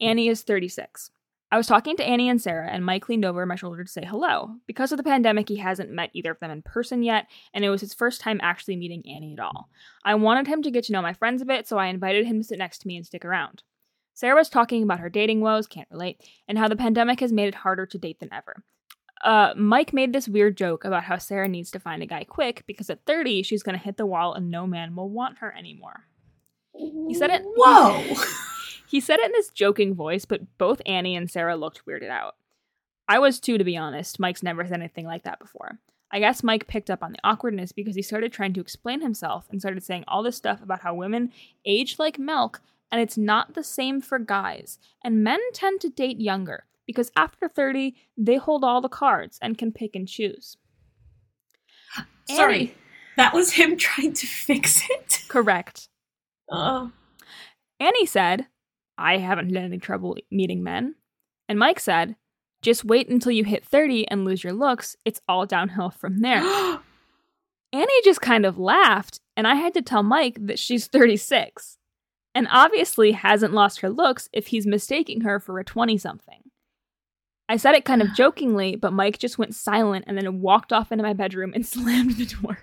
Annie 0.00 0.28
is 0.28 0.42
36. 0.42 1.10
I 1.52 1.56
was 1.56 1.66
talking 1.66 1.96
to 1.96 2.04
Annie 2.06 2.28
and 2.28 2.40
Sarah, 2.40 2.68
and 2.70 2.84
Mike 2.84 3.08
leaned 3.08 3.24
over 3.24 3.44
my 3.44 3.56
shoulder 3.56 3.82
to 3.82 3.90
say 3.90 4.04
hello. 4.04 4.54
Because 4.68 4.92
of 4.92 4.98
the 4.98 5.02
pandemic, 5.02 5.48
he 5.48 5.56
hasn't 5.56 5.90
met 5.90 6.10
either 6.12 6.30
of 6.30 6.38
them 6.38 6.50
in 6.52 6.62
person 6.62 7.02
yet, 7.02 7.26
and 7.52 7.64
it 7.64 7.70
was 7.70 7.80
his 7.80 7.92
first 7.92 8.20
time 8.20 8.38
actually 8.42 8.76
meeting 8.76 9.02
Annie 9.04 9.32
at 9.32 9.40
all. 9.40 9.68
I 10.04 10.14
wanted 10.14 10.46
him 10.46 10.62
to 10.62 10.70
get 10.70 10.84
to 10.84 10.92
know 10.92 11.02
my 11.02 11.12
friends 11.12 11.42
a 11.42 11.46
bit, 11.46 11.66
so 11.66 11.76
I 11.76 11.86
invited 11.86 12.26
him 12.26 12.38
to 12.38 12.44
sit 12.44 12.58
next 12.58 12.78
to 12.80 12.86
me 12.88 12.96
and 12.96 13.04
stick 13.04 13.24
around. 13.24 13.64
Sarah 14.14 14.36
was 14.36 14.48
talking 14.48 14.82
about 14.84 15.00
her 15.00 15.08
dating 15.10 15.40
woes, 15.40 15.66
can't 15.66 15.88
relate, 15.90 16.20
and 16.46 16.56
how 16.56 16.68
the 16.68 16.76
pandemic 16.76 17.18
has 17.20 17.32
made 17.32 17.48
it 17.48 17.54
harder 17.56 17.86
to 17.86 17.98
date 17.98 18.20
than 18.20 18.32
ever. 18.32 18.62
Uh, 19.24 19.52
Mike 19.56 19.92
made 19.92 20.12
this 20.12 20.28
weird 20.28 20.56
joke 20.56 20.84
about 20.84 21.04
how 21.04 21.18
Sarah 21.18 21.48
needs 21.48 21.70
to 21.72 21.80
find 21.80 22.02
a 22.02 22.06
guy 22.06 22.24
quick 22.24 22.62
because 22.66 22.88
at 22.90 23.04
30, 23.06 23.42
she's 23.42 23.62
going 23.62 23.76
to 23.76 23.84
hit 23.84 23.96
the 23.96 24.06
wall 24.06 24.34
and 24.34 24.50
no 24.50 24.66
man 24.66 24.94
will 24.94 25.10
want 25.10 25.38
her 25.38 25.54
anymore. 25.56 26.04
He 26.74 27.14
said 27.14 27.30
it- 27.30 27.42
Whoa. 27.44 28.14
He 28.90 29.00
said 29.00 29.20
it 29.20 29.26
in 29.26 29.32
this 29.32 29.50
joking 29.50 29.94
voice, 29.94 30.24
but 30.24 30.58
both 30.58 30.82
Annie 30.84 31.14
and 31.14 31.30
Sarah 31.30 31.56
looked 31.56 31.86
weirded 31.86 32.10
out. 32.10 32.34
I 33.06 33.18
was 33.18 33.38
too, 33.38 33.56
to 33.56 33.64
be 33.64 33.76
honest. 33.76 34.18
Mike's 34.18 34.42
never 34.42 34.64
said 34.64 34.80
anything 34.80 35.06
like 35.06 35.22
that 35.22 35.38
before. 35.38 35.78
I 36.10 36.18
guess 36.18 36.42
Mike 36.42 36.66
picked 36.66 36.90
up 36.90 37.02
on 37.02 37.12
the 37.12 37.20
awkwardness 37.22 37.70
because 37.70 37.94
he 37.94 38.02
started 38.02 38.32
trying 38.32 38.52
to 38.54 38.60
explain 38.60 39.00
himself 39.00 39.46
and 39.50 39.60
started 39.60 39.84
saying 39.84 40.04
all 40.08 40.24
this 40.24 40.36
stuff 40.36 40.60
about 40.60 40.80
how 40.80 40.94
women 40.94 41.32
age 41.64 42.00
like 42.00 42.18
milk 42.18 42.60
and 42.90 43.00
it's 43.00 43.16
not 43.16 43.54
the 43.54 43.62
same 43.62 44.00
for 44.00 44.18
guys. 44.18 44.78
And 45.04 45.22
men 45.22 45.38
tend 45.52 45.80
to 45.82 45.88
date 45.88 46.20
younger 46.20 46.64
because 46.86 47.12
after 47.16 47.48
30, 47.48 47.94
they 48.16 48.36
hold 48.36 48.64
all 48.64 48.80
the 48.80 48.88
cards 48.88 49.38
and 49.40 49.56
can 49.56 49.70
pick 49.70 49.94
and 49.94 50.08
choose. 50.08 50.56
Sorry, 52.28 52.58
Annie- 52.58 52.74
that 53.16 53.32
was 53.32 53.52
him 53.52 53.76
trying 53.76 54.12
to 54.14 54.26
fix 54.26 54.82
it. 54.90 55.24
Correct. 55.28 55.88
Oh. 56.50 56.90
Annie 57.78 58.06
said, 58.06 58.46
I 59.00 59.18
haven't 59.18 59.54
had 59.54 59.64
any 59.64 59.78
trouble 59.78 60.16
meeting 60.30 60.62
men. 60.62 60.94
And 61.48 61.58
Mike 61.58 61.80
said, 61.80 62.16
just 62.62 62.84
wait 62.84 63.08
until 63.08 63.32
you 63.32 63.44
hit 63.44 63.64
30 63.64 64.06
and 64.08 64.24
lose 64.24 64.44
your 64.44 64.52
looks. 64.52 64.94
It's 65.04 65.20
all 65.26 65.46
downhill 65.46 65.90
from 65.90 66.20
there. 66.20 66.42
Annie 67.72 68.02
just 68.04 68.20
kind 68.20 68.44
of 68.44 68.58
laughed, 68.58 69.20
and 69.36 69.46
I 69.46 69.54
had 69.54 69.74
to 69.74 69.82
tell 69.82 70.02
Mike 70.02 70.36
that 70.40 70.58
she's 70.58 70.88
36 70.88 71.78
and 72.34 72.48
obviously 72.50 73.12
hasn't 73.12 73.54
lost 73.54 73.80
her 73.80 73.88
looks 73.90 74.28
if 74.32 74.48
he's 74.48 74.66
mistaking 74.66 75.20
her 75.22 75.38
for 75.40 75.58
a 75.58 75.64
20 75.64 75.96
something. 75.98 76.42
I 77.48 77.56
said 77.56 77.74
it 77.74 77.84
kind 77.84 78.02
of 78.02 78.12
jokingly, 78.14 78.76
but 78.76 78.92
Mike 78.92 79.18
just 79.18 79.38
went 79.38 79.54
silent 79.54 80.04
and 80.06 80.16
then 80.18 80.40
walked 80.40 80.72
off 80.72 80.92
into 80.92 81.02
my 81.04 81.12
bedroom 81.12 81.52
and 81.54 81.64
slammed 81.66 82.16
the 82.16 82.26
door. 82.26 82.58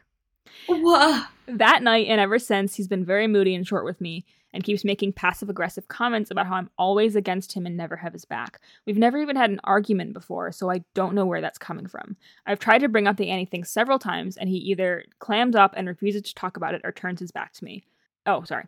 Wha- 0.70 1.24
That 1.48 1.84
night 1.84 2.08
and 2.08 2.20
ever 2.22 2.38
since, 2.40 2.76
he's 2.76 2.88
been 2.88 3.06
very 3.06 3.28
moody 3.28 3.56
and 3.56 3.66
short 3.66 3.86
with 3.86 4.00
me 4.02 4.26
and 4.58 4.64
keeps 4.64 4.84
making 4.84 5.14
passive 5.14 5.52
aggressive 5.52 5.88
comments 5.88 6.32
about 6.32 6.48
how 6.48 6.56
I'm 6.56 6.72
always 6.80 7.16
against 7.16 7.54
him 7.54 7.68
and 7.68 7.78
never 7.78 7.96
have 7.96 8.12
his 8.12 8.26
back. 8.26 8.60
We've 8.88 8.98
never 8.98 9.20
even 9.20 9.36
had 9.36 9.52
an 9.52 9.60
argument 9.64 10.14
before, 10.14 10.52
so 10.52 10.72
I 10.72 10.84
don't 10.96 11.14
know 11.14 11.28
where 11.28 11.42
that's 11.42 11.60
coming 11.60 11.86
from. 11.86 12.18
I've 12.48 12.58
tried 12.58 12.80
to 12.80 12.90
bring 12.90 13.06
up 13.06 13.18
the 13.18 13.30
Annie 13.30 13.46
thing 13.46 13.64
several 13.64 14.00
times, 14.00 14.36
and 14.36 14.50
he 14.50 14.56
either 14.56 15.04
clams 15.20 15.56
up 15.56 15.76
and 15.78 15.88
refuses 15.88 16.24
to 16.24 16.34
talk 16.34 16.58
about 16.58 16.74
it 16.74 16.82
or 16.84 16.92
turns 16.92 17.20
his 17.20 17.30
back 17.30 17.54
to 17.54 17.64
me. 17.64 17.84
Oh, 18.26 18.42
sorry. 18.46 18.64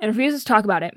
And 0.00 0.08
refuses 0.08 0.42
to 0.42 0.48
talk 0.48 0.64
about 0.64 0.82
it. 0.82 0.94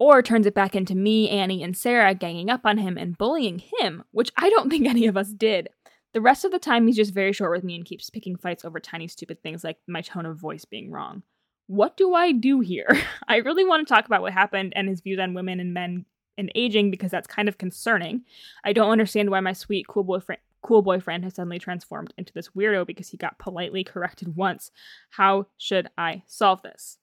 Or 0.00 0.20
turns 0.20 0.46
it 0.46 0.54
back 0.54 0.74
into 0.74 0.96
me, 0.96 1.28
Annie, 1.28 1.62
and 1.62 1.76
Sarah 1.76 2.12
ganging 2.12 2.50
up 2.50 2.62
on 2.64 2.76
him 2.76 2.98
and 2.98 3.16
bullying 3.16 3.62
him, 3.78 4.02
which 4.10 4.32
I 4.36 4.50
don't 4.50 4.68
think 4.70 4.88
any 4.88 5.06
of 5.06 5.16
us 5.16 5.28
did. 5.28 5.68
The 6.12 6.20
rest 6.20 6.44
of 6.44 6.50
the 6.50 6.58
time, 6.58 6.88
he's 6.88 6.96
just 6.96 7.14
very 7.14 7.32
short 7.32 7.52
with 7.52 7.62
me 7.62 7.76
and 7.76 7.84
keeps 7.84 8.10
picking 8.10 8.34
fights 8.34 8.64
over 8.64 8.80
tiny, 8.80 9.06
stupid 9.06 9.40
things 9.44 9.62
like 9.62 9.76
my 9.86 10.00
tone 10.00 10.26
of 10.26 10.38
voice 10.38 10.64
being 10.64 10.90
wrong. 10.90 11.22
What 11.70 11.96
do 11.96 12.14
I 12.14 12.32
do 12.32 12.58
here? 12.58 13.00
I 13.28 13.36
really 13.36 13.64
want 13.64 13.86
to 13.86 13.94
talk 13.94 14.04
about 14.04 14.22
what 14.22 14.32
happened 14.32 14.72
and 14.74 14.88
his 14.88 15.02
views 15.02 15.20
on 15.20 15.34
women 15.34 15.60
and 15.60 15.72
men 15.72 16.04
and 16.36 16.50
aging 16.56 16.90
because 16.90 17.12
that's 17.12 17.28
kind 17.28 17.48
of 17.48 17.58
concerning. 17.58 18.22
I 18.64 18.72
don't 18.72 18.90
understand 18.90 19.30
why 19.30 19.38
my 19.38 19.52
sweet, 19.52 19.86
cool 19.86 20.02
boyfriend. 20.02 20.40
Cool 20.62 20.82
boyfriend 20.82 21.22
has 21.22 21.36
suddenly 21.36 21.60
transformed 21.60 22.12
into 22.18 22.32
this 22.32 22.48
weirdo 22.56 22.88
because 22.88 23.10
he 23.10 23.16
got 23.16 23.38
politely 23.38 23.84
corrected 23.84 24.34
once. 24.34 24.72
How 25.10 25.46
should 25.58 25.88
I 25.96 26.24
solve 26.26 26.60
this? 26.62 26.98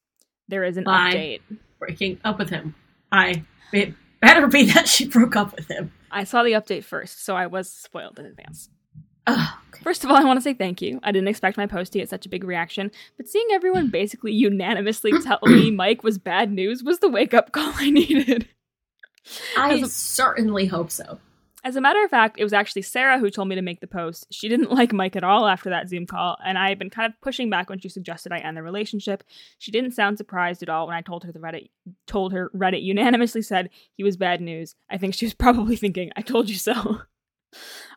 There 0.49 0.65
is 0.65 0.75
an 0.75 0.83
Bye. 0.83 1.13
update. 1.13 1.57
Breaking 1.79 2.19
up 2.25 2.37
with 2.37 2.49
him. 2.49 2.75
I. 3.09 3.45
It 3.71 3.93
better 4.21 4.47
be 4.47 4.65
that 4.73 4.89
she 4.89 5.07
broke 5.07 5.37
up 5.37 5.55
with 5.55 5.69
him. 5.69 5.93
I 6.11 6.25
saw 6.25 6.43
the 6.43 6.51
update 6.51 6.83
first, 6.83 7.23
so 7.23 7.37
I 7.37 7.47
was 7.47 7.71
spoiled 7.71 8.19
in 8.19 8.25
advance. 8.25 8.67
Ugh, 9.27 9.49
okay. 9.69 9.83
First 9.83 10.03
of 10.03 10.09
all, 10.09 10.17
I 10.17 10.23
want 10.23 10.37
to 10.37 10.41
say 10.41 10.53
thank 10.53 10.81
you. 10.81 10.99
I 11.03 11.11
didn't 11.11 11.27
expect 11.27 11.57
my 11.57 11.67
post 11.67 11.91
to 11.93 11.99
get 11.99 12.09
such 12.09 12.25
a 12.25 12.29
big 12.29 12.43
reaction, 12.43 12.91
but 13.17 13.27
seeing 13.27 13.47
everyone 13.51 13.89
basically 13.89 14.33
unanimously 14.33 15.11
tell 15.23 15.39
me 15.43 15.69
Mike 15.69 16.03
was 16.03 16.17
bad 16.17 16.51
news 16.51 16.83
was 16.83 16.99
the 16.99 17.09
wake 17.09 17.33
up 17.33 17.51
call 17.51 17.73
I 17.75 17.89
needed. 17.89 18.47
I 19.57 19.81
certainly 19.83 20.65
hope 20.67 20.89
so. 20.89 21.19
As 21.63 21.75
a 21.75 21.81
matter 21.81 22.01
of 22.01 22.09
fact, 22.09 22.37
it 22.39 22.45
was 22.45 22.53
actually 22.53 22.83
Sarah 22.83 23.19
who 23.19 23.29
told 23.29 23.49
me 23.49 23.55
to 23.55 23.61
make 23.61 23.81
the 23.81 23.87
post. 23.87 24.27
She 24.31 24.47
didn't 24.47 24.71
like 24.71 24.93
Mike 24.93 25.17
at 25.17 25.25
all 25.25 25.47
after 25.47 25.69
that 25.69 25.89
Zoom 25.89 26.05
call, 26.05 26.37
and 26.45 26.57
I 26.57 26.69
had 26.69 26.79
been 26.79 26.89
kind 26.89 27.11
of 27.11 27.19
pushing 27.19 27.49
back 27.49 27.69
when 27.69 27.79
she 27.79 27.89
suggested 27.89 28.31
I 28.31 28.37
end 28.37 28.55
the 28.55 28.63
relationship. 28.63 29.21
She 29.57 29.71
didn't 29.71 29.91
sound 29.91 30.17
surprised 30.17 30.63
at 30.63 30.69
all 30.69 30.87
when 30.87 30.95
I 30.95 31.01
told 31.01 31.25
her 31.25 31.31
the 31.33 31.39
Reddit 31.39 31.69
told 32.05 32.31
her 32.31 32.49
Reddit 32.55 32.83
unanimously 32.83 33.41
said 33.41 33.69
he 33.95 34.03
was 34.03 34.15
bad 34.15 34.39
news. 34.39 34.75
I 34.89 34.97
think 34.97 35.13
she 35.13 35.25
was 35.25 35.33
probably 35.45 35.75
thinking, 35.75 36.09
I 36.15 36.21
told 36.21 36.49
you 36.49 36.55
so. 36.55 37.01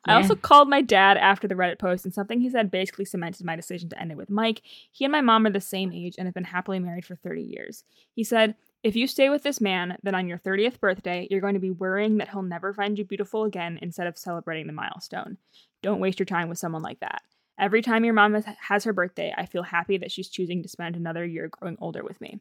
I 0.05 0.15
also 0.15 0.35
called 0.35 0.69
my 0.69 0.81
dad 0.81 1.17
after 1.17 1.47
the 1.47 1.55
Reddit 1.55 1.79
post, 1.79 2.05
and 2.05 2.15
something 2.15 2.41
he 2.41 2.51
said 2.51 2.71
basically 2.71 3.05
cemented 3.05 3.45
my 3.45 3.57
decision 3.57 3.91
to 3.91 4.01
end 4.01 4.11
it 4.11 4.17
with 4.17 4.31
Mike. 4.31 4.63
He 4.91 5.05
and 5.05 5.13
my 5.13 5.21
mom 5.21 5.47
are 5.47 5.51
the 5.51 5.61
same 5.61 5.93
age 5.93 6.15
and 6.17 6.27
have 6.27 6.35
been 6.35 6.45
happily 6.45 6.79
married 6.79 7.05
for 7.05 7.17
30 7.17 7.43
years. 7.43 7.85
He 8.15 8.25
said, 8.25 8.55
If 8.83 8.97
you 8.97 9.07
stay 9.07 9.29
with 9.29 9.43
this 9.43 9.61
man, 9.61 9.99
then 10.03 10.15
on 10.15 10.27
your 10.27 10.39
30th 10.39 10.81
birthday, 10.81 11.29
you're 11.31 11.43
going 11.43 11.55
to 11.55 11.61
be 11.61 11.71
worrying 11.71 12.17
that 12.17 12.31
he'll 12.31 12.43
never 12.43 12.73
find 12.73 12.99
you 12.99 13.05
beautiful 13.05 13.45
again 13.45 13.79
instead 13.83 14.07
of 14.07 14.17
celebrating 14.17 14.67
the 14.67 14.73
milestone. 14.73 15.37
Don't 15.83 16.01
waste 16.01 16.19
your 16.19 16.27
time 16.27 16.49
with 16.49 16.59
someone 16.59 16.83
like 16.83 17.01
that. 17.01 17.23
Every 17.59 17.83
time 17.83 18.05
your 18.05 18.15
mom 18.15 18.43
has 18.69 18.85
her 18.85 18.93
birthday, 18.95 19.35
I 19.37 19.45
feel 19.45 19.63
happy 19.63 19.99
that 19.99 20.11
she's 20.11 20.31
choosing 20.31 20.63
to 20.63 20.69
spend 20.69 20.97
another 20.97 21.27
year 21.27 21.49
growing 21.49 21.77
older 21.79 22.03
with 22.03 22.19
me. 22.21 22.41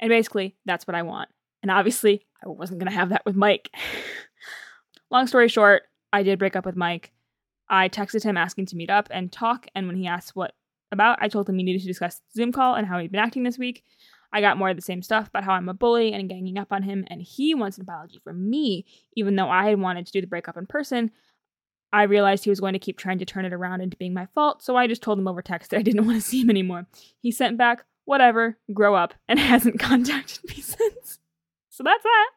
And 0.00 0.08
basically, 0.08 0.56
that's 0.64 0.86
what 0.86 0.94
I 0.94 1.02
want. 1.02 1.28
And 1.62 1.70
obviously, 1.70 2.26
I 2.44 2.48
wasn't 2.48 2.78
going 2.78 2.90
to 2.90 2.96
have 2.96 3.10
that 3.10 3.24
with 3.26 3.36
Mike. 3.36 3.70
Long 5.10 5.26
story 5.26 5.48
short, 5.48 5.82
I 6.14 6.22
did 6.22 6.38
break 6.38 6.54
up 6.54 6.64
with 6.64 6.76
Mike. 6.76 7.10
I 7.68 7.88
texted 7.88 8.22
him 8.22 8.36
asking 8.36 8.66
to 8.66 8.76
meet 8.76 8.88
up 8.88 9.08
and 9.10 9.32
talk, 9.32 9.66
and 9.74 9.88
when 9.88 9.96
he 9.96 10.06
asked 10.06 10.36
what 10.36 10.54
about, 10.92 11.18
I 11.20 11.26
told 11.26 11.48
him 11.48 11.56
we 11.56 11.64
needed 11.64 11.80
to 11.80 11.88
discuss 11.88 12.20
Zoom 12.32 12.52
call 12.52 12.76
and 12.76 12.86
how 12.86 13.00
he'd 13.00 13.10
been 13.10 13.18
acting 13.18 13.42
this 13.42 13.58
week. 13.58 13.82
I 14.32 14.40
got 14.40 14.56
more 14.56 14.68
of 14.68 14.76
the 14.76 14.82
same 14.82 15.02
stuff 15.02 15.26
about 15.26 15.42
how 15.42 15.54
I'm 15.54 15.68
a 15.68 15.74
bully 15.74 16.12
and 16.12 16.28
ganging 16.28 16.56
up 16.56 16.68
on 16.70 16.84
him, 16.84 17.04
and 17.08 17.20
he 17.20 17.52
wants 17.52 17.78
an 17.78 17.82
apology 17.82 18.20
from 18.22 18.48
me, 18.48 18.86
even 19.16 19.34
though 19.34 19.48
I 19.50 19.68
had 19.68 19.80
wanted 19.80 20.06
to 20.06 20.12
do 20.12 20.20
the 20.20 20.28
breakup 20.28 20.56
in 20.56 20.66
person. 20.66 21.10
I 21.92 22.04
realized 22.04 22.44
he 22.44 22.50
was 22.50 22.60
going 22.60 22.74
to 22.74 22.78
keep 22.78 22.96
trying 22.96 23.18
to 23.18 23.24
turn 23.24 23.44
it 23.44 23.52
around 23.52 23.80
into 23.80 23.96
being 23.96 24.14
my 24.14 24.26
fault, 24.36 24.62
so 24.62 24.76
I 24.76 24.86
just 24.86 25.02
told 25.02 25.18
him 25.18 25.26
over 25.26 25.42
text 25.42 25.72
that 25.72 25.78
I 25.78 25.82
didn't 25.82 26.06
want 26.06 26.22
to 26.22 26.28
see 26.28 26.42
him 26.42 26.50
anymore. 26.50 26.86
He 27.18 27.32
sent 27.32 27.58
back, 27.58 27.86
whatever, 28.04 28.56
grow 28.72 28.94
up, 28.94 29.14
and 29.28 29.38
hasn't 29.40 29.80
contacted 29.80 30.44
me 30.48 30.54
since. 30.62 31.18
So 31.70 31.82
that's 31.82 32.04
that. 32.04 32.30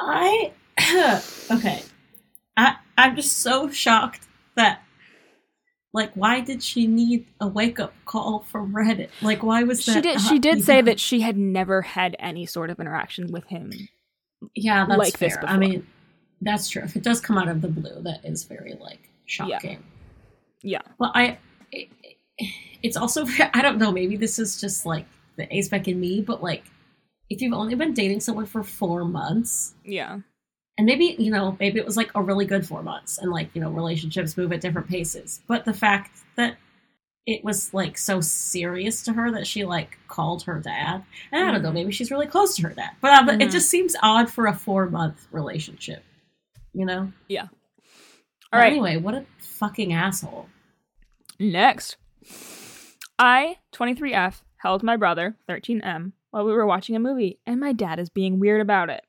I 0.00 0.52
okay. 1.50 1.82
I 2.56 2.76
I'm 2.96 3.16
just 3.16 3.38
so 3.38 3.70
shocked 3.70 4.26
that 4.54 4.82
like 5.92 6.12
why 6.14 6.40
did 6.40 6.62
she 6.62 6.86
need 6.86 7.26
a 7.40 7.46
wake 7.46 7.78
up 7.80 7.94
call 8.04 8.40
from 8.40 8.74
Reddit? 8.74 9.10
Like 9.22 9.42
why 9.42 9.62
was 9.62 9.84
that? 9.86 9.92
She 9.92 10.00
did 10.00 10.20
she 10.20 10.38
did 10.38 10.64
say 10.64 10.80
that 10.80 11.00
she 11.00 11.20
had 11.20 11.36
never 11.36 11.82
had 11.82 12.16
any 12.18 12.46
sort 12.46 12.70
of 12.70 12.80
interaction 12.80 13.32
with 13.32 13.46
him. 13.46 13.72
Yeah, 14.54 14.86
that's 14.86 14.98
like 14.98 15.16
fair. 15.16 15.42
I 15.46 15.56
mean, 15.56 15.86
that's 16.40 16.68
true. 16.68 16.82
If 16.82 16.96
it 16.96 17.02
does 17.02 17.20
come 17.20 17.38
out 17.38 17.48
of 17.48 17.60
the 17.62 17.68
blue, 17.68 18.02
that 18.02 18.24
is 18.24 18.44
very 18.44 18.74
like 18.80 19.08
shocking. 19.24 19.82
Yeah. 20.62 20.80
yeah. 20.86 20.92
But 20.98 21.12
I 21.14 21.38
it, 21.72 21.88
it's 22.82 22.96
also 22.96 23.24
I 23.54 23.62
don't 23.62 23.78
know, 23.78 23.92
maybe 23.92 24.16
this 24.16 24.38
is 24.38 24.60
just 24.60 24.84
like 24.84 25.06
the 25.36 25.52
ace 25.56 25.66
spec 25.66 25.88
in 25.88 26.00
me, 26.00 26.20
but 26.20 26.42
like 26.42 26.64
if 27.30 27.40
you've 27.40 27.54
only 27.54 27.74
been 27.74 27.94
dating 27.94 28.20
someone 28.20 28.46
for 28.46 28.62
four 28.62 29.04
months. 29.04 29.74
Yeah. 29.84 30.20
And 30.76 30.86
maybe, 30.86 31.16
you 31.18 31.30
know, 31.30 31.56
maybe 31.60 31.78
it 31.78 31.86
was 31.86 31.96
like 31.96 32.10
a 32.14 32.22
really 32.22 32.46
good 32.46 32.66
four 32.66 32.82
months 32.82 33.18
and 33.18 33.30
like, 33.30 33.50
you 33.54 33.60
know, 33.60 33.70
relationships 33.70 34.36
move 34.36 34.52
at 34.52 34.60
different 34.60 34.88
paces. 34.88 35.40
But 35.46 35.64
the 35.64 35.72
fact 35.72 36.18
that 36.36 36.56
it 37.26 37.42
was 37.42 37.72
like 37.72 37.96
so 37.96 38.20
serious 38.20 39.02
to 39.04 39.12
her 39.12 39.30
that 39.30 39.46
she 39.46 39.64
like 39.64 39.98
called 40.08 40.42
her 40.42 40.60
dad. 40.60 41.04
And 41.32 41.48
I 41.48 41.52
don't 41.52 41.62
know, 41.62 41.68
mm-hmm. 41.68 41.74
maybe 41.74 41.92
she's 41.92 42.10
really 42.10 42.26
close 42.26 42.56
to 42.56 42.62
her 42.62 42.74
dad. 42.74 42.90
But 43.00 43.12
uh, 43.12 43.22
mm-hmm. 43.22 43.40
it 43.40 43.50
just 43.50 43.70
seems 43.70 43.94
odd 44.02 44.30
for 44.30 44.46
a 44.46 44.54
four 44.54 44.90
month 44.90 45.26
relationship, 45.30 46.02
you 46.72 46.84
know? 46.84 47.12
Yeah. 47.28 47.46
All 48.52 48.60
right. 48.60 48.72
Anyway, 48.72 48.96
what 48.96 49.14
a 49.14 49.24
fucking 49.38 49.92
asshole. 49.92 50.48
Next. 51.38 51.96
I, 53.18 53.58
23F, 53.72 54.42
held 54.58 54.82
my 54.82 54.96
brother, 54.96 55.36
13M, 55.48 56.12
while 56.30 56.44
we 56.44 56.52
were 56.52 56.66
watching 56.66 56.96
a 56.96 57.00
movie, 57.00 57.38
and 57.46 57.60
my 57.60 57.72
dad 57.72 57.98
is 57.98 58.10
being 58.10 58.38
weird 58.38 58.60
about 58.60 58.90
it. 58.90 59.04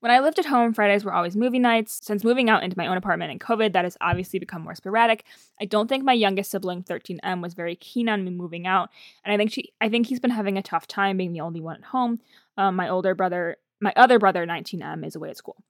When 0.00 0.10
I 0.10 0.20
lived 0.20 0.38
at 0.38 0.46
home, 0.46 0.72
Fridays 0.72 1.04
were 1.04 1.12
always 1.12 1.36
movie 1.36 1.58
nights. 1.58 2.00
Since 2.02 2.24
moving 2.24 2.48
out 2.48 2.62
into 2.62 2.78
my 2.78 2.86
own 2.86 2.96
apartment 2.96 3.32
in 3.32 3.38
COVID, 3.38 3.74
that 3.74 3.84
has 3.84 3.98
obviously 4.00 4.38
become 4.38 4.62
more 4.62 4.74
sporadic. 4.74 5.24
I 5.60 5.66
don't 5.66 5.88
think 5.88 6.04
my 6.04 6.14
youngest 6.14 6.50
sibling, 6.50 6.82
13M, 6.82 7.42
was 7.42 7.52
very 7.52 7.76
keen 7.76 8.08
on 8.08 8.24
me 8.24 8.30
moving 8.30 8.66
out, 8.66 8.88
and 9.24 9.32
I 9.32 9.36
think 9.36 9.52
she, 9.52 9.72
I 9.80 9.90
think 9.90 10.06
he's 10.06 10.20
been 10.20 10.30
having 10.30 10.56
a 10.56 10.62
tough 10.62 10.86
time 10.86 11.18
being 11.18 11.32
the 11.32 11.42
only 11.42 11.60
one 11.60 11.76
at 11.76 11.84
home. 11.84 12.20
Um, 12.56 12.76
my 12.76 12.88
older 12.88 13.14
brother, 13.14 13.58
my 13.80 13.92
other 13.94 14.18
brother, 14.18 14.46
19M, 14.46 15.06
is 15.06 15.16
away 15.16 15.28
at 15.28 15.36
school. 15.36 15.62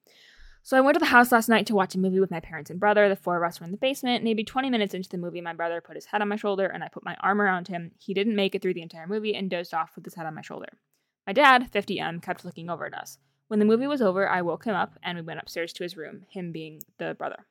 So 0.62 0.76
I 0.76 0.81
went 0.81 0.95
to 0.95 1.01
the 1.01 1.07
house 1.07 1.33
last 1.33 1.49
night 1.49 1.66
to 1.66 1.74
watch 1.74 1.95
a 1.95 1.99
movie 1.99 2.20
with 2.20 2.31
my 2.31 2.41
parents 2.41 2.70
and 2.70 2.78
brother. 2.78 3.09
The 3.09 3.16
four 3.16 3.37
of 3.37 3.49
us 3.49 3.59
were 3.59 3.64
in 3.64 3.72
the 3.72 3.78
basement. 3.78 4.22
Maybe 4.22 4.45
20 4.45 4.68
minutes 4.68 4.95
into 4.95 5.09
the 5.09 5.16
movie, 5.18 5.41
my 5.41 5.55
brother 5.55 5.81
put 5.81 5.97
his 5.97 6.05
head 6.05 6.20
on 6.20 6.28
my 6.28 6.37
shoulder 6.37 6.66
and 6.66 6.85
I 6.85 6.89
put 6.89 7.05
my 7.05 7.16
arm 7.22 7.41
around 7.41 7.68
him. 7.68 7.93
He 7.99 8.12
didn't 8.12 8.37
make 8.37 8.55
it 8.55 8.61
through 8.61 8.74
the 8.74 8.83
entire 8.83 9.07
movie 9.07 9.35
and 9.35 9.49
dozed 9.49 9.72
off 9.72 9.97
with 9.97 10.05
his 10.05 10.14
head 10.14 10.26
on 10.26 10.35
my 10.35 10.43
shoulder. 10.43 10.68
My 11.26 11.33
dad, 11.33 11.72
50M, 11.72 12.22
kept 12.22 12.45
looking 12.45 12.68
over 12.68 12.85
at 12.85 12.95
us. 12.95 13.16
When 13.51 13.59
the 13.59 13.64
movie 13.64 13.88
was 13.88 14.01
over, 14.01 14.28
I 14.28 14.42
woke 14.42 14.64
him 14.64 14.76
up 14.76 14.96
and 15.03 15.18
we 15.18 15.22
went 15.22 15.40
upstairs 15.40 15.72
to 15.72 15.82
his 15.82 15.96
room, 15.96 16.24
him 16.30 16.53
being 16.53 16.82
the 16.98 17.16
brother. 17.18 17.46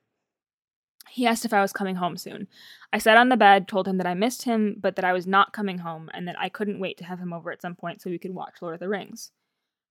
He 1.10 1.28
asked 1.28 1.44
if 1.44 1.52
I 1.52 1.60
was 1.60 1.74
coming 1.74 1.98
home 1.98 2.16
soon. 2.16 2.48
I 2.94 3.00
sat 3.00 3.18
on 3.18 3.28
the 3.28 3.36
bed, 3.36 3.68
told 3.68 3.86
him 3.86 3.98
that 3.98 4.08
I 4.08 4.14
missed 4.14 4.44
him, 4.44 4.78
but 4.80 4.96
that 4.96 5.04
I 5.04 5.12
was 5.12 5.28
not 5.28 5.52
coming 5.52 5.80
home 5.80 6.10
and 6.14 6.26
that 6.26 6.40
I 6.40 6.48
couldn't 6.48 6.80
wait 6.80 6.98
to 7.00 7.04
have 7.04 7.20
him 7.20 7.34
over 7.34 7.52
at 7.52 7.62
some 7.62 7.76
point 7.76 8.02
so 8.02 8.10
we 8.10 8.18
could 8.18 8.34
watch 8.34 8.62
Lord 8.62 8.76
of 8.76 8.80
the 8.80 8.88
Rings. 8.88 9.32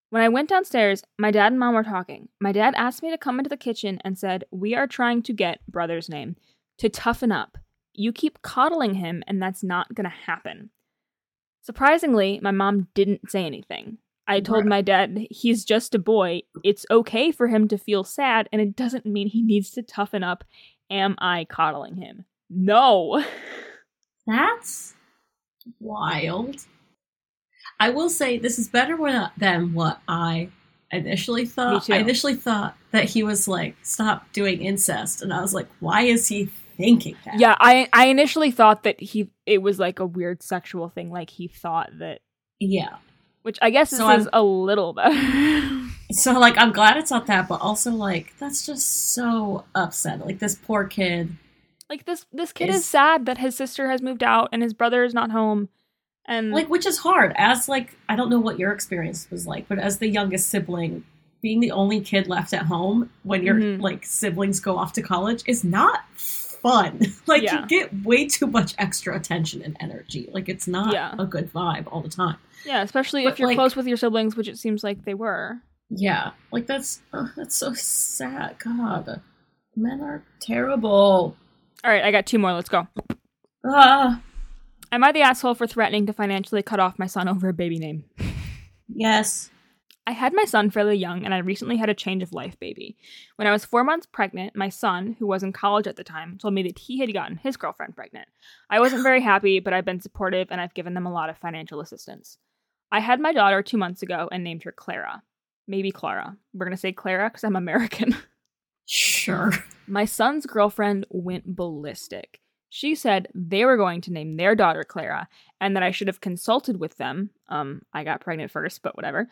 When 0.09 0.22
I 0.22 0.30
went 0.30 0.48
downstairs, 0.48 1.02
my 1.18 1.30
dad 1.30 1.52
and 1.52 1.59
mom 1.59 1.74
were 1.74 1.84
talking. 1.84 2.30
My 2.40 2.52
dad 2.52 2.72
asked 2.78 3.02
me 3.02 3.11
to 3.11 3.18
come 3.18 3.38
into 3.38 3.50
the 3.50 3.59
kitchen 3.59 3.98
and 4.02 4.18
said, 4.18 4.44
We 4.50 4.74
are 4.74 4.86
trying 4.86 5.22
to 5.24 5.34
get 5.34 5.61
brother's 5.68 6.09
name 6.09 6.36
to 6.78 6.88
toughen 6.88 7.32
up. 7.32 7.59
You 7.92 8.14
keep 8.14 8.40
coddling 8.40 8.94
him, 8.94 9.22
and 9.26 9.42
that's 9.42 9.62
not 9.62 9.94
going 9.94 10.09
to 10.09 10.16
happen. 10.26 10.70
Surprisingly, 11.61 12.40
my 12.42 12.50
mom 12.50 12.88
didn't 12.94 13.30
say 13.30 13.44
anything. 13.44 13.98
I 14.29 14.41
told 14.41 14.66
my 14.66 14.83
dad, 14.83 15.26
He's 15.31 15.64
just 15.64 15.95
a 15.95 15.99
boy. 15.99 16.43
It's 16.62 16.87
okay 16.91 17.33
for 17.33 17.49
him 17.49 17.66
to 17.68 17.79
feel 17.79 18.05
sad, 18.05 18.49
and 18.53 18.61
it 18.61 18.76
doesn't 18.76 19.07
mean 19.07 19.29
he 19.29 19.43
needs 19.43 19.70
to 19.72 19.83
toughen 19.83 20.22
up. 20.22 20.45
Am 20.91 21.16
I 21.18 21.47
coddling 21.49 21.97
him? 21.97 22.24
No. 22.51 23.24
That's 24.26 24.95
wild. 25.81 26.66
I 27.81 27.91
will 27.91 28.11
say 28.11 28.39
this 28.39 28.59
is 28.59 28.68
better 28.68 28.97
than 29.37 29.72
what 29.72 30.01
I 30.09 30.51
initially 30.91 31.47
thought. 31.47 31.89
I 31.91 31.99
initially 31.99 32.35
thought 32.35 32.76
that 32.91 33.05
he 33.05 33.22
was 33.22 33.47
like, 33.47 33.76
stop 33.83 34.33
doing 34.33 34.62
incest. 34.62 35.22
And 35.22 35.33
I 35.33 35.41
was 35.41 35.55
like, 35.55 35.68
why 35.81 36.03
is 36.03 36.29
he 36.29 36.51
thinking 36.76 37.16
that? 37.24 37.39
Yeah, 37.39 37.57
I, 37.59 37.89
I 37.93 38.07
initially 38.07 38.51
thought 38.51 38.83
that 38.83 39.01
he 39.01 39.31
it 39.47 39.59
was 39.59 39.79
like 39.79 39.99
a 39.99 40.07
weird 40.07 40.43
sexual 40.43 40.89
thing. 40.89 41.11
Like 41.11 41.31
he 41.31 41.49
thought 41.49 41.91
that. 41.99 42.20
Yeah. 42.59 42.97
Which 43.49 43.59
I 43.62 43.70
guess 43.70 43.88
so 43.88 44.11
is 44.11 44.28
a 44.30 44.42
little 44.42 44.92
bit. 44.92 45.11
so 46.12 46.38
like 46.38 46.59
I'm 46.59 46.70
glad 46.70 46.99
it's 46.99 47.11
not 47.11 47.26
that, 47.28 47.49
but 47.49 47.62
also 47.62 47.92
like 47.92 48.34
that's 48.38 48.66
just 48.66 49.14
so 49.14 49.64
upset. 49.74 50.20
Like 50.20 50.38
this 50.38 50.55
poor 50.55 50.84
kid. 50.84 51.34
Like 51.88 52.05
this 52.05 52.26
this 52.30 52.53
kid 52.53 52.68
is, 52.68 52.80
is 52.80 52.84
sad 52.84 53.24
that 53.24 53.38
his 53.38 53.57
sister 53.57 53.90
has 53.90 54.03
moved 54.03 54.22
out 54.22 54.51
and 54.53 54.62
his 54.62 54.74
brother 54.74 55.03
is 55.03 55.14
not 55.14 55.30
home 55.30 55.70
and 56.26 56.53
like 56.53 56.68
which 56.68 56.84
is 56.84 56.99
hard 56.99 57.32
as 57.36 57.70
like 57.70 57.96
I 58.07 58.16
don't 58.16 58.28
know 58.28 58.38
what 58.38 58.59
your 58.59 58.70
experience 58.70 59.30
was 59.30 59.46
like, 59.46 59.66
but 59.66 59.78
as 59.78 59.96
the 59.96 60.11
youngest 60.11 60.49
sibling, 60.49 61.05
being 61.40 61.61
the 61.61 61.70
only 61.70 62.03
kid 62.03 62.28
left 62.28 62.53
at 62.53 62.66
home 62.66 63.09
when 63.22 63.42
your 63.42 63.55
mm-hmm. 63.55 63.82
like 63.82 64.05
siblings 64.05 64.61
go 64.61 64.76
off 64.76 64.92
to 64.92 65.01
college 65.01 65.42
is 65.46 65.64
not 65.64 66.05
fun. 66.69 67.01
like 67.27 67.43
yeah. 67.43 67.61
you 67.61 67.66
get 67.66 68.05
way 68.05 68.27
too 68.27 68.47
much 68.47 68.75
extra 68.79 69.16
attention 69.16 69.62
and 69.62 69.77
energy. 69.81 70.29
Like 70.33 70.49
it's 70.49 70.66
not 70.66 70.93
yeah. 70.93 71.14
a 71.19 71.25
good 71.25 71.53
vibe 71.53 71.87
all 71.91 72.03
the 72.03 72.09
time. 72.09 72.37
Yeah, 72.64 72.83
especially 72.83 73.25
but 73.25 73.33
if 73.33 73.39
you're 73.39 73.49
like, 73.49 73.57
close 73.57 73.77
with 73.77 73.87
your 73.87 73.97
siblings, 73.97 74.37
which 74.37 74.49
it 74.49 74.59
seems 74.59 74.85
like 74.85 75.05
they 75.05 75.14
were. 75.14 75.59
Yeah, 75.91 76.33
like 76.53 76.66
that's 76.66 77.01
uh, 77.12 77.29
that's 77.37 77.55
so 77.55 77.73
sad. 77.73 78.57
God, 78.59 79.23
men 79.75 80.03
are 80.03 80.23
terrible. 80.41 81.37
All 81.85 81.91
right, 81.91 82.05
I 82.05 82.11
got 82.11 82.27
two 82.27 82.39
more. 82.39 82.53
Let's 82.53 82.69
go. 82.69 82.87
Ah. 83.64 84.21
Am 84.91 85.05
I 85.05 85.12
the 85.12 85.21
asshole 85.21 85.55
for 85.55 85.66
threatening 85.66 86.07
to 86.07 86.12
financially 86.12 86.62
cut 86.62 86.81
off 86.81 86.99
my 86.99 87.07
son 87.07 87.29
over 87.29 87.49
a 87.49 87.55
baby 87.55 87.79
name? 87.79 88.05
Yes. 88.91 89.51
I 90.09 90.12
had 90.12 90.32
my 90.32 90.46
son 90.46 90.70
fairly 90.70 90.96
young, 90.96 91.26
and 91.26 91.34
I 91.34 91.38
recently 91.38 91.76
had 91.76 91.90
a 91.90 91.94
change 91.94 92.22
of 92.22 92.32
life 92.32 92.59
baby. 92.59 92.96
When 93.36 93.46
I 93.46 93.52
was 93.52 93.66
four 93.66 93.84
months 93.84 94.06
pregnant, 94.06 94.56
my 94.56 94.70
son, 94.70 95.16
who 95.18 95.26
was 95.26 95.42
in 95.42 95.52
college 95.52 95.86
at 95.86 95.96
the 95.96 96.02
time, 96.02 96.38
told 96.38 96.54
me 96.54 96.62
that 96.62 96.78
he 96.78 96.98
had 96.98 97.12
gotten 97.12 97.36
his 97.36 97.59
girlfriend 97.59 97.94
pregnant. 97.94 98.26
I 98.70 98.80
wasn't 98.80 99.02
very 99.02 99.20
happy, 99.32 99.61
but 99.61 99.74
I've 99.74 99.84
been 99.84 100.00
supportive 100.00 100.48
and 100.50 100.62
I've 100.62 100.72
given 100.72 100.94
them 100.94 101.04
a 101.04 101.12
lot 101.12 101.28
of 101.28 101.36
financial 101.36 101.82
assistance. 101.82 102.38
I 102.90 103.00
had 103.00 103.20
my 103.20 103.34
daughter 103.34 103.62
two 103.62 103.76
months 103.76 104.00
ago 104.00 104.30
and 104.32 104.42
named 104.42 104.62
her 104.62 104.72
Clara. 104.72 105.22
Maybe 105.66 105.90
Clara. 105.90 106.38
We're 106.54 106.64
going 106.64 106.74
to 106.74 106.80
say 106.80 106.92
Clara 106.92 107.28
because 107.28 107.44
I'm 107.44 107.56
American. 107.56 108.16
Sure. 108.90 109.52
My 109.86 110.06
son's 110.06 110.46
girlfriend 110.46 111.04
went 111.11 111.54
ballistic. 111.54 112.40
She 112.70 112.94
said 112.94 113.28
they 113.34 113.66
were 113.66 113.76
going 113.76 114.00
to 114.00 114.12
name 114.12 114.38
their 114.38 114.54
daughter 114.54 114.82
Clara 114.82 115.28
and 115.61 115.76
that 115.76 115.82
I 115.82 115.90
should 115.90 116.09
have 116.09 116.22
consulted 116.22 116.80
with 116.80 116.96
them. 116.96 117.28
Um, 117.50 117.82
I 117.92 118.04
got 118.04 118.22
pregnant 118.22 118.50
first, 118.50 118.80
but 118.82 118.96
whatever. 118.96 119.28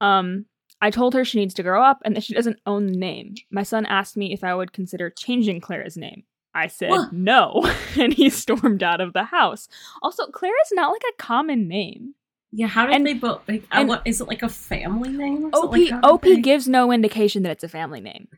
Um, 0.00 0.46
I 0.80 0.90
told 0.90 1.14
her 1.14 1.24
she 1.24 1.38
needs 1.38 1.54
to 1.54 1.62
grow 1.62 1.82
up 1.82 2.00
and 2.04 2.14
that 2.14 2.24
she 2.24 2.34
doesn't 2.34 2.60
own 2.66 2.86
the 2.86 2.96
name. 2.96 3.34
My 3.50 3.62
son 3.62 3.86
asked 3.86 4.16
me 4.16 4.32
if 4.32 4.44
I 4.44 4.54
would 4.54 4.72
consider 4.72 5.10
changing 5.10 5.60
Clara's 5.60 5.96
name. 5.96 6.24
I 6.54 6.68
said 6.68 6.90
what? 6.90 7.12
no, 7.12 7.70
and 7.98 8.12
he 8.12 8.30
stormed 8.30 8.82
out 8.82 9.00
of 9.00 9.12
the 9.12 9.24
house. 9.24 9.68
Also, 10.02 10.26
Clara's 10.28 10.72
not 10.72 10.90
like 10.90 11.02
a 11.08 11.22
common 11.22 11.68
name. 11.68 12.14
Yeah, 12.52 12.68
how 12.68 12.86
did 12.86 12.94
and, 12.94 13.06
they 13.06 13.12
both? 13.12 13.42
Like, 13.46 13.64
uh, 13.70 13.84
what 13.84 14.02
is 14.06 14.20
it 14.20 14.28
like 14.28 14.42
a 14.42 14.48
family 14.48 15.10
name? 15.10 15.50
OP 15.52 15.72
like 15.72 15.92
OP 16.02 16.24
gives 16.42 16.66
no 16.66 16.92
indication 16.92 17.42
that 17.42 17.52
it's 17.52 17.64
a 17.64 17.68
family 17.68 18.00
name. 18.00 18.28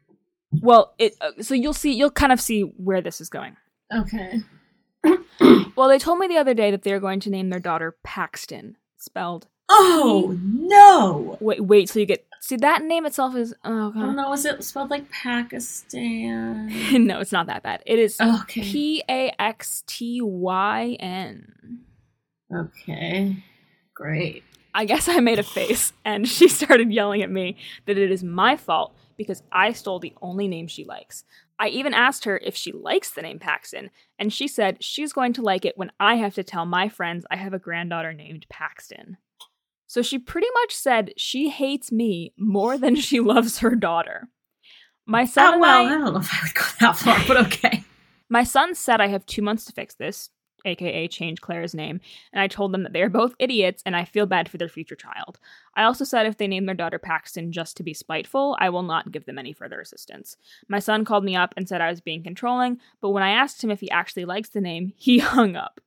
Well, 0.50 0.94
it 0.98 1.14
uh, 1.20 1.30
so 1.40 1.54
you'll 1.54 1.74
see 1.74 1.92
you'll 1.92 2.10
kind 2.10 2.32
of 2.32 2.40
see 2.40 2.62
where 2.62 3.00
this 3.00 3.20
is 3.20 3.28
going. 3.28 3.56
Okay. 3.94 4.40
Well, 5.78 5.88
they 5.88 6.00
told 6.00 6.18
me 6.18 6.26
the 6.26 6.38
other 6.38 6.54
day 6.54 6.72
that 6.72 6.82
they're 6.82 6.98
going 6.98 7.20
to 7.20 7.30
name 7.30 7.50
their 7.50 7.60
daughter 7.60 7.96
Paxton, 8.02 8.76
spelled. 8.96 9.46
Oh 9.68 10.36
no! 10.42 11.36
Wait, 11.40 11.60
wait 11.64 11.88
till 11.88 12.00
you 12.00 12.06
get 12.06 12.24
see 12.40 12.56
that 12.56 12.82
name 12.82 13.04
itself 13.04 13.34
is 13.36 13.54
oh 13.64 13.88
Oh 13.88 13.90
god. 13.92 14.16
no, 14.16 14.32
is 14.32 14.44
it 14.44 14.62
spelled 14.64 14.90
like 14.90 15.10
Pakistan? 15.10 16.68
no, 17.06 17.20
it's 17.20 17.32
not 17.32 17.46
that 17.46 17.62
bad. 17.62 17.82
It 17.86 17.98
is 17.98 18.18
Okay. 18.20 18.62
P 18.62 19.02
A 19.08 19.32
X 19.38 19.84
T 19.86 20.20
Y 20.22 20.96
N. 21.00 21.80
Okay. 22.54 23.36
Great. 23.94 24.44
I 24.74 24.84
guess 24.84 25.08
I 25.08 25.20
made 25.20 25.38
a 25.38 25.42
face 25.42 25.92
and 26.04 26.26
she 26.28 26.48
started 26.48 26.92
yelling 26.92 27.22
at 27.22 27.30
me 27.30 27.56
that 27.86 27.98
it 27.98 28.10
is 28.10 28.22
my 28.22 28.56
fault 28.56 28.94
because 29.16 29.42
I 29.50 29.72
stole 29.72 29.98
the 29.98 30.14
only 30.22 30.46
name 30.48 30.68
she 30.68 30.84
likes. 30.84 31.24
I 31.58 31.68
even 31.68 31.92
asked 31.92 32.24
her 32.24 32.38
if 32.38 32.54
she 32.54 32.70
likes 32.70 33.10
the 33.10 33.22
name 33.22 33.40
Paxton, 33.40 33.90
and 34.16 34.32
she 34.32 34.46
said 34.46 34.76
she's 34.80 35.12
going 35.12 35.32
to 35.32 35.42
like 35.42 35.64
it 35.64 35.76
when 35.76 35.90
I 35.98 36.14
have 36.14 36.34
to 36.36 36.44
tell 36.44 36.64
my 36.64 36.88
friends 36.88 37.26
I 37.32 37.34
have 37.36 37.52
a 37.52 37.58
granddaughter 37.58 38.12
named 38.12 38.46
Paxton. 38.48 39.16
So 39.88 40.02
she 40.02 40.18
pretty 40.18 40.46
much 40.62 40.72
said 40.76 41.12
she 41.16 41.48
hates 41.48 41.90
me 41.90 42.32
more 42.38 42.78
than 42.78 42.94
she 42.94 43.18
loves 43.20 43.58
her 43.58 43.74
daughter. 43.74 44.28
My 45.06 45.24
son 45.24 45.54
Oh 45.54 45.58
well, 45.58 45.86
I- 45.86 45.94
I 45.94 45.98
don't 45.98 46.12
know 46.14 46.20
if 46.20 46.32
I 46.32 46.38
would 46.44 46.54
go 46.54 46.62
that 46.80 46.96
far, 46.96 47.18
but 47.26 47.36
okay. 47.46 47.82
my 48.28 48.44
son 48.44 48.74
said 48.74 49.00
I 49.00 49.06
have 49.08 49.24
two 49.26 49.40
months 49.42 49.64
to 49.64 49.72
fix 49.72 49.94
this, 49.94 50.28
aka 50.66 51.08
change 51.08 51.40
Claire's 51.40 51.74
name, 51.74 52.00
and 52.34 52.42
I 52.42 52.48
told 52.48 52.72
them 52.72 52.82
that 52.82 52.92
they 52.92 53.00
are 53.00 53.08
both 53.08 53.34
idiots 53.38 53.82
and 53.86 53.96
I 53.96 54.04
feel 54.04 54.26
bad 54.26 54.50
for 54.50 54.58
their 54.58 54.68
future 54.68 54.94
child. 54.96 55.38
I 55.74 55.84
also 55.84 56.04
said 56.04 56.26
if 56.26 56.36
they 56.36 56.46
name 56.48 56.66
their 56.66 56.74
daughter 56.74 56.98
Paxton 56.98 57.50
just 57.52 57.78
to 57.78 57.82
be 57.82 57.94
spiteful, 57.94 58.58
I 58.60 58.68
will 58.68 58.82
not 58.82 59.10
give 59.10 59.24
them 59.24 59.38
any 59.38 59.54
further 59.54 59.80
assistance. 59.80 60.36
My 60.68 60.80
son 60.80 61.06
called 61.06 61.24
me 61.24 61.34
up 61.34 61.54
and 61.56 61.66
said 61.66 61.80
I 61.80 61.88
was 61.88 62.02
being 62.02 62.22
controlling, 62.22 62.78
but 63.00 63.10
when 63.10 63.22
I 63.22 63.30
asked 63.30 63.64
him 63.64 63.70
if 63.70 63.80
he 63.80 63.90
actually 63.90 64.26
likes 64.26 64.50
the 64.50 64.60
name, 64.60 64.92
he 64.96 65.18
hung 65.20 65.56
up. 65.56 65.80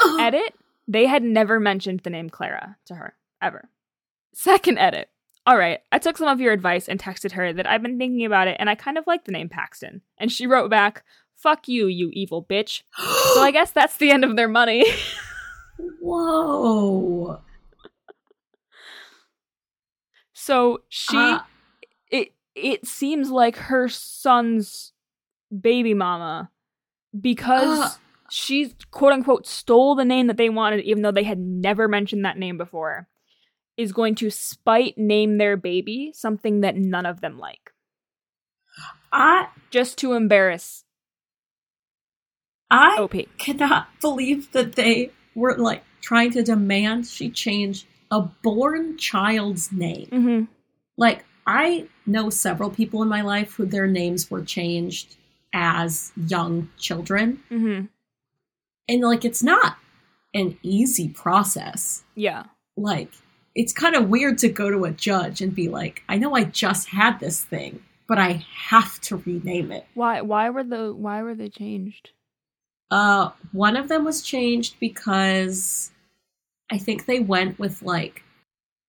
Edit 0.20 0.54
They 0.86 1.06
had 1.06 1.24
never 1.24 1.58
mentioned 1.58 2.00
the 2.00 2.10
name 2.10 2.30
Clara 2.30 2.76
to 2.86 2.94
her, 2.94 3.14
ever. 3.42 3.68
Second 4.34 4.78
edit. 4.78 5.08
All 5.44 5.58
right, 5.58 5.80
I 5.90 5.98
took 5.98 6.16
some 6.16 6.28
of 6.28 6.40
your 6.40 6.52
advice 6.52 6.88
and 6.88 7.00
texted 7.00 7.32
her 7.32 7.52
that 7.52 7.66
I've 7.68 7.82
been 7.82 7.98
thinking 7.98 8.24
about 8.24 8.46
it 8.46 8.56
and 8.60 8.70
I 8.70 8.76
kind 8.76 8.96
of 8.96 9.06
like 9.08 9.24
the 9.24 9.32
name 9.32 9.48
Paxton. 9.48 10.00
And 10.18 10.30
she 10.30 10.46
wrote 10.46 10.70
back, 10.70 11.04
Fuck 11.36 11.66
you, 11.66 11.88
you 11.88 12.10
evil 12.12 12.44
bitch. 12.44 12.82
So 13.34 13.42
I 13.42 13.50
guess 13.52 13.72
that's 13.72 13.96
the 13.96 14.10
end 14.12 14.24
of 14.24 14.36
their 14.36 14.46
money. 14.48 14.84
Whoa. 16.00 17.40
so 20.32 20.82
she 20.88 21.16
Uh, 21.16 21.40
it 22.10 22.32
it 22.54 22.86
seems 22.86 23.30
like 23.30 23.56
her 23.56 23.88
son's 23.88 24.92
baby 25.60 25.94
mama 25.94 26.50
because 27.18 27.80
Uh. 27.80 27.90
she 28.30 28.74
quote 28.90 29.12
unquote 29.12 29.46
stole 29.46 29.94
the 29.94 30.04
name 30.04 30.26
that 30.28 30.36
they 30.36 30.48
wanted 30.48 30.80
even 30.84 31.02
though 31.02 31.10
they 31.12 31.24
had 31.24 31.38
never 31.38 31.88
mentioned 31.88 32.24
that 32.24 32.38
name 32.38 32.56
before 32.56 33.08
is 33.82 33.92
going 33.92 34.14
to 34.16 34.30
spite 34.30 34.96
name 34.96 35.38
their 35.38 35.56
baby 35.56 36.12
something 36.14 36.60
that 36.60 36.76
none 36.76 37.04
of 37.06 37.20
them 37.20 37.38
like 37.38 37.72
I 39.12 39.48
just 39.70 39.98
to 39.98 40.14
embarrass 40.14 40.84
I 42.70 42.96
OP. 42.98 43.14
cannot 43.38 43.88
believe 44.00 44.50
that 44.52 44.74
they 44.76 45.10
were 45.34 45.56
like 45.58 45.82
trying 46.00 46.30
to 46.32 46.42
demand 46.42 47.06
she 47.06 47.30
change 47.30 47.86
a 48.10 48.20
born 48.20 48.96
child's 48.98 49.70
name. 49.72 50.06
Mhm. 50.10 50.48
Like 50.96 51.24
I 51.46 51.88
know 52.06 52.30
several 52.30 52.70
people 52.70 53.02
in 53.02 53.08
my 53.08 53.20
life 53.22 53.54
who 53.54 53.66
their 53.66 53.86
names 53.86 54.30
were 54.30 54.42
changed 54.44 55.16
as 55.52 56.12
young 56.16 56.70
children, 56.78 57.42
Mhm. 57.50 57.88
and 58.88 59.00
like 59.02 59.24
it's 59.24 59.42
not 59.42 59.76
an 60.32 60.56
easy 60.62 61.08
process. 61.10 62.04
Yeah. 62.14 62.44
Like 62.76 63.12
it's 63.54 63.72
kind 63.72 63.94
of 63.94 64.08
weird 64.08 64.38
to 64.38 64.48
go 64.48 64.70
to 64.70 64.84
a 64.84 64.90
judge 64.90 65.40
and 65.40 65.54
be 65.54 65.68
like, 65.68 66.02
"I 66.08 66.16
know 66.18 66.34
I 66.34 66.44
just 66.44 66.88
had 66.88 67.20
this 67.20 67.42
thing, 67.44 67.82
but 68.08 68.18
I 68.18 68.44
have 68.54 69.00
to 69.02 69.16
rename 69.16 69.70
it." 69.72 69.86
Why 69.94 70.20
why 70.22 70.50
were 70.50 70.64
the 70.64 70.92
why 70.94 71.22
were 71.22 71.34
they 71.34 71.48
changed? 71.48 72.10
Uh, 72.90 73.30
one 73.52 73.76
of 73.76 73.88
them 73.88 74.04
was 74.04 74.22
changed 74.22 74.76
because 74.80 75.90
I 76.70 76.78
think 76.78 77.06
they 77.06 77.20
went 77.20 77.58
with 77.58 77.82
like 77.82 78.22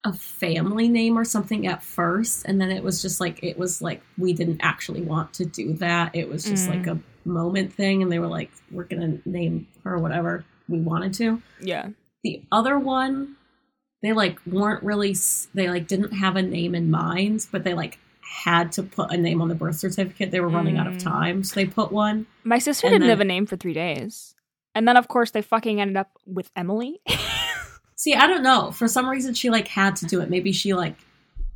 a 0.05 0.11
family 0.11 0.89
name 0.89 1.17
or 1.17 1.23
something 1.23 1.65
at 1.67 1.81
first, 1.81 2.43
and 2.45 2.59
then 2.59 2.69
it 2.71 2.83
was 2.83 3.01
just 3.01 3.21
like 3.21 3.41
it 3.43 3.57
was 3.57 3.81
like 3.81 4.01
we 4.17 4.33
didn't 4.33 4.59
actually 4.61 5.01
want 5.01 5.33
to 5.35 5.45
do 5.45 5.73
that. 5.75 6.13
It 6.15 6.27
was 6.29 6.43
just 6.43 6.67
Mm. 6.67 6.69
like 6.69 6.87
a 6.87 6.99
moment 7.25 7.73
thing, 7.73 8.01
and 8.03 8.11
they 8.11 8.19
were 8.19 8.27
like, 8.27 8.51
"We're 8.71 8.83
gonna 8.83 9.19
name 9.25 9.67
her 9.85 9.97
whatever 9.97 10.43
we 10.67 10.79
wanted 10.81 11.13
to." 11.15 11.41
Yeah. 11.61 11.89
The 12.25 12.41
other 12.51 12.77
one, 12.77 13.37
they 14.03 14.13
like 14.13 14.37
weren't 14.45 14.83
really 14.83 15.15
they 15.55 15.67
like 15.69 15.87
didn't 15.87 16.11
have 16.11 16.35
a 16.35 16.41
name 16.43 16.75
in 16.75 16.91
mind, 16.91 17.47
but 17.51 17.63
they 17.63 17.73
like 17.73 17.97
had 18.21 18.71
to 18.73 18.83
put 18.83 19.11
a 19.11 19.17
name 19.17 19.41
on 19.41 19.47
the 19.47 19.55
birth 19.55 19.77
certificate. 19.77 20.29
They 20.29 20.39
were 20.39 20.49
running 20.49 20.77
out 20.77 20.85
of 20.87 20.93
Mm. 20.95 21.03
time, 21.03 21.43
so 21.43 21.55
they 21.55 21.65
put 21.65 21.91
one. 21.91 22.27
My 22.43 22.59
sister 22.59 22.87
didn't 22.87 23.01
then- 23.01 23.09
have 23.09 23.19
a 23.21 23.25
name 23.25 23.45
for 23.47 23.55
3 23.55 23.73
days. 23.73 24.35
And 24.75 24.87
then 24.87 24.97
of 24.97 25.07
course 25.07 25.31
they 25.31 25.41
fucking 25.41 25.79
ended 25.81 25.97
up 25.97 26.11
with 26.27 26.51
Emily. 26.55 26.99
See, 27.95 28.13
I 28.15 28.27
don't 28.27 28.43
know. 28.43 28.71
For 28.71 28.87
some 28.87 29.07
reason, 29.07 29.33
she 29.33 29.49
like 29.49 29.67
had 29.67 29.95
to 29.97 30.05
do 30.05 30.19
it. 30.21 30.29
Maybe 30.29 30.51
she 30.51 30.73
like 30.73 30.95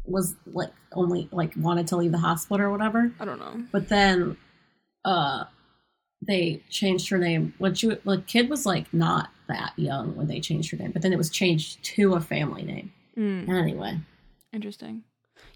was 0.06 0.36
like 0.46 0.72
only 0.94 1.28
like 1.32 1.54
wanted 1.58 1.88
to 1.88 1.98
leave 1.98 2.12
the 2.14 2.18
hospital 2.20 2.66
or 2.66 2.72
whatever. 2.72 3.12
I 3.20 3.26
don't 3.26 3.40
know. 3.40 3.64
But 3.72 3.90
then, 3.90 4.38
uh, 5.04 5.44
they 6.22 6.62
changed 6.70 7.10
her 7.10 7.18
name 7.18 7.54
when 7.58 7.76
she 7.76 7.88
the 7.90 8.24
kid 8.26 8.50
was 8.50 8.66
like 8.66 8.92
not 8.94 9.30
that 9.48 9.74
young 9.78 10.16
when 10.16 10.28
they 10.28 10.40
changed 10.40 10.72
her 10.72 10.78
name. 10.78 10.92
But 10.92 11.02
then 11.02 11.14
it 11.14 11.18
was 11.18 11.30
changed 11.30 11.84
to 11.96 12.14
a 12.16 12.22
family 12.22 12.64
name. 12.64 12.92
Mm, 13.18 13.50
Anyway, 13.50 14.00
interesting. 14.54 15.04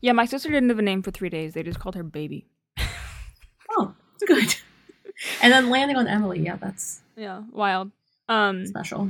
Yeah, 0.02 0.12
my 0.14 0.26
sister 0.26 0.50
didn't 0.50 0.70
have 0.70 0.80
a 0.80 0.84
name 0.84 1.02
for 1.04 1.12
3 1.12 1.30
days. 1.30 1.54
They 1.54 1.64
just 1.64 1.80
called 1.80 1.96
her 1.96 2.04
baby. 2.04 2.46
oh, 3.72 3.94
good. 4.28 4.56
and 5.42 5.52
then 5.54 5.70
landing 5.70 5.98
on 5.98 6.08
Emily, 6.08 6.40
yeah, 6.40 6.56
that's 6.58 7.02
Yeah, 7.16 7.44
wild. 7.52 7.92
Um 8.30 8.66
special. 8.66 9.10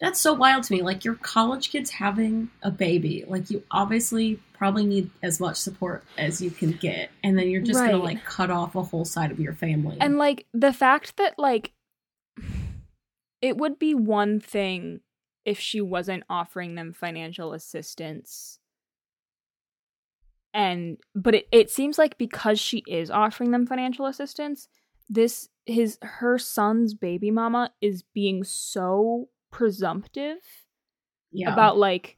That's 0.00 0.20
so 0.20 0.32
wild 0.32 0.62
to 0.64 0.72
me. 0.72 0.82
Like 0.82 1.04
your 1.04 1.16
college 1.16 1.70
kid's 1.70 1.90
having 1.90 2.50
a 2.62 2.70
baby. 2.70 3.24
Like 3.26 3.50
you 3.50 3.64
obviously 3.70 4.40
probably 4.58 4.84
need 4.84 5.10
as 5.22 5.40
much 5.40 5.56
support 5.56 6.04
as 6.16 6.40
you 6.40 6.50
can 6.50 6.72
get, 6.72 7.10
and 7.22 7.38
then 7.38 7.48
you're 7.48 7.62
just 7.62 7.78
gonna 7.78 7.96
like 7.96 8.24
cut 8.24 8.50
off 8.50 8.74
a 8.74 8.82
whole 8.82 9.04
side 9.04 9.30
of 9.30 9.40
your 9.40 9.54
family. 9.54 9.96
and 10.00 10.18
like 10.18 10.46
the 10.52 10.72
fact 10.72 11.16
that 11.16 11.38
like 11.38 11.72
it 13.40 13.56
would 13.56 13.78
be 13.78 13.94
one 13.94 14.40
thing 14.40 15.00
if 15.44 15.58
she 15.58 15.80
wasn't 15.80 16.24
offering 16.28 16.74
them 16.74 16.92
financial 16.92 17.52
assistance. 17.52 18.58
And 20.52 20.98
but 21.14 21.34
it, 21.34 21.48
it 21.52 21.70
seems 21.70 21.98
like 21.98 22.18
because 22.18 22.58
she 22.58 22.82
is 22.88 23.10
offering 23.10 23.52
them 23.52 23.66
financial 23.66 24.06
assistance 24.06 24.68
this 25.08 25.48
his 25.66 25.98
her 26.02 26.38
son's 26.38 26.94
baby 26.94 27.30
mama 27.30 27.70
is 27.80 28.02
being 28.14 28.44
so 28.44 29.28
presumptive 29.50 30.38
yeah, 31.30 31.52
about 31.52 31.78
like 31.78 32.17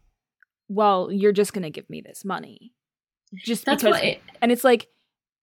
well 0.71 1.11
you're 1.12 1.33
just 1.33 1.53
gonna 1.53 1.68
give 1.71 1.89
me 1.91 2.01
this 2.01 2.25
money 2.25 2.73
just 3.45 3.64
that's 3.66 3.83
because 3.83 3.97
what. 3.99 4.05
It, 4.05 4.23
and 4.41 4.51
it's 4.51 4.64
like 4.64 4.89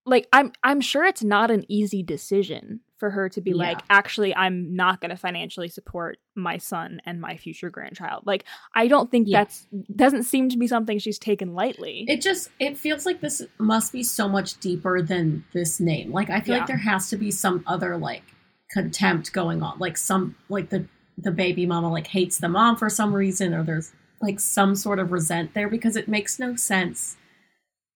like 0.05 0.27
i'm 0.33 0.51
i'm 0.63 0.81
sure 0.81 1.05
it's 1.05 1.23
not 1.23 1.51
an 1.51 1.63
easy 1.69 2.01
decision 2.01 2.79
for 2.97 3.11
her 3.11 3.29
to 3.29 3.41
be 3.41 3.51
Yeah. 3.51 3.57
like 3.57 3.81
actually 3.89 4.35
i'm 4.35 4.75
not 4.75 5.01
going 5.01 5.11
to 5.11 5.17
financially 5.17 5.67
support 5.67 6.17
my 6.35 6.57
son 6.57 6.99
and 7.05 7.21
my 7.21 7.37
future 7.37 7.69
grandchild 7.69 8.23
like 8.25 8.43
i 8.73 8.87
don't 8.87 9.11
think 9.11 9.27
Yeah. 9.27 9.41
that's 9.41 9.67
doesn't 9.95 10.23
seem 10.23 10.49
to 10.49 10.57
be 10.57 10.65
something 10.65 10.97
she's 10.97 11.19
taken 11.19 11.53
lightly 11.53 12.05
it 12.07 12.21
just 12.21 12.49
it 12.59 12.77
feels 12.77 13.05
like 13.05 13.21
this 13.21 13.43
must 13.59 13.91
be 13.93 14.01
so 14.01 14.27
much 14.27 14.59
deeper 14.59 15.01
than 15.01 15.43
this 15.53 15.79
name. 15.79 16.11
Like 16.11 16.29
I 16.31 16.39
feel 16.41 16.55
Yeah. 16.55 16.59
like 16.61 16.67
there 16.67 16.77
has 16.77 17.09
to 17.09 17.17
be 17.17 17.29
some 17.29 17.63
other 17.67 17.97
like 17.97 18.23
contempt 18.71 19.31
going 19.33 19.61
on. 19.61 19.77
Like 19.79 19.97
some 19.97 20.35
like 20.49 20.69
the 20.69 20.85
the 21.17 21.31
baby 21.31 21.65
mama 21.65 21.91
like 21.91 22.07
hates 22.07 22.37
the 22.39 22.49
mom 22.49 22.75
for 22.77 22.89
some 22.89 23.13
reason, 23.13 23.53
or 23.53 23.63
there's 23.63 23.91
like 24.21 24.39
some 24.39 24.75
sort 24.75 24.99
of 24.99 25.11
resent 25.11 25.53
there 25.53 25.69
because 25.69 25.95
it 25.95 26.07
makes 26.07 26.39
no 26.39 26.55
sense 26.55 27.17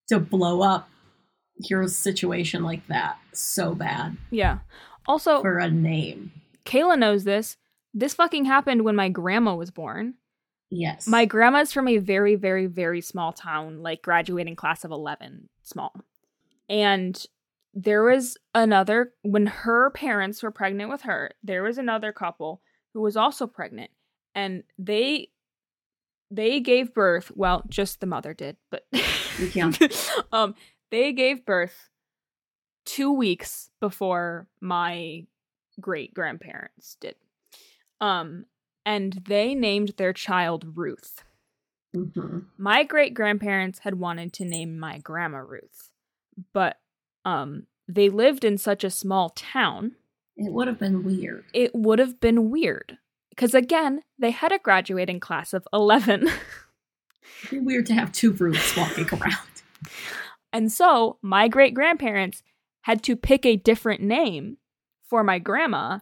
to 0.08 0.18
blow 0.18 0.62
up 0.62 0.88
your 1.68 1.86
situation 1.88 2.62
like 2.62 2.86
that 2.88 3.18
so 3.32 3.74
bad 3.74 4.16
yeah. 4.30 4.58
Also 5.06 5.40
for 5.40 5.58
a 5.58 5.70
name. 5.70 6.32
kayla 6.64 6.98
knows 6.98 7.24
this. 7.24 7.56
This 7.94 8.14
fucking 8.14 8.46
happened 8.46 8.82
when 8.82 8.96
my 8.96 9.08
grandma 9.08 9.54
was 9.54 9.70
born. 9.70 10.14
Yes. 10.74 11.06
my 11.06 11.26
grandma's 11.26 11.70
from 11.70 11.86
a 11.86 11.98
very 11.98 12.34
very 12.34 12.64
very 12.64 13.02
small 13.02 13.34
town 13.34 13.82
like 13.82 14.00
graduating 14.00 14.56
class 14.56 14.84
of 14.84 14.90
11 14.90 15.48
small. 15.62 15.92
And 16.68 17.22
there 17.74 18.02
was 18.02 18.38
another 18.54 19.12
when 19.22 19.46
her 19.46 19.90
parents 19.90 20.42
were 20.42 20.50
pregnant 20.50 20.88
with 20.90 21.02
her 21.02 21.32
there 21.42 21.62
was 21.62 21.76
another 21.76 22.12
couple 22.12 22.62
who 22.94 23.02
was 23.02 23.16
also 23.16 23.46
pregnant. 23.46 23.90
And 24.34 24.62
they 24.78 25.28
they 26.34 26.60
gave 26.60 26.94
birth 26.94 27.30
well 27.34 27.62
just 27.68 28.00
the 28.00 28.06
mother 28.06 28.32
did 28.34 28.56
but 28.70 28.86
Yeah. 29.54 29.70
um 30.32 30.54
they 30.90 31.12
gave 31.12 31.44
birth 31.44 31.90
two 32.84 33.12
weeks 33.12 33.70
before 33.80 34.48
my 34.60 35.24
great 35.80 36.12
grandparents 36.12 36.96
did. 37.00 37.14
Um, 38.00 38.46
and 38.84 39.12
they 39.26 39.54
named 39.54 39.94
their 39.96 40.12
child 40.12 40.76
Ruth. 40.76 41.22
hmm 41.94 42.40
My 42.58 42.82
great 42.84 43.14
grandparents 43.14 43.80
had 43.80 43.94
wanted 43.94 44.32
to 44.34 44.44
name 44.44 44.78
my 44.78 44.98
grandma 44.98 45.38
Ruth, 45.38 45.92
but 46.52 46.78
um, 47.24 47.66
they 47.88 48.08
lived 48.10 48.44
in 48.44 48.58
such 48.58 48.82
a 48.84 48.90
small 48.90 49.30
town, 49.30 49.92
It 50.36 50.52
would 50.52 50.66
have 50.68 50.78
been 50.80 51.04
weird. 51.04 51.44
it 51.54 51.70
would 51.74 52.00
have 52.00 52.20
been 52.20 52.50
weird. 52.50 52.98
Because 53.34 53.54
again, 53.54 54.02
they 54.18 54.30
had 54.30 54.52
a 54.52 54.58
graduating 54.58 55.18
class 55.20 55.54
of 55.54 55.66
11. 55.72 56.28
It'd 57.44 57.50
be 57.50 57.58
weird 57.58 57.86
to 57.86 57.94
have 57.94 58.12
two 58.12 58.32
Ruths 58.32 58.76
walking 58.76 59.08
around. 59.10 59.36
and 60.52 60.70
so 60.70 61.18
my 61.22 61.48
great 61.48 61.72
grandparents 61.72 62.42
had 62.82 63.02
to 63.04 63.16
pick 63.16 63.46
a 63.46 63.56
different 63.56 64.02
name 64.02 64.58
for 65.08 65.24
my 65.24 65.38
grandma, 65.38 66.00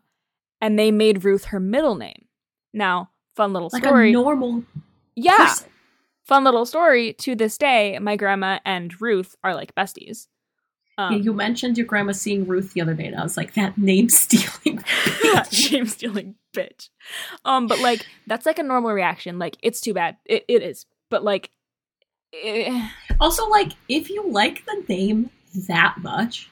and 0.60 0.78
they 0.78 0.90
made 0.90 1.24
Ruth 1.24 1.46
her 1.46 1.60
middle 1.60 1.94
name. 1.94 2.26
Now, 2.72 3.10
fun 3.36 3.52
little 3.52 3.70
Like 3.72 3.84
story. 3.84 4.10
a 4.10 4.12
normal 4.12 4.64
yeah. 5.14 5.36
person. 5.36 5.68
Fun 6.24 6.44
little 6.44 6.66
story. 6.66 7.12
To 7.14 7.34
this 7.34 7.56
day, 7.58 7.98
my 8.00 8.16
grandma 8.16 8.58
and 8.64 8.98
Ruth 9.00 9.34
are 9.44 9.54
like 9.54 9.74
besties. 9.74 10.26
Um, 10.98 11.12
Yeah, 11.14 11.18
you 11.20 11.32
mentioned 11.32 11.76
your 11.78 11.86
grandma 11.86 12.12
seeing 12.12 12.46
Ruth 12.46 12.72
the 12.72 12.80
other 12.80 12.94
day, 12.94 13.06
and 13.06 13.16
I 13.16 13.22
was 13.22 13.36
like, 13.36 13.54
that 13.54 13.78
name 13.78 14.08
stealing. 14.08 14.82
Shame 15.50 15.86
stealing 15.86 16.34
bitch. 16.52 16.88
Um, 17.44 17.66
but 17.66 17.80
like 17.80 18.06
that's 18.26 18.46
like 18.46 18.58
a 18.58 18.62
normal 18.62 18.92
reaction. 18.92 19.38
Like 19.38 19.56
it's 19.62 19.80
too 19.80 19.94
bad. 19.94 20.16
It, 20.24 20.44
it 20.48 20.62
is. 20.62 20.86
But 21.10 21.24
like, 21.24 21.50
eh, 22.32 22.88
also, 23.20 23.48
like, 23.48 23.72
if 23.88 24.08
you 24.08 24.30
like 24.30 24.64
the 24.64 24.84
name 24.88 25.30
that 25.68 25.96
much, 25.98 26.48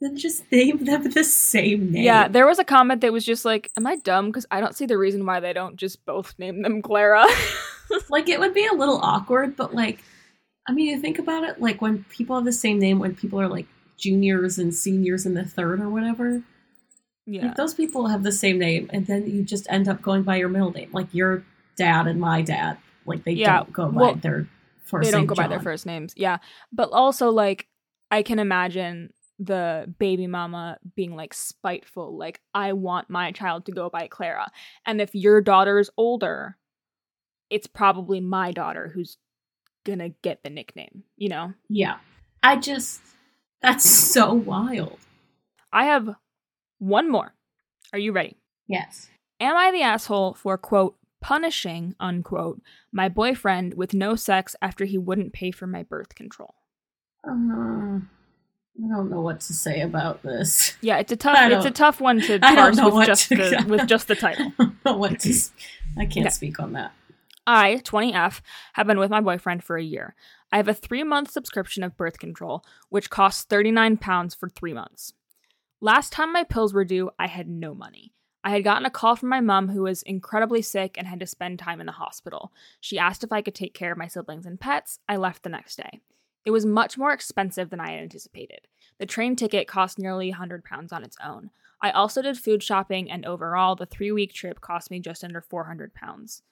then 0.00 0.16
just 0.16 0.50
name 0.52 0.84
them 0.84 1.10
the 1.10 1.24
same 1.24 1.90
name. 1.90 2.04
yeah. 2.04 2.28
There 2.28 2.46
was 2.46 2.58
a 2.58 2.64
comment 2.64 3.00
that 3.00 3.12
was 3.12 3.24
just 3.24 3.44
like, 3.44 3.70
"Am 3.76 3.86
I 3.86 3.96
dumb?" 3.96 4.26
Because 4.26 4.46
I 4.50 4.60
don't 4.60 4.76
see 4.76 4.86
the 4.86 4.98
reason 4.98 5.24
why 5.26 5.40
they 5.40 5.52
don't 5.52 5.76
just 5.76 6.04
both 6.04 6.38
name 6.38 6.62
them 6.62 6.82
Clara. 6.82 7.26
like 8.10 8.28
it 8.28 8.38
would 8.38 8.54
be 8.54 8.66
a 8.66 8.74
little 8.74 9.00
awkward, 9.02 9.56
but 9.56 9.74
like, 9.74 10.04
I 10.68 10.72
mean, 10.72 10.86
you 10.86 11.00
think 11.00 11.18
about 11.18 11.44
it, 11.44 11.60
like 11.60 11.80
when 11.80 12.04
people 12.10 12.36
have 12.36 12.44
the 12.44 12.52
same 12.52 12.78
name, 12.78 12.98
when 12.98 13.16
people 13.16 13.40
are 13.40 13.48
like 13.48 13.66
juniors 13.96 14.58
and 14.58 14.74
seniors 14.74 15.26
in 15.26 15.34
the 15.34 15.44
third 15.44 15.80
or 15.80 15.88
whatever, 15.88 16.42
yeah. 17.28 17.54
those 17.56 17.74
people 17.74 18.06
have 18.06 18.22
the 18.22 18.32
same 18.32 18.58
name, 18.58 18.88
and 18.92 19.06
then 19.06 19.26
you 19.26 19.42
just 19.42 19.66
end 19.70 19.88
up 19.88 20.00
going 20.00 20.22
by 20.22 20.36
your 20.36 20.48
middle 20.48 20.72
name, 20.72 20.90
like 20.92 21.12
your 21.12 21.44
dad 21.76 22.06
and 22.06 22.20
my 22.20 22.42
dad, 22.42 22.78
like 23.06 23.24
they 23.24 23.32
Yeah, 23.32 23.58
don't 23.58 23.72
go 23.72 23.88
by 23.90 24.00
well, 24.00 24.14
their 24.14 24.48
first. 24.82 25.04
they 25.04 25.10
don't 25.10 25.26
go 25.26 25.34
by 25.34 25.46
their 25.46 25.60
first 25.60 25.86
names. 25.86 26.14
Yeah. 26.16 26.38
But 26.72 26.90
also 26.90 27.30
like 27.30 27.68
I 28.10 28.22
can 28.22 28.38
imagine 28.38 29.12
the 29.38 29.92
baby 29.98 30.26
mama 30.26 30.78
being 30.96 31.14
like 31.14 31.32
spiteful 31.32 32.16
like 32.18 32.40
I 32.54 32.72
want 32.72 33.08
my 33.08 33.30
child 33.30 33.66
to 33.66 33.72
go 33.72 33.88
by 33.88 34.08
Clara. 34.08 34.50
And 34.84 35.00
if 35.00 35.14
your 35.14 35.40
daughter's 35.40 35.90
older, 35.96 36.56
it's 37.50 37.66
probably 37.66 38.20
my 38.20 38.50
daughter 38.52 38.90
who's 38.92 39.18
going 39.84 40.00
to 40.00 40.08
get 40.22 40.42
the 40.42 40.50
nickname, 40.50 41.04
you 41.16 41.28
know. 41.28 41.52
Yeah, 41.68 41.98
I 42.42 42.56
just 42.56 43.00
that's 43.62 43.88
so 44.12 44.32
wild. 44.32 44.98
I 45.72 45.84
have 45.84 46.08
one 46.78 47.10
more. 47.10 47.34
Are 47.92 47.98
you 47.98 48.12
ready? 48.12 48.36
Yes. 48.66 49.08
Am 49.40 49.56
I 49.56 49.70
the 49.70 49.82
asshole 49.82 50.34
for 50.34 50.58
quote 50.58 50.96
punishing 51.20 51.94
unquote 51.98 52.60
my 52.92 53.08
boyfriend 53.08 53.74
with 53.74 53.92
no 53.94 54.14
sex 54.14 54.54
after 54.62 54.84
he 54.84 54.98
wouldn't 54.98 55.32
pay 55.32 55.50
for 55.50 55.66
my 55.66 55.82
birth 55.82 56.14
control? 56.14 56.54
Uh, 57.26 57.30
I 58.80 58.88
don't 58.88 59.10
know 59.10 59.20
what 59.20 59.40
to 59.40 59.52
say 59.52 59.80
about 59.80 60.22
this. 60.22 60.76
Yeah, 60.80 60.98
it's 60.98 61.10
a 61.12 61.16
tough. 61.26 61.36
It's 61.50 61.64
a 61.66 61.70
tough 61.70 62.00
one 62.00 62.20
to 62.22 62.38
parse 62.40 62.80
with 62.80 63.06
just 63.06 63.28
to- 63.28 63.36
the 63.36 63.64
with 63.68 63.86
just 63.86 64.08
the 64.08 64.14
title. 64.16 64.52
I 64.58 64.64
don't 64.64 64.84
know 64.84 64.96
what 64.96 65.18
to. 65.20 65.34
I 65.96 66.04
can't 66.06 66.26
Okay. 66.26 66.30
speak 66.30 66.60
on 66.60 66.72
that. 66.74 66.92
I, 67.46 67.76
20F, 67.82 68.42
have 68.74 68.86
been 68.86 68.98
with 68.98 69.10
my 69.10 69.22
boyfriend 69.22 69.64
for 69.64 69.78
a 69.78 69.82
year. 69.82 70.14
I 70.52 70.58
have 70.58 70.68
a 70.68 70.74
three 70.74 71.02
month 71.02 71.30
subscription 71.30 71.82
of 71.82 71.96
birth 71.96 72.18
control, 72.18 72.62
which 72.90 73.08
costs 73.08 73.46
£39 73.46 74.36
for 74.38 74.50
three 74.50 74.74
months. 74.74 75.14
Last 75.80 76.12
time 76.12 76.32
my 76.32 76.44
pills 76.44 76.74
were 76.74 76.84
due, 76.84 77.10
I 77.18 77.26
had 77.26 77.48
no 77.48 77.74
money. 77.74 78.12
I 78.44 78.50
had 78.50 78.64
gotten 78.64 78.86
a 78.86 78.90
call 78.90 79.16
from 79.16 79.28
my 79.28 79.40
mom 79.40 79.68
who 79.68 79.82
was 79.82 80.02
incredibly 80.02 80.62
sick 80.62 80.96
and 80.96 81.06
had 81.06 81.20
to 81.20 81.26
spend 81.26 81.58
time 81.58 81.80
in 81.80 81.86
the 81.86 81.92
hospital. 81.92 82.52
She 82.80 82.98
asked 82.98 83.22
if 83.22 83.32
I 83.32 83.42
could 83.42 83.54
take 83.54 83.74
care 83.74 83.92
of 83.92 83.98
my 83.98 84.06
siblings 84.08 84.46
and 84.46 84.58
pets. 84.58 84.98
I 85.08 85.16
left 85.16 85.42
the 85.42 85.48
next 85.48 85.76
day. 85.76 86.00
It 86.44 86.50
was 86.50 86.64
much 86.64 86.96
more 86.96 87.12
expensive 87.12 87.70
than 87.70 87.80
I 87.80 87.90
had 87.90 88.00
anticipated. 88.00 88.66
The 88.98 89.06
train 89.06 89.36
ticket 89.36 89.68
cost 89.68 89.98
nearly 89.98 90.32
£100 90.32 90.92
on 90.92 91.04
its 91.04 91.16
own. 91.24 91.50
I 91.80 91.90
also 91.90 92.22
did 92.22 92.38
food 92.38 92.62
shopping, 92.62 93.10
and 93.10 93.24
overall, 93.24 93.76
the 93.76 93.86
three 93.86 94.10
week 94.10 94.32
trip 94.32 94.60
cost 94.60 94.90
me 94.90 94.98
just 94.98 95.22
under 95.22 95.40
£400 95.42 96.42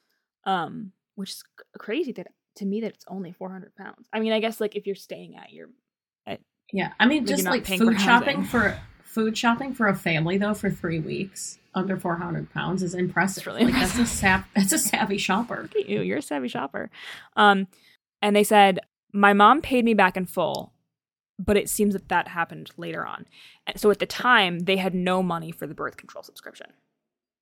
um 0.46 0.92
which 1.16 1.30
is 1.30 1.42
crazy 1.76 2.12
that 2.12 2.28
to 2.54 2.64
me 2.64 2.80
that 2.80 2.94
it's 2.94 3.04
only 3.08 3.32
400 3.32 3.74
pounds 3.74 4.08
i 4.12 4.20
mean 4.20 4.32
i 4.32 4.40
guess 4.40 4.60
like 4.60 4.76
if 4.76 4.86
you're 4.86 4.94
staying 4.94 5.36
at 5.36 5.52
your 5.52 5.68
Yeah, 6.72 6.92
I 6.98 7.06
mean, 7.06 7.26
just 7.26 7.44
like 7.44 7.64
paying 7.64 7.78
for 7.78 7.92
food 7.92 8.00
shopping 8.00 8.44
for 8.44 8.76
food 9.16 9.36
shopping 9.36 9.72
for 9.74 9.88
a 9.88 9.94
family 9.96 10.38
though 10.38 10.54
for 10.54 10.70
three 10.70 11.00
weeks 11.00 11.58
under 11.74 11.96
four 11.96 12.16
hundred 12.16 12.52
pounds 12.52 12.82
is 12.82 12.94
impressive. 12.94 13.38
It's 13.38 13.46
really 13.46 13.64
like 13.64 13.74
that's 13.74 13.98
a 13.98 14.06
sap, 14.06 14.48
that's 14.54 14.72
a 14.72 14.78
savvy 14.78 15.18
shopper. 15.18 15.62
look 15.62 15.76
at 15.76 15.88
you 15.88 16.02
you're 16.02 16.18
a 16.18 16.22
savvy 16.22 16.48
shopper 16.48 16.90
um 17.36 17.66
and 18.22 18.36
they 18.36 18.44
said 18.44 18.78
my 19.12 19.32
mom 19.32 19.62
paid 19.62 19.84
me 19.84 19.94
back 19.94 20.16
in 20.16 20.26
full 20.26 20.72
but 21.38 21.56
it 21.56 21.68
seems 21.68 21.94
that 21.94 22.08
that 22.08 22.28
happened 22.28 22.70
later 22.76 23.06
on 23.06 23.26
so 23.74 23.90
at 23.90 23.98
the 23.98 24.06
time 24.06 24.60
they 24.60 24.76
had 24.76 24.94
no 24.94 25.22
money 25.22 25.50
for 25.50 25.66
the 25.66 25.74
birth 25.74 25.96
control 25.96 26.22
subscription 26.22 26.68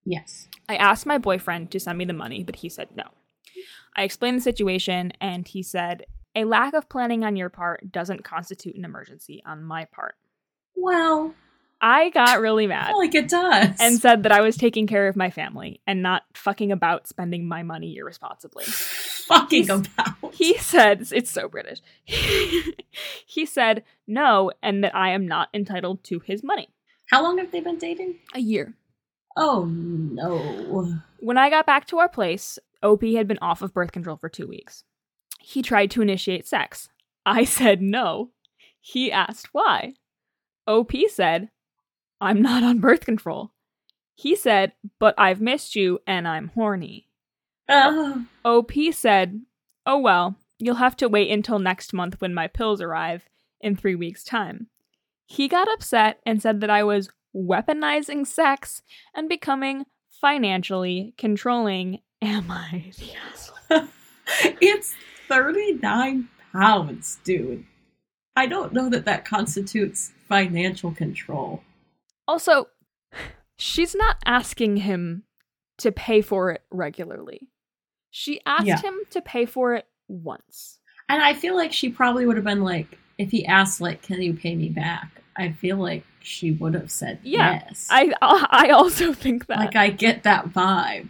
Yes. 0.04 0.48
I 0.68 0.76
asked 0.76 1.06
my 1.06 1.18
boyfriend 1.18 1.70
to 1.70 1.80
send 1.80 1.98
me 1.98 2.04
the 2.04 2.12
money, 2.12 2.44
but 2.44 2.56
he 2.56 2.68
said 2.68 2.88
no. 2.94 3.04
I 3.96 4.02
explained 4.02 4.36
the 4.36 4.42
situation, 4.42 5.12
and 5.20 5.46
he 5.46 5.62
said, 5.62 6.04
A 6.34 6.44
lack 6.44 6.74
of 6.74 6.88
planning 6.88 7.24
on 7.24 7.36
your 7.36 7.48
part 7.48 7.90
doesn't 7.90 8.24
constitute 8.24 8.76
an 8.76 8.84
emergency 8.84 9.42
on 9.46 9.62
my 9.64 9.86
part. 9.86 10.16
Well, 10.76 11.34
I 11.80 12.08
got 12.10 12.40
really 12.40 12.66
mad 12.66 12.92
like 12.96 13.14
it 13.14 13.28
does. 13.28 13.76
and 13.80 13.98
said 13.98 14.22
that 14.22 14.32
I 14.32 14.40
was 14.40 14.56
taking 14.56 14.86
care 14.86 15.06
of 15.08 15.16
my 15.16 15.30
family 15.30 15.80
and 15.86 16.02
not 16.02 16.22
fucking 16.34 16.72
about 16.72 17.06
spending 17.06 17.46
my 17.46 17.62
money 17.62 17.96
irresponsibly. 17.96 18.64
fucking 19.26 19.64
he's- 19.64 19.86
about. 19.94 20.34
He 20.34 20.56
said, 20.58 21.06
It's 21.12 21.30
so 21.30 21.48
British. 21.48 21.80
he 22.04 23.46
said 23.46 23.84
no, 24.06 24.50
and 24.62 24.82
that 24.84 24.94
I 24.94 25.10
am 25.10 25.26
not 25.28 25.48
entitled 25.54 26.02
to 26.04 26.20
his 26.20 26.42
money. 26.42 26.68
How 27.10 27.22
long 27.22 27.38
have 27.38 27.50
they 27.52 27.60
been 27.60 27.78
dating? 27.78 28.16
A 28.34 28.40
year. 28.40 28.74
Oh 29.36 29.64
no. 29.64 30.98
When 31.20 31.38
I 31.38 31.50
got 31.50 31.66
back 31.66 31.86
to 31.88 31.98
our 31.98 32.08
place, 32.08 32.58
OP 32.82 33.02
had 33.02 33.26
been 33.28 33.38
off 33.42 33.62
of 33.62 33.74
birth 33.74 33.92
control 33.92 34.16
for 34.16 34.28
two 34.28 34.46
weeks. 34.46 34.84
He 35.40 35.60
tried 35.62 35.90
to 35.92 36.02
initiate 36.02 36.46
sex. 36.46 36.88
I 37.26 37.44
said 37.44 37.82
no. 37.82 38.30
He 38.80 39.10
asked 39.12 39.48
why. 39.52 39.94
OP 40.66 40.92
said, 41.08 41.50
I'm 42.20 42.40
not 42.40 42.62
on 42.62 42.78
birth 42.78 43.04
control. 43.04 43.52
He 44.14 44.36
said, 44.36 44.72
but 44.98 45.14
I've 45.18 45.40
missed 45.40 45.74
you 45.74 46.00
and 46.06 46.26
I'm 46.28 46.48
horny. 46.54 47.08
Oh, 47.68 48.26
OP 48.44 48.72
said, 48.92 49.42
oh 49.86 49.98
well, 49.98 50.36
you'll 50.58 50.76
have 50.76 50.96
to 50.96 51.08
wait 51.08 51.30
until 51.30 51.58
next 51.58 51.92
month 51.92 52.20
when 52.20 52.34
my 52.34 52.46
pills 52.46 52.80
arrive 52.80 53.28
in 53.60 53.74
three 53.74 53.94
weeks' 53.94 54.22
time. 54.24 54.68
He 55.26 55.48
got 55.48 55.72
upset 55.72 56.20
and 56.26 56.40
said 56.40 56.60
that 56.60 56.70
I 56.70 56.84
was 56.84 57.08
weaponizing 57.34 58.26
sex 58.26 58.82
and 59.14 59.28
becoming 59.28 59.86
financially 60.10 61.14
controlling. 61.18 62.00
Am 62.22 62.50
I 62.50 62.92
the 62.98 63.12
asshole? 63.32 63.88
it's 64.60 64.94
39 65.28 66.28
pounds, 66.52 67.18
dude. 67.24 67.64
I 68.36 68.46
don't 68.46 68.72
know 68.72 68.88
that 68.90 69.04
that 69.06 69.24
constitutes 69.24 70.12
financial 70.28 70.92
control. 70.92 71.62
Also, 72.26 72.68
she's 73.58 73.94
not 73.94 74.16
asking 74.24 74.78
him 74.78 75.24
to 75.78 75.92
pay 75.92 76.20
for 76.20 76.50
it 76.50 76.62
regularly. 76.70 77.48
She 78.10 78.40
asked 78.46 78.66
Yeah. 78.66 78.80
him 78.80 78.94
to 79.10 79.20
pay 79.20 79.44
for 79.44 79.74
it 79.74 79.86
once. 80.08 80.78
And 81.08 81.22
I 81.22 81.34
feel 81.34 81.54
like 81.56 81.72
she 81.72 81.90
probably 81.90 82.26
would 82.26 82.36
have 82.36 82.44
been 82.44 82.62
like, 82.62 82.98
if 83.18 83.30
he 83.30 83.44
asked, 83.46 83.80
like, 83.80 84.02
can 84.02 84.22
you 84.22 84.34
pay 84.34 84.54
me 84.54 84.68
back? 84.68 85.08
I 85.36 85.50
feel 85.52 85.76
like 85.76 86.04
she 86.20 86.52
would 86.52 86.74
have 86.74 86.90
said 86.90 87.18
Yeah, 87.22 87.60
yes. 87.66 87.88
I 87.90 88.12
I 88.22 88.70
also 88.70 89.12
think 89.12 89.46
that. 89.46 89.58
like, 89.58 89.76
I 89.76 89.90
get 89.90 90.22
that 90.22 90.46
vibe. 90.50 91.08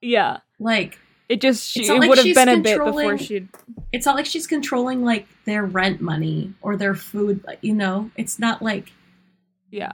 yeah, 0.00 0.38
Like, 0.60 0.98
it 1.28 1.40
just 1.40 1.68
she, 1.70 1.80
It's 1.80 1.88
not 1.88 1.96
it 1.96 2.00
like 2.00 2.08
would 2.10 2.18
have 2.18 2.34
been 2.34 2.48
a 2.50 2.58
bit 2.58 2.78
before 2.84 3.16
she'd 3.18 3.48
it's 3.92 4.04
not 4.06 4.14
like 4.16 4.26
she's 4.26 4.46
controlling, 4.46 5.02
like, 5.02 5.26
their 5.46 5.64
rent 5.64 6.00
money 6.00 6.52
or 6.62 6.76
their 6.76 6.94
food, 6.94 7.44
you 7.62 7.74
know? 7.74 8.10
It's 8.16 8.38
not 8.38 8.60
like 8.62 8.92
yeah. 9.70 9.92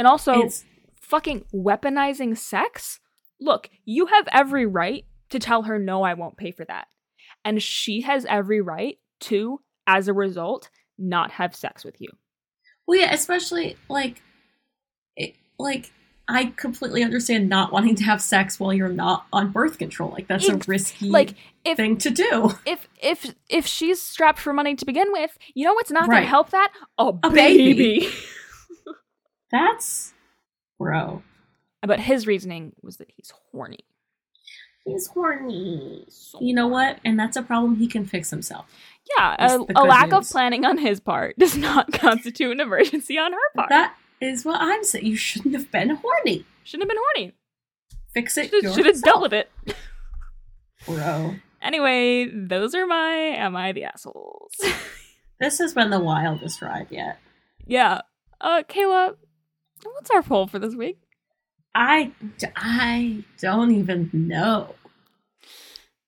And 0.00 0.06
also 0.06 0.40
it's. 0.40 0.64
fucking 0.98 1.44
weaponizing 1.54 2.34
sex? 2.34 3.00
Look, 3.38 3.68
you 3.84 4.06
have 4.06 4.26
every 4.32 4.64
right 4.64 5.04
to 5.28 5.38
tell 5.38 5.64
her 5.64 5.78
no, 5.78 6.02
I 6.04 6.14
won't 6.14 6.38
pay 6.38 6.52
for 6.52 6.64
that. 6.64 6.86
And 7.44 7.62
she 7.62 8.00
has 8.00 8.24
every 8.24 8.62
right 8.62 8.96
to 9.20 9.60
as 9.86 10.08
a 10.08 10.14
result 10.14 10.70
not 10.96 11.32
have 11.32 11.54
sex 11.54 11.84
with 11.84 12.00
you. 12.00 12.08
Well, 12.86 12.98
yeah, 12.98 13.12
especially 13.12 13.76
like, 13.90 14.22
it, 15.18 15.34
like 15.58 15.92
I 16.26 16.46
completely 16.56 17.02
understand 17.02 17.50
not 17.50 17.70
wanting 17.70 17.94
to 17.96 18.04
have 18.04 18.22
sex 18.22 18.58
while 18.58 18.72
you're 18.72 18.88
not 18.88 19.26
on 19.34 19.50
birth 19.52 19.76
control. 19.76 20.12
Like 20.12 20.28
that's 20.28 20.48
a 20.48 20.56
risky 20.66 21.10
Like 21.10 21.34
if 21.62 21.76
thing 21.76 21.98
to 21.98 22.08
do. 22.10 22.52
if 22.64 22.88
if 23.02 23.34
if 23.50 23.66
she's 23.66 24.00
strapped 24.00 24.38
for 24.38 24.54
money 24.54 24.76
to 24.76 24.86
begin 24.86 25.12
with, 25.12 25.36
you 25.54 25.66
know 25.66 25.74
what's 25.74 25.90
not 25.90 26.08
going 26.08 26.22
to 26.22 26.26
help 26.28 26.50
that? 26.50 26.72
A, 26.96 27.12
A 27.22 27.30
baby. 27.30 27.74
baby. 28.00 28.08
That's 29.50 30.12
bro. 30.78 31.22
but 31.82 32.00
his 32.00 32.26
reasoning 32.26 32.72
was 32.82 32.96
that 32.98 33.08
he's 33.16 33.32
horny. 33.52 33.80
He's 34.84 35.08
horny. 35.08 36.04
So 36.08 36.38
You 36.40 36.54
know 36.54 36.66
what? 36.68 36.98
And 37.04 37.18
that's 37.18 37.36
a 37.36 37.42
problem 37.42 37.76
he 37.76 37.86
can 37.86 38.06
fix 38.06 38.30
himself. 38.30 38.66
Yeah, 39.18 39.36
a, 39.38 39.58
a 39.76 39.84
lack 39.84 40.12
of 40.12 40.28
planning 40.28 40.64
on 40.64 40.78
his 40.78 41.00
part 41.00 41.36
does 41.38 41.56
not 41.56 41.92
constitute 41.92 42.52
an 42.52 42.60
emergency 42.60 43.18
on 43.18 43.32
her 43.32 43.38
part. 43.56 43.68
That 43.68 43.94
is 44.20 44.44
what 44.44 44.60
I'm 44.60 44.84
saying. 44.84 45.04
You 45.06 45.16
shouldn't 45.16 45.54
have 45.54 45.70
been 45.70 45.90
horny. 45.90 46.44
Shouldn't 46.64 46.88
have 46.90 46.96
been 46.96 47.02
horny. 47.14 47.32
Fix 48.14 48.36
it. 48.38 48.50
Should 48.50 48.86
have 48.86 49.02
dealt 49.02 49.22
with 49.22 49.32
it. 49.32 49.50
bro. 50.86 51.34
Anyway, 51.62 52.26
those 52.32 52.74
are 52.74 52.86
my 52.86 53.10
am 53.10 53.54
I 53.56 53.72
the 53.72 53.84
assholes? 53.84 54.52
This 55.40 55.58
has 55.58 55.72
been 55.72 55.88
the 55.88 55.98
wildest 56.00 56.60
ride 56.60 56.88
yet. 56.90 57.18
yeah. 57.66 58.02
Uh, 58.42 58.62
Kayla, 58.68 59.16
what's 59.84 60.10
our 60.10 60.22
poll 60.22 60.46
for 60.46 60.58
this 60.58 60.74
week? 60.74 60.98
I, 61.74 62.12
I 62.56 63.24
don't 63.40 63.70
even 63.74 64.10
know. 64.12 64.74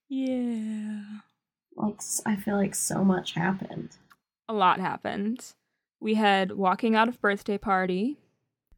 Yeah. 0.09 1.03
Like 1.77 2.01
I 2.27 2.37
feel 2.37 2.57
like 2.57 2.75
so 2.75 3.05
much 3.05 3.33
happened. 3.33 3.91
A 4.49 4.53
lot 4.53 4.81
happened. 4.81 5.53
We 6.01 6.15
had 6.15 6.53
walking 6.53 6.97
out 6.97 7.09
of 7.09 7.21
birthday 7.21 7.59
party. 7.59 8.19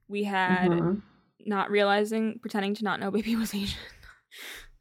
We 0.08 0.24
had 0.24 0.70
Mhm. 0.70 1.02
not 1.46 1.70
realizing, 1.70 2.38
pretending 2.38 2.74
to 2.74 2.84
not 2.84 3.00
know 3.00 3.10
baby 3.10 3.34
was 3.34 3.54
Asian. 3.54 3.78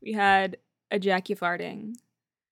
we 0.01 0.11
had 0.13 0.57
a 0.91 0.99
Jackie 0.99 1.33
ejaculating. 1.33 1.95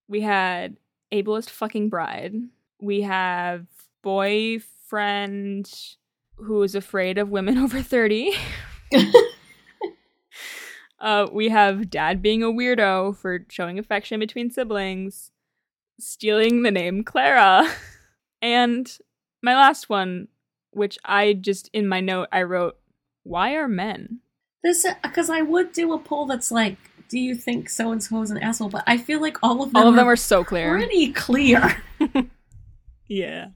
We 0.08 0.22
had 0.22 0.78
ableist 1.12 1.50
fucking 1.50 1.90
bride. 1.90 2.34
We 2.82 3.02
have 3.02 3.68
boyfriend 4.02 5.72
who 6.44 6.64
is 6.64 6.76
afraid 6.76 7.18
of 7.18 7.30
women 7.30 7.58
over 7.64 7.82
30. 7.82 8.34
uh, 11.00 11.28
we 11.32 11.50
have 11.50 11.90
dad 11.90 12.22
being 12.22 12.44
a 12.44 12.48
weirdo 12.48 13.16
for 13.18 13.46
showing 13.50 13.80
affection 13.80 14.20
between 14.20 14.52
siblings, 14.52 15.32
stealing 16.00 16.64
the 16.64 16.72
name 16.72 17.04
Clara, 17.04 17.68
and 18.42 18.98
my 19.42 19.56
last 19.56 19.90
one, 19.90 20.28
which 20.72 20.98
I 21.06 21.34
just 21.34 21.70
in 21.74 21.88
my 21.88 22.00
note 22.02 22.28
I 22.32 22.44
wrote, 22.44 22.78
"Why 23.24 23.54
are 23.56 23.68
men?" 23.68 24.20
This 24.64 24.86
because 25.04 25.30
I 25.30 25.42
would 25.42 25.72
do 25.72 25.94
a 25.94 26.00
poll 26.00 26.28
that's 26.28 26.52
like, 26.52 26.78
do 27.10 27.18
you 27.20 27.34
think 27.36 27.70
so 27.70 27.92
and 27.92 28.02
so 28.04 28.22
is 28.22 28.30
an 28.32 28.38
asshole? 28.38 28.70
But 28.70 28.84
I 28.86 28.98
feel 28.98 29.20
like 29.20 29.38
all 29.42 29.64
of 29.64 29.74
them, 29.74 29.82
All 29.82 29.90
of 29.90 29.96
them 29.96 30.08
are 30.08 30.12
are 30.14 30.16
so 30.16 30.44
clear. 30.44 30.78
pretty 30.78 31.12
clear. 31.14 31.82
Yeah. 33.08 33.48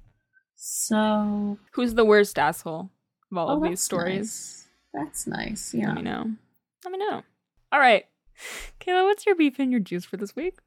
So 0.67 1.59
Who's 1.73 1.93
the 1.93 2.03
worst 2.03 2.39
asshole 2.39 2.89
of 3.31 3.37
all 3.37 3.51
oh, 3.51 3.57
of 3.57 3.69
these 3.69 3.81
stories? 3.81 4.17
nice. 4.17 4.67
That's 4.95 5.27
nice. 5.27 5.73
Yeah. 5.75 5.89
Let 5.89 5.95
me 5.97 6.01
know. 6.01 6.31
Let 6.83 6.91
me 6.91 6.97
know. 6.97 7.21
All 7.71 7.79
right, 7.79 8.05
Kayla, 8.81 9.03
what's 9.03 9.27
your 9.27 9.35
beef 9.35 9.59
and 9.59 9.69
your 9.69 9.79
juice 9.79 10.05
for 10.05 10.17
this 10.17 10.35
week? 10.35 10.57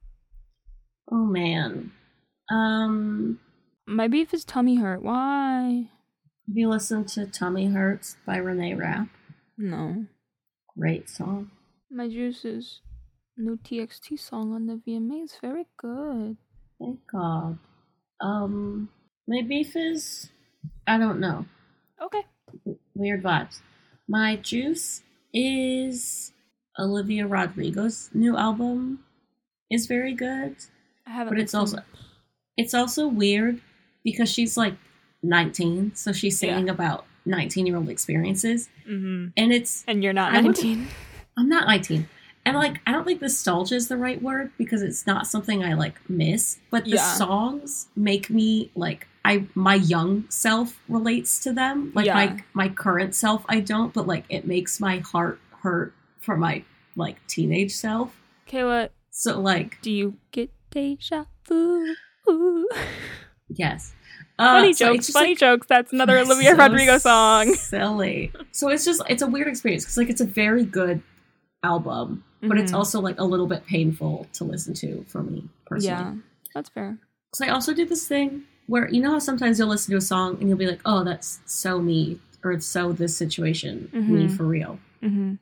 Oh 1.11 1.25
man. 1.25 1.91
Um. 2.49 3.41
My 3.89 4.07
beef 4.07 4.33
is 4.33 4.45
tummy 4.45 4.77
hurt. 4.77 5.03
Why? 5.03 5.89
Have 6.47 6.57
you 6.57 6.69
listened 6.69 7.09
to 7.09 7.27
"Tummy 7.27 7.67
Hurts" 7.67 8.19
by 8.25 8.37
Renee 8.37 8.75
Rapp? 8.75 9.09
No. 9.57 10.07
Great 10.79 11.11
song. 11.11 11.51
My 11.91 12.09
juice 12.09 12.45
is 12.45 12.83
new 13.37 13.57
TXT 13.57 14.21
song 14.21 14.53
on 14.55 14.67
the 14.67 14.75
VMA 14.75 15.25
is 15.25 15.37
very 15.43 15.67
good. 15.77 16.37
Thank 16.79 17.01
God. 17.11 17.59
Um, 18.21 18.91
my 19.29 19.43
beef 19.43 19.77
is, 19.77 20.31
I 20.87 20.99
don't 20.99 21.21
know. 21.21 21.45
Okay. 22.03 22.23
Weird 22.95 23.23
vibes. 23.23 23.61
My 24.09 24.37
juice 24.37 25.03
is 25.35 26.33
Olivia 26.79 27.27
Rodrigo's 27.27 28.11
new 28.15 28.37
album 28.37 29.01
is 29.71 29.87
very 29.87 30.15
good, 30.15 30.57
I 31.07 31.11
haven't. 31.11 31.35
but 31.35 31.41
it's 31.41 31.55
also 31.55 31.79
it's 32.57 32.73
also 32.75 33.07
weird 33.07 33.61
because 34.03 34.31
she's 34.33 34.57
like 34.57 34.75
19, 35.23 35.95
so 35.95 36.13
she's 36.13 36.43
Yeah. 36.43 36.55
singing 36.55 36.69
about 36.71 37.05
19 37.27 37.67
year 37.67 37.77
old 37.77 37.89
experiences, 37.91 38.69
Mhm. 38.89 39.33
and 39.37 39.53
it's 39.53 39.85
And 39.87 40.03
you're 40.03 40.13
not 40.15 40.33
wouldn't- 40.33 40.57
19. 40.57 40.87
I'm 41.37 41.49
not 41.49 41.67
19. 41.69 42.09
And 42.47 42.57
like 42.57 42.81
I 42.87 42.93
don't 42.93 43.05
think 43.05 43.21
nostalgia 43.21 43.75
is 43.75 43.89
the 43.89 43.97
right 43.99 44.23
word 44.23 44.53
because 44.57 44.81
it's 44.83 45.07
not 45.07 45.27
something 45.27 45.63
I 45.63 45.75
like 45.75 46.01
miss, 46.09 46.59
but 46.71 46.85
the 46.85 46.93
Yeah. 46.93 47.13
songs 47.15 47.89
make 47.95 48.31
me 48.31 48.71
like 48.75 49.07
I 49.31 49.45
my 49.55 49.75
young 49.75 50.25
self 50.31 50.69
relates 50.89 51.41
to 51.45 51.53
them. 51.53 51.93
Like 51.95 52.07
Yeah. 52.07 52.15
my 52.21 52.27
my 52.55 52.69
current 52.71 53.15
self 53.15 53.45
I 53.49 53.61
don't, 53.61 53.93
but 53.93 54.07
like 54.07 54.25
it 54.29 54.47
makes 54.47 54.81
my 54.81 54.99
heart 54.99 55.39
hurt 55.63 55.93
for 56.21 56.37
my 56.37 56.65
like 56.97 57.17
teenage 57.27 57.73
self. 57.73 58.09
Kayla, 58.51 58.89
So 59.11 59.39
like 59.41 59.81
do 59.83 59.91
you 59.91 60.17
get 60.33 60.51
deja 60.71 61.25
vu? 61.47 61.95
Yes. 63.51 63.95
Uh, 64.39 64.61
funny 64.61 64.75
jokes, 64.75 64.99
it's 64.99 65.07
just, 65.09 65.19
funny 65.19 65.31
like, 65.31 65.39
jokes. 65.39 65.67
That's 65.67 65.93
another 65.93 66.19
Olivia 66.25 66.51
so 66.51 66.57
Rodrigo 66.57 66.99
song. 66.99 67.55
Silly. 67.75 68.33
So 68.53 68.69
it's 68.69 68.85
just 68.85 69.03
it's 69.09 69.23
a 69.23 69.27
weird 69.27 69.49
experience 69.49 69.85
because 69.85 69.97
like 69.97 70.11
it's 70.11 70.21
a 70.21 70.27
very 70.27 70.65
good 70.65 71.03
album, 71.63 72.25
but 72.43 72.57
it's 72.59 72.73
Mhm. 72.73 72.77
also 72.77 73.01
like 73.01 73.19
a 73.19 73.25
little 73.25 73.47
bit 73.47 73.67
painful 73.67 74.27
to 74.35 74.45
listen 74.45 74.75
to 74.75 75.05
for 75.09 75.23
me 75.23 75.49
personally. 75.67 75.89
Yeah, 76.03 76.15
that's 76.55 76.69
fair. 76.71 76.99
Because 77.33 77.49
I 77.49 77.53
also 77.53 77.75
do 77.75 77.85
this 77.85 78.07
thing 78.07 78.45
where 78.69 78.89
you 78.89 79.01
know 79.03 79.11
how 79.13 79.19
sometimes 79.19 79.59
you'll 79.59 79.69
listen 79.69 79.91
to 79.91 79.99
a 79.99 80.01
song 80.01 80.37
and 80.39 80.49
you'll 80.49 80.57
be 80.59 80.67
like, 80.69 80.81
"Oh, 80.85 81.03
that's 81.03 81.41
so 81.47 81.81
me," 81.81 82.21
or 82.45 82.53
"It's 82.53 82.67
so 82.67 82.93
this 82.93 83.17
situation, 83.17 83.89
me 83.93 84.27
Mhm. 84.29 84.37
for 84.37 84.45
real." 84.45 84.79
hmm 85.03 85.35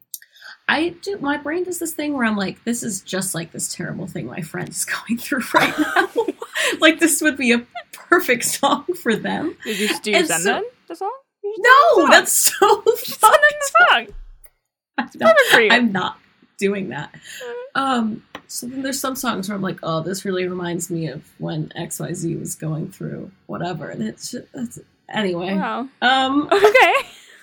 I 0.69 0.89
do. 1.01 1.17
My 1.19 1.37
brain 1.37 1.63
does 1.63 1.79
this 1.79 1.93
thing 1.93 2.13
where 2.15 2.25
I'm 2.27 2.37
like, 2.37 2.65
"This 2.65 2.83
is 2.83 3.01
just 3.03 3.35
like 3.37 3.53
this 3.53 3.73
terrible 3.73 4.07
thing 4.09 4.27
my 4.27 4.41
friend 4.41 4.69
is 4.69 4.85
going 4.97 5.19
through 5.19 5.43
right 5.55 5.79
now." 5.97 6.09
like 6.81 6.99
this 7.01 7.21
would 7.23 7.37
be 7.37 7.53
a 7.53 7.65
perfect 7.93 8.45
song 8.45 8.85
for 9.01 9.15
them. 9.15 9.57
Did 9.65 9.79
you, 9.79 10.01
do 10.01 10.11
you 10.11 10.17
And 10.19 10.27
send 10.27 10.43
so- 10.43 10.53
them 10.55 10.65
the 10.89 10.97
song? 10.97 11.13
No, 11.59 12.09
that's 12.11 12.33
so 12.33 12.81
fun. 12.83 12.97
Send 12.97 13.33
them 13.33 13.41
the 13.61 13.71
song. 13.89 14.07
I'm 14.99 15.05
not, 15.15 15.37
perfect 15.37 15.51
for 15.55 15.61
you. 15.61 15.71
I'm 15.71 15.93
not 15.93 16.19
doing 16.59 16.89
that. 16.89 17.15
Um, 17.75 18.25
so 18.49 18.67
then 18.67 18.83
there's 18.83 19.01
some 19.01 19.17
songs 19.17 19.49
where 19.49 19.57
I'm 19.57 19.63
like, 19.63 19.79
oh, 19.83 20.01
this 20.03 20.25
really 20.25 20.47
reminds 20.47 20.91
me 20.91 21.09
of 21.09 21.23
when 21.39 21.69
XYZ 21.77 22.39
was 22.39 22.55
going 22.55 22.91
through 22.91 23.31
whatever. 23.47 23.89
And 23.91 24.03
it's 24.03 24.31
just, 24.31 24.53
that's, 24.53 24.79
anyway. 25.09 25.55
Wow. 25.55 25.89
Um, 26.03 26.49
Okay. 26.53 26.93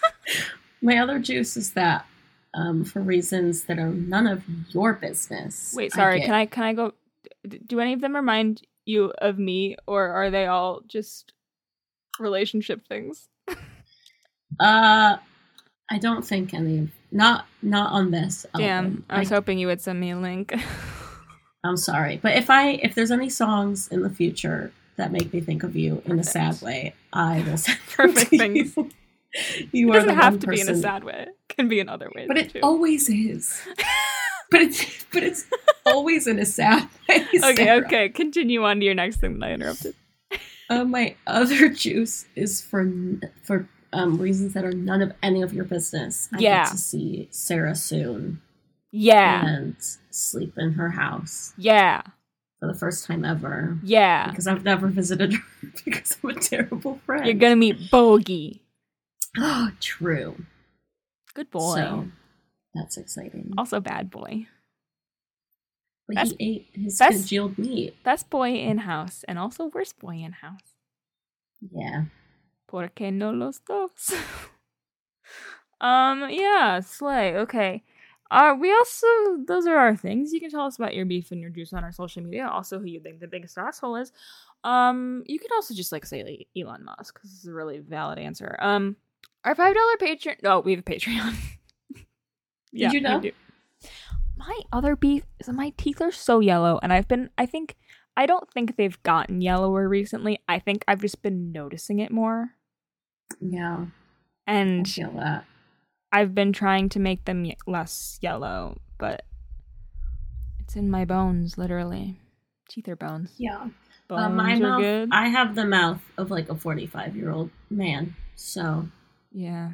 my 0.81 0.97
other 0.97 1.19
juice 1.19 1.55
is 1.57 1.73
that, 1.73 2.05
um, 2.53 2.83
for 2.85 2.99
reasons 3.01 3.63
that 3.65 3.79
are 3.79 3.89
none 3.89 4.27
of 4.27 4.43
your 4.69 4.93
business. 4.93 5.73
Wait, 5.75 5.91
sorry. 5.91 6.19
get- 6.19 6.25
Can 6.25 6.35
I 6.35 6.45
can 6.45 6.63
I 6.63 6.73
go? 6.73 6.93
Do 7.65 7.79
any 7.79 7.93
of 7.93 8.01
them 8.01 8.15
remind 8.15 8.61
you 8.85 9.11
of 9.17 9.39
me, 9.39 9.75
or 9.87 10.07
are 10.09 10.29
they 10.29 10.45
all 10.45 10.81
just 10.87 11.33
relationship 12.19 12.87
things? 12.87 13.27
Uh, 14.59 15.17
I 15.89 15.97
don't 15.97 16.23
think 16.23 16.53
any 16.53 16.77
of, 16.77 16.89
not, 17.13 17.45
not 17.61 17.91
on 17.91 18.11
this. 18.11 18.45
Damn, 18.57 18.85
album. 18.85 19.05
I 19.09 19.19
was 19.19 19.31
I- 19.31 19.35
hoping 19.35 19.59
you 19.59 19.67
would 19.67 19.81
send 19.81 19.99
me 19.99 20.11
a 20.11 20.17
link. 20.17 20.53
I'm 21.63 21.77
sorry, 21.77 22.19
but 22.21 22.35
if 22.35 22.49
I 22.49 22.71
if 22.71 22.93
there's 22.93 23.11
any 23.11 23.29
songs 23.29 23.87
in 23.87 24.01
the 24.01 24.09
future 24.09 24.73
that 24.97 25.13
make 25.13 25.33
me 25.33 25.39
think 25.39 25.63
of 25.63 25.77
you 25.77 26.01
in 26.05 26.19
a 26.19 26.23
sad 26.23 26.61
way, 26.61 26.93
I 27.13 27.41
will 27.47 27.55
send 27.57 27.77
them 27.77 28.11
Perfect 28.11 28.31
to 28.31 28.37
things. 28.37 28.75
You, 28.75 28.89
you 29.71 29.89
it 29.89 29.93
doesn't 29.93 30.15
have 30.15 30.39
to 30.39 30.47
be 30.47 30.59
in 30.59 30.67
a 30.67 30.75
sad 30.75 31.05
way. 31.05 31.27
It 31.29 31.55
can 31.55 31.69
be 31.69 31.79
in 31.79 31.87
other 31.87 32.11
ways 32.13 32.27
but 32.27 32.37
it 32.37 32.49
too. 32.49 32.59
always 32.61 33.07
is. 33.07 33.61
but 34.51 34.61
it's 34.61 35.05
but 35.13 35.23
it's 35.23 35.45
always 35.85 36.27
in 36.27 36.37
a 36.37 36.45
sad 36.45 36.89
way. 37.07 37.25
okay, 37.35 37.55
Sarah. 37.55 37.85
okay. 37.85 38.09
Continue 38.09 38.65
on 38.65 38.79
to 38.79 38.85
your 38.85 38.95
next 38.95 39.21
thing 39.21 39.39
that 39.39 39.47
I 39.49 39.53
interrupted. 39.53 39.95
Uh, 40.69 40.83
my 40.83 41.15
other 41.27 41.69
juice 41.69 42.25
is 42.35 42.61
for 42.61 42.91
for 43.43 43.69
um, 43.93 44.17
reasons 44.17 44.53
that 44.53 44.65
are 44.65 44.71
none 44.73 45.01
of 45.01 45.13
any 45.21 45.41
of 45.41 45.53
your 45.53 45.65
business. 45.65 46.27
I 46.33 46.39
Yeah. 46.39 46.63
get 46.65 46.71
to 46.71 46.77
see 46.77 47.27
Sarah 47.31 47.75
soon 47.75 48.41
Yeah, 48.91 49.45
and 49.45 49.75
sleep 50.09 50.57
in 50.57 50.73
her 50.73 50.89
house 50.91 51.53
yeah, 51.57 52.01
for 52.59 52.67
the 52.67 52.73
first 52.77 53.05
time 53.05 53.23
ever. 53.25 53.77
yeah. 53.83 54.29
Because 54.29 54.47
I've 54.47 54.63
never 54.63 54.87
visited 54.87 55.33
her 55.33 55.43
because 55.85 56.17
I'm 56.23 56.29
a 56.31 56.33
terrible 56.39 56.99
friend. 57.05 57.25
You're 57.25 57.35
gonna 57.35 57.55
meet 57.55 57.89
Bogey. 57.91 58.61
Oh, 59.37 59.71
true. 59.79 60.45
Good 61.33 61.49
boy. 61.49 61.75
So 61.75 62.07
that's 62.75 62.97
exciting. 62.97 63.53
also 63.57 63.79
bad 63.79 64.09
boy. 64.11 64.47
But 66.07 66.15
best- 66.15 66.35
he 66.37 66.45
ate 66.55 66.67
his 66.73 66.99
best- 66.99 67.17
congealed 67.19 67.57
meat. 67.57 67.95
Best 68.03 68.29
boy 68.29 68.53
in 68.55 68.79
house, 68.79 69.23
and 69.27 69.39
also 69.39 69.67
worst 69.73 69.97
boy 69.99 70.15
in 70.17 70.33
house. 70.33 70.73
Yeah. 71.71 72.05
¿Por 72.73 72.89
qué 72.89 73.13
no 73.13 73.31
los 73.31 73.59
dos? 73.59 73.91
um, 75.79 76.27
yeah, 76.27 76.79
slay. 76.79 77.35
Okay. 77.35 77.83
Uh, 78.31 78.55
we 78.59 78.71
also, 78.71 79.05
those 79.45 79.67
are 79.67 79.77
our 79.77 79.95
things. 79.95 80.33
You 80.33 80.39
can 80.39 80.49
tell 80.49 80.65
us 80.65 80.77
about 80.77 80.95
your 80.95 81.05
beef 81.05 81.31
and 81.31 81.39
your 81.39 81.51
juice 81.51 81.71
on 81.71 81.83
our 81.83 81.91
social 81.91 82.23
media. 82.23 82.47
Also, 82.47 82.79
who 82.79 82.85
you 82.85 82.99
think 82.99 83.19
the 83.19 83.27
biggest 83.27 83.59
asshole 83.59 83.97
is. 83.97 84.11
Um, 84.63 85.23
you 85.27 85.37
can 85.37 85.49
also 85.53 85.75
just 85.75 85.91
like 85.91 86.03
say 86.03 86.47
Elon 86.57 86.83
Musk 86.83 87.13
because 87.13 87.29
this 87.29 87.41
is 87.41 87.47
a 87.47 87.53
really 87.53 87.77
valid 87.77 88.17
answer. 88.17 88.57
Um, 88.59 88.95
our 89.45 89.53
five 89.53 89.75
dollar 89.75 89.97
Patreon. 90.01 90.37
Oh, 90.43 90.61
we 90.61 90.71
have 90.71 90.79
a 90.79 90.81
Patreon. 90.81 91.35
yeah, 92.71 92.91
you 92.91 93.01
know? 93.01 93.21
My 94.35 94.61
other 94.71 94.95
beef 94.95 95.25
is 95.39 95.47
my 95.49 95.73
teeth 95.77 96.01
are 96.01 96.11
so 96.11 96.39
yellow, 96.39 96.79
and 96.81 96.91
I've 96.91 97.07
been. 97.07 97.29
I 97.37 97.45
think 97.45 97.75
I 98.17 98.25
don't 98.25 98.49
think 98.51 98.77
they've 98.77 99.03
gotten 99.03 99.41
yellower 99.41 99.87
recently. 99.87 100.39
I 100.47 100.57
think 100.57 100.83
I've 100.87 101.01
just 101.01 101.21
been 101.21 101.51
noticing 101.51 101.99
it 101.99 102.09
more. 102.11 102.55
Yeah, 103.39 103.85
and 104.47 104.87
I 104.87 104.89
feel 104.89 105.11
that. 105.11 105.45
I've 106.11 106.35
been 106.35 106.53
trying 106.53 106.89
to 106.89 106.99
make 106.99 107.25
them 107.25 107.51
less 107.65 108.19
yellow, 108.21 108.79
but 108.99 109.23
it's 110.59 110.75
in 110.75 110.89
my 110.89 111.05
bones, 111.05 111.57
literally. 111.57 112.19
Teeth 112.69 112.87
are 112.87 112.95
bones. 112.95 113.33
Yeah. 113.37 113.67
Bones 114.07 114.21
uh, 114.21 114.29
my 114.29 114.55
mouth, 114.55 114.81
good. 114.81 115.09
I 115.11 115.27
have 115.27 115.55
the 115.55 115.65
mouth 115.65 116.01
of 116.17 116.29
like 116.29 116.49
a 116.49 116.55
45 116.55 117.15
year 117.15 117.31
old 117.31 117.49
man. 117.69 118.15
So. 118.35 118.87
Yeah. 119.31 119.71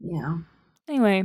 Yeah. 0.00 0.38
Anyway, 0.88 1.24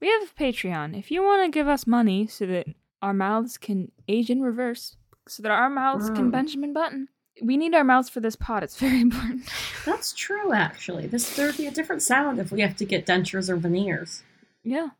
we 0.00 0.08
have 0.08 0.22
a 0.22 0.40
Patreon. 0.40 0.98
If 0.98 1.10
you 1.10 1.22
want 1.22 1.44
to 1.44 1.50
give 1.50 1.68
us 1.68 1.86
money 1.86 2.26
so 2.26 2.46
that 2.46 2.66
our 3.02 3.12
mouths 3.12 3.58
can 3.58 3.90
age 4.08 4.30
in 4.30 4.42
reverse, 4.42 4.96
so 5.28 5.42
that 5.42 5.52
our 5.52 5.70
mouths 5.70 6.10
mm. 6.10 6.14
can 6.14 6.30
Benjamin 6.30 6.72
Button, 6.72 7.08
we 7.42 7.56
need 7.56 7.74
our 7.74 7.84
mouths 7.84 8.08
for 8.08 8.20
this 8.20 8.36
pod. 8.36 8.62
It's 8.62 8.78
very 8.78 9.00
important. 9.02 9.48
That's 9.84 10.12
true, 10.12 10.52
actually. 10.52 11.06
This 11.06 11.34
there'd 11.36 11.56
be 11.56 11.66
a 11.66 11.70
different 11.70 12.02
sound 12.02 12.38
if 12.38 12.50
we 12.52 12.60
have 12.60 12.76
to 12.76 12.84
get 12.84 13.06
dentures 13.06 13.48
or 13.48 13.56
veneers. 13.56 14.22
Yeah. 14.62 14.90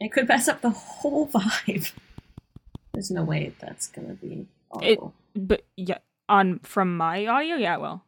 It 0.00 0.12
could 0.12 0.28
mess 0.28 0.48
up 0.48 0.60
the 0.60 0.70
whole 0.70 1.28
vibe. 1.28 1.92
There's 2.92 3.10
no 3.10 3.22
way 3.24 3.54
that's 3.58 3.88
gonna 3.88 4.14
be 4.14 4.46
audible. 4.70 5.14
It, 5.34 5.48
but 5.48 5.64
yeah, 5.76 5.98
on 6.28 6.58
from 6.60 6.96
my 6.96 7.26
audio, 7.26 7.56
yeah, 7.56 7.76
well. 7.78 8.04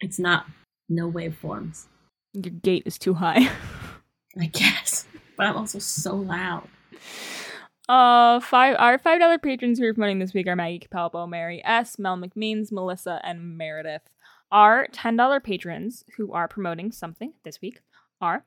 It's 0.00 0.18
not 0.18 0.46
no 0.88 1.10
waveforms. 1.10 1.86
Your 2.34 2.52
gate 2.52 2.82
is 2.86 2.98
too 2.98 3.14
high. 3.14 3.48
I 4.38 4.46
guess. 4.46 5.06
But 5.36 5.46
I'm 5.46 5.56
also 5.56 5.78
so 5.78 6.14
loud. 6.14 6.68
Uh, 7.88 8.40
five 8.40 8.76
our 8.78 8.98
five 8.98 9.20
dollar 9.20 9.38
patrons 9.38 9.78
who 9.78 9.84
are 9.84 9.92
promoting 9.92 10.18
this 10.18 10.32
week 10.32 10.46
are 10.46 10.56
Maggie 10.56 10.78
Capalbo, 10.78 11.28
Mary 11.28 11.62
S, 11.64 11.98
Mel 11.98 12.16
McMeans, 12.16 12.72
Melissa, 12.72 13.20
and 13.22 13.58
Meredith. 13.58 14.08
Our 14.50 14.86
ten 14.86 15.16
dollar 15.16 15.38
patrons 15.38 16.04
who 16.16 16.32
are 16.32 16.48
promoting 16.48 16.92
something 16.92 17.34
this 17.44 17.60
week 17.60 17.80
are 18.20 18.44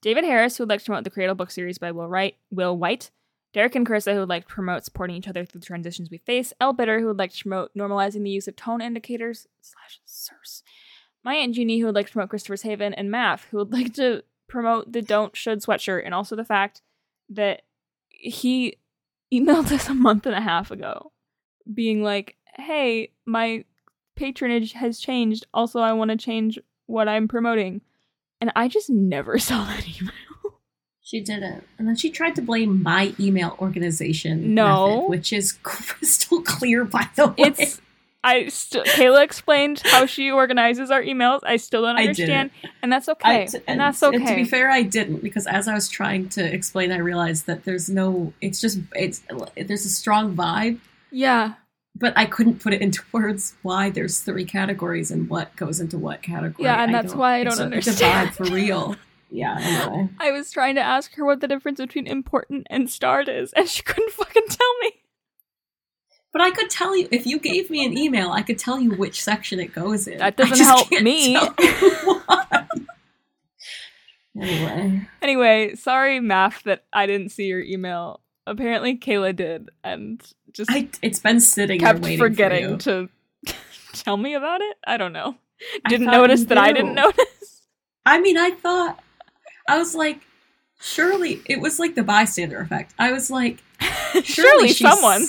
David 0.00 0.24
Harris, 0.24 0.56
who 0.56 0.62
would 0.62 0.70
like 0.70 0.80
to 0.80 0.86
promote 0.86 1.04
the 1.04 1.10
Cradle 1.10 1.34
book 1.34 1.50
series 1.50 1.76
by 1.76 1.90
Will 1.90 2.08
Wright, 2.08 2.36
Will 2.50 2.76
Wight, 2.76 3.10
Derek 3.52 3.74
and 3.74 3.86
Carissa, 3.86 4.14
who 4.14 4.20
would 4.20 4.30
like 4.30 4.48
to 4.48 4.54
promote 4.54 4.84
supporting 4.84 5.16
each 5.16 5.28
other 5.28 5.44
through 5.44 5.60
the 5.60 5.66
transitions 5.66 6.10
we 6.10 6.18
face, 6.18 6.54
El 6.58 6.72
Bitter, 6.72 7.00
who 7.00 7.06
would 7.08 7.18
like 7.18 7.32
to 7.32 7.42
promote 7.42 7.74
normalizing 7.76 8.22
the 8.22 8.30
use 8.30 8.48
of 8.48 8.56
tone 8.56 8.80
indicators 8.80 9.46
slash 9.60 10.00
source, 10.06 10.62
my 11.22 11.34
Aunt 11.34 11.54
Jeannie, 11.54 11.80
who 11.80 11.86
would 11.86 11.94
like 11.94 12.06
to 12.06 12.12
promote 12.12 12.30
Christopher's 12.30 12.62
Haven, 12.62 12.94
and 12.94 13.10
Math, 13.10 13.46
who 13.50 13.58
would 13.58 13.72
like 13.72 13.92
to 13.94 14.22
promote 14.48 14.90
the 14.90 15.02
Don't 15.02 15.36
Should 15.36 15.60
sweatshirt, 15.60 16.02
and 16.02 16.14
also 16.14 16.34
the 16.34 16.44
fact 16.46 16.80
that 17.28 17.62
he 18.20 18.76
emailed 19.32 19.72
us 19.72 19.88
a 19.88 19.94
month 19.94 20.26
and 20.26 20.34
a 20.34 20.40
half 20.40 20.70
ago 20.70 21.12
being 21.72 22.02
like, 22.02 22.36
hey, 22.56 23.10
my 23.26 23.64
patronage 24.16 24.72
has 24.72 24.98
changed. 24.98 25.46
Also, 25.54 25.80
I 25.80 25.92
want 25.92 26.10
to 26.10 26.16
change 26.16 26.58
what 26.86 27.08
I'm 27.08 27.28
promoting. 27.28 27.80
And 28.40 28.52
I 28.56 28.68
just 28.68 28.90
never 28.90 29.38
saw 29.38 29.64
that 29.64 29.86
email. 29.88 30.12
She 31.02 31.20
didn't. 31.20 31.64
And 31.78 31.88
then 31.88 31.96
she 31.96 32.10
tried 32.10 32.36
to 32.36 32.42
blame 32.42 32.82
my 32.82 33.14
email 33.18 33.56
organization. 33.58 34.54
No. 34.54 34.86
Method, 34.86 35.08
which 35.10 35.32
is 35.32 35.52
crystal 35.62 36.42
clear, 36.42 36.84
by 36.84 37.08
the 37.16 37.28
way. 37.28 37.34
It's 37.38 37.80
I 38.22 38.48
still 38.48 38.84
Kayla 38.84 39.22
explained 39.22 39.80
how 39.84 40.04
she 40.04 40.30
organizes 40.30 40.90
our 40.90 41.02
emails. 41.02 41.40
I 41.42 41.56
still 41.56 41.82
don't 41.82 41.96
understand, 41.96 42.50
and 42.82 42.92
that's 42.92 43.08
okay. 43.08 43.44
and, 43.44 43.62
and, 43.66 43.80
that's 43.80 44.02
okay. 44.02 44.18
to 44.18 44.34
be 44.34 44.44
fair, 44.44 44.70
I 44.70 44.82
didn't 44.82 45.22
because 45.22 45.46
as 45.46 45.68
I 45.68 45.74
was 45.74 45.88
trying 45.88 46.28
to 46.30 46.44
explain, 46.44 46.92
I 46.92 46.98
realized 46.98 47.46
that 47.46 47.64
there's 47.64 47.88
no. 47.88 48.32
It's 48.42 48.60
just 48.60 48.78
it's 48.94 49.22
there's 49.56 49.86
a 49.86 49.90
strong 49.90 50.36
vibe. 50.36 50.80
Yeah. 51.10 51.54
But 51.96 52.12
I 52.16 52.26
couldn't 52.26 52.60
put 52.60 52.74
it 52.74 52.82
into 52.82 53.02
words 53.12 53.54
why 53.62 53.88
there's 53.88 54.20
three 54.20 54.44
categories 54.44 55.10
and 55.10 55.28
what 55.30 55.54
goes 55.56 55.80
into 55.80 55.96
what 55.96 56.22
category. 56.22 56.64
Yeah, 56.64 56.82
and 56.82 56.94
that's 56.94 57.14
why 57.14 57.40
I 57.40 57.44
don't 57.44 57.58
understand. 57.58 58.28
It's 58.28 58.38
a 58.38 58.44
vibe 58.44 58.48
for 58.48 58.54
real. 58.54 58.96
Yeah, 59.30 59.56
anyway. 59.58 60.08
I 60.18 60.32
was 60.32 60.50
trying 60.50 60.74
to 60.74 60.82
ask 60.82 61.14
her 61.14 61.24
what 61.24 61.40
the 61.40 61.48
difference 61.48 61.80
between 61.80 62.06
important 62.06 62.66
and 62.68 62.90
starred 62.90 63.28
is, 63.28 63.52
and 63.54 63.66
she 63.68 63.82
couldn't 63.82 64.12
fucking 64.12 64.46
tell 64.48 64.78
me. 64.82 64.92
But 66.32 66.42
I 66.42 66.50
could 66.50 66.70
tell 66.70 66.96
you 66.96 67.08
if 67.10 67.26
you 67.26 67.38
gave 67.40 67.70
me 67.70 67.84
an 67.84 67.96
email, 67.96 68.30
I 68.30 68.42
could 68.42 68.58
tell 68.58 68.78
you 68.78 68.90
which 68.90 69.22
section 69.22 69.58
it 69.58 69.72
goes 69.74 70.06
in. 70.06 70.18
That 70.18 70.36
doesn't 70.36 70.64
help 70.64 70.90
me. 70.90 71.36
anyway. 74.40 75.08
Anyway, 75.22 75.74
sorry, 75.74 76.20
math, 76.20 76.62
that 76.64 76.84
I 76.92 77.06
didn't 77.06 77.30
see 77.30 77.46
your 77.46 77.60
email. 77.60 78.20
Apparently, 78.46 78.96
Kayla 78.96 79.34
did, 79.34 79.70
and 79.82 80.22
just 80.52 80.70
I, 80.70 80.88
it's 81.02 81.18
been 81.18 81.40
sitting. 81.40 81.80
Kept 81.80 82.06
forgetting 82.16 82.78
to 82.78 83.08
tell 83.92 84.16
me 84.16 84.34
about 84.34 84.60
it. 84.60 84.76
I 84.86 84.96
don't 84.96 85.12
know. 85.12 85.34
Didn't 85.88 86.06
notice 86.06 86.44
that 86.44 86.58
I 86.58 86.72
didn't 86.72 86.94
notice. 86.94 87.62
I 88.06 88.20
mean, 88.20 88.38
I 88.38 88.50
thought 88.52 89.02
I 89.68 89.78
was 89.78 89.94
like, 89.94 90.20
surely 90.80 91.42
it 91.46 91.60
was 91.60 91.78
like 91.78 91.94
the 91.94 92.02
bystander 92.02 92.60
effect. 92.60 92.94
I 92.98 93.12
was 93.12 93.30
like, 93.30 93.62
surely, 94.22 94.22
surely 94.22 94.68
someone 94.72 95.26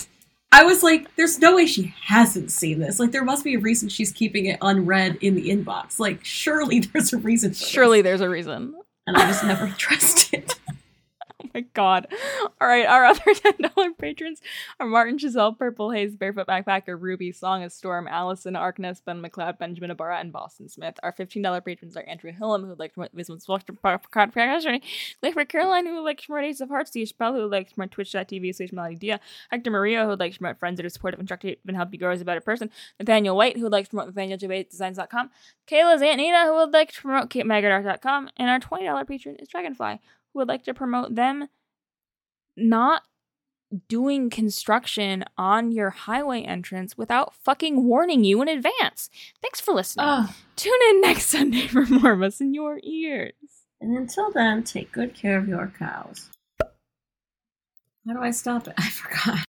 I 0.54 0.64
was 0.64 0.84
like, 0.84 1.16
there's 1.16 1.40
no 1.40 1.56
way 1.56 1.66
she 1.66 1.94
hasn't 2.04 2.52
seen 2.52 2.80
this. 2.80 3.00
Like, 3.00 3.12
there 3.12 3.24
must 3.24 3.44
be 3.44 3.56
a 3.56 3.60
reason 3.60 3.88
she's 3.88 4.12
keeping 4.12 4.48
it 4.48 4.58
unread 4.62 5.18
in 5.22 5.36
the 5.36 5.50
inbox. 5.50 5.98
Like, 5.98 6.24
surely 6.26 6.80
there's 6.94 7.14
a 7.14 7.18
reason. 7.18 7.54
surely 7.54 8.02
there's 8.02 8.22
a 8.22 8.30
reason. 8.30 8.76
And 9.08 9.18
I 9.18 9.28
just 9.28 9.44
never 9.44 9.68
trusted. 9.78 10.51
My 11.54 11.62
god. 11.74 12.08
All 12.60 12.68
right, 12.68 12.86
our 12.86 13.06
other 13.12 13.22
$10 13.22 13.98
patrons 13.98 14.42
are 14.80 14.88
Martin 14.88 15.18
Giselle, 15.18 15.54
Purple 15.54 15.92
Haze, 15.92 16.16
Barefoot 16.16 16.48
Backpacker, 16.48 17.00
Ruby, 17.00 17.32
Song 17.32 17.64
of 17.64 17.72
Storm, 17.72 18.08
Allison, 18.08 18.54
Arkness, 18.54 19.04
Ben 19.04 19.22
McLeod, 19.22 19.58
Benjamin 19.58 19.92
Ibarra, 19.92 20.20
and 20.20 20.32
Boston 20.32 20.70
Smith. 20.70 20.96
Our 21.04 21.14
$15 21.14 21.66
patrons 21.66 21.98
are 21.98 22.04
Andrew 22.04 22.32
Hillam, 22.32 22.62
who 22.62 22.70
would 22.70 22.80
like 22.80 22.94
to 22.94 23.10
Spectrum 23.10 23.78
Clifford 25.22 25.50
Caroline, 25.50 25.86
who 25.86 25.96
would 25.96 26.02
like 26.02 26.20
to 26.22 26.28
promote 26.28 26.46
Ace 26.46 26.62
of 26.62 26.70
Hearts, 26.70 26.92
Steve 26.92 27.08
Chappelle, 27.08 27.34
who 27.36 27.42
would 27.42 27.52
like 27.52 27.70
to 27.70 27.76
promote 27.76 27.92
Twitch.tv 27.92 28.56
slash 28.56 28.98
Dia, 28.98 29.20
Hector 29.50 29.72
Maria, 29.72 30.04
who 30.04 30.10
would 30.10 30.20
like 30.20 30.34
to 30.34 30.40
promote 30.40 30.60
Friends 30.60 30.78
that 30.78 30.86
are 30.86 30.90
supportive, 30.90 31.18
constructive, 31.20 31.58
and 31.68 31.76
help 31.76 31.92
you 31.92 32.00
grow 32.00 32.12
as 32.12 32.22
a 32.22 32.26
better 32.26 32.42
person, 32.42 32.70
Nathaniel 33.00 33.36
White, 33.36 33.58
who 33.58 33.64
would 33.64 33.72
like 33.72 33.86
to 33.86 33.90
promote 33.90 34.14
NathanielJBateDesigns.com, 34.14 35.30
Kayla's 35.68 36.02
Aunt 36.02 36.18
Nina, 36.18 36.46
who 36.46 36.56
would 36.56 36.72
like 36.72 36.92
to 36.94 37.02
promote 37.02 37.30
KateMagadart.com, 37.30 38.30
and 38.38 38.50
our 38.50 38.60
$20 38.60 39.08
patron 39.08 39.36
is 39.38 39.48
Dragonfly, 39.48 40.00
would 40.34 40.48
like 40.48 40.64
to 40.64 40.74
promote 40.74 41.16
them 41.16 41.48
not 42.58 43.04
doing 43.88 44.30
construction 44.30 45.24
on 45.38 45.72
your 45.72 45.92
highway 45.92 46.42
entrance 46.42 46.98
without 46.98 47.34
fucking 47.36 47.86
warning 47.86 48.24
you 48.24 48.42
in 48.42 48.48
advance. 48.48 49.10
Thanks 49.42 49.62
for 49.62 49.74
listening. 49.74 50.06
Oh. 50.10 50.36
Tune 50.56 50.80
in 50.90 51.02
next 51.02 51.28
Sunday 51.28 51.68
for 51.68 51.86
more 51.86 52.12
of 52.12 52.22
us 52.22 52.42
in 52.42 52.54
your 52.54 52.80
ears. 52.84 53.34
And 53.80 53.98
until 53.98 54.32
then, 54.32 54.64
take 54.64 54.92
good 54.92 55.16
care 55.16 55.38
of 55.38 55.48
your 55.48 55.72
cows. 55.78 56.30
How 56.60 58.14
do 58.14 58.22
I 58.22 58.32
stop 58.32 58.68
it? 58.68 58.74
I 58.78 58.90
forgot. 58.90 59.46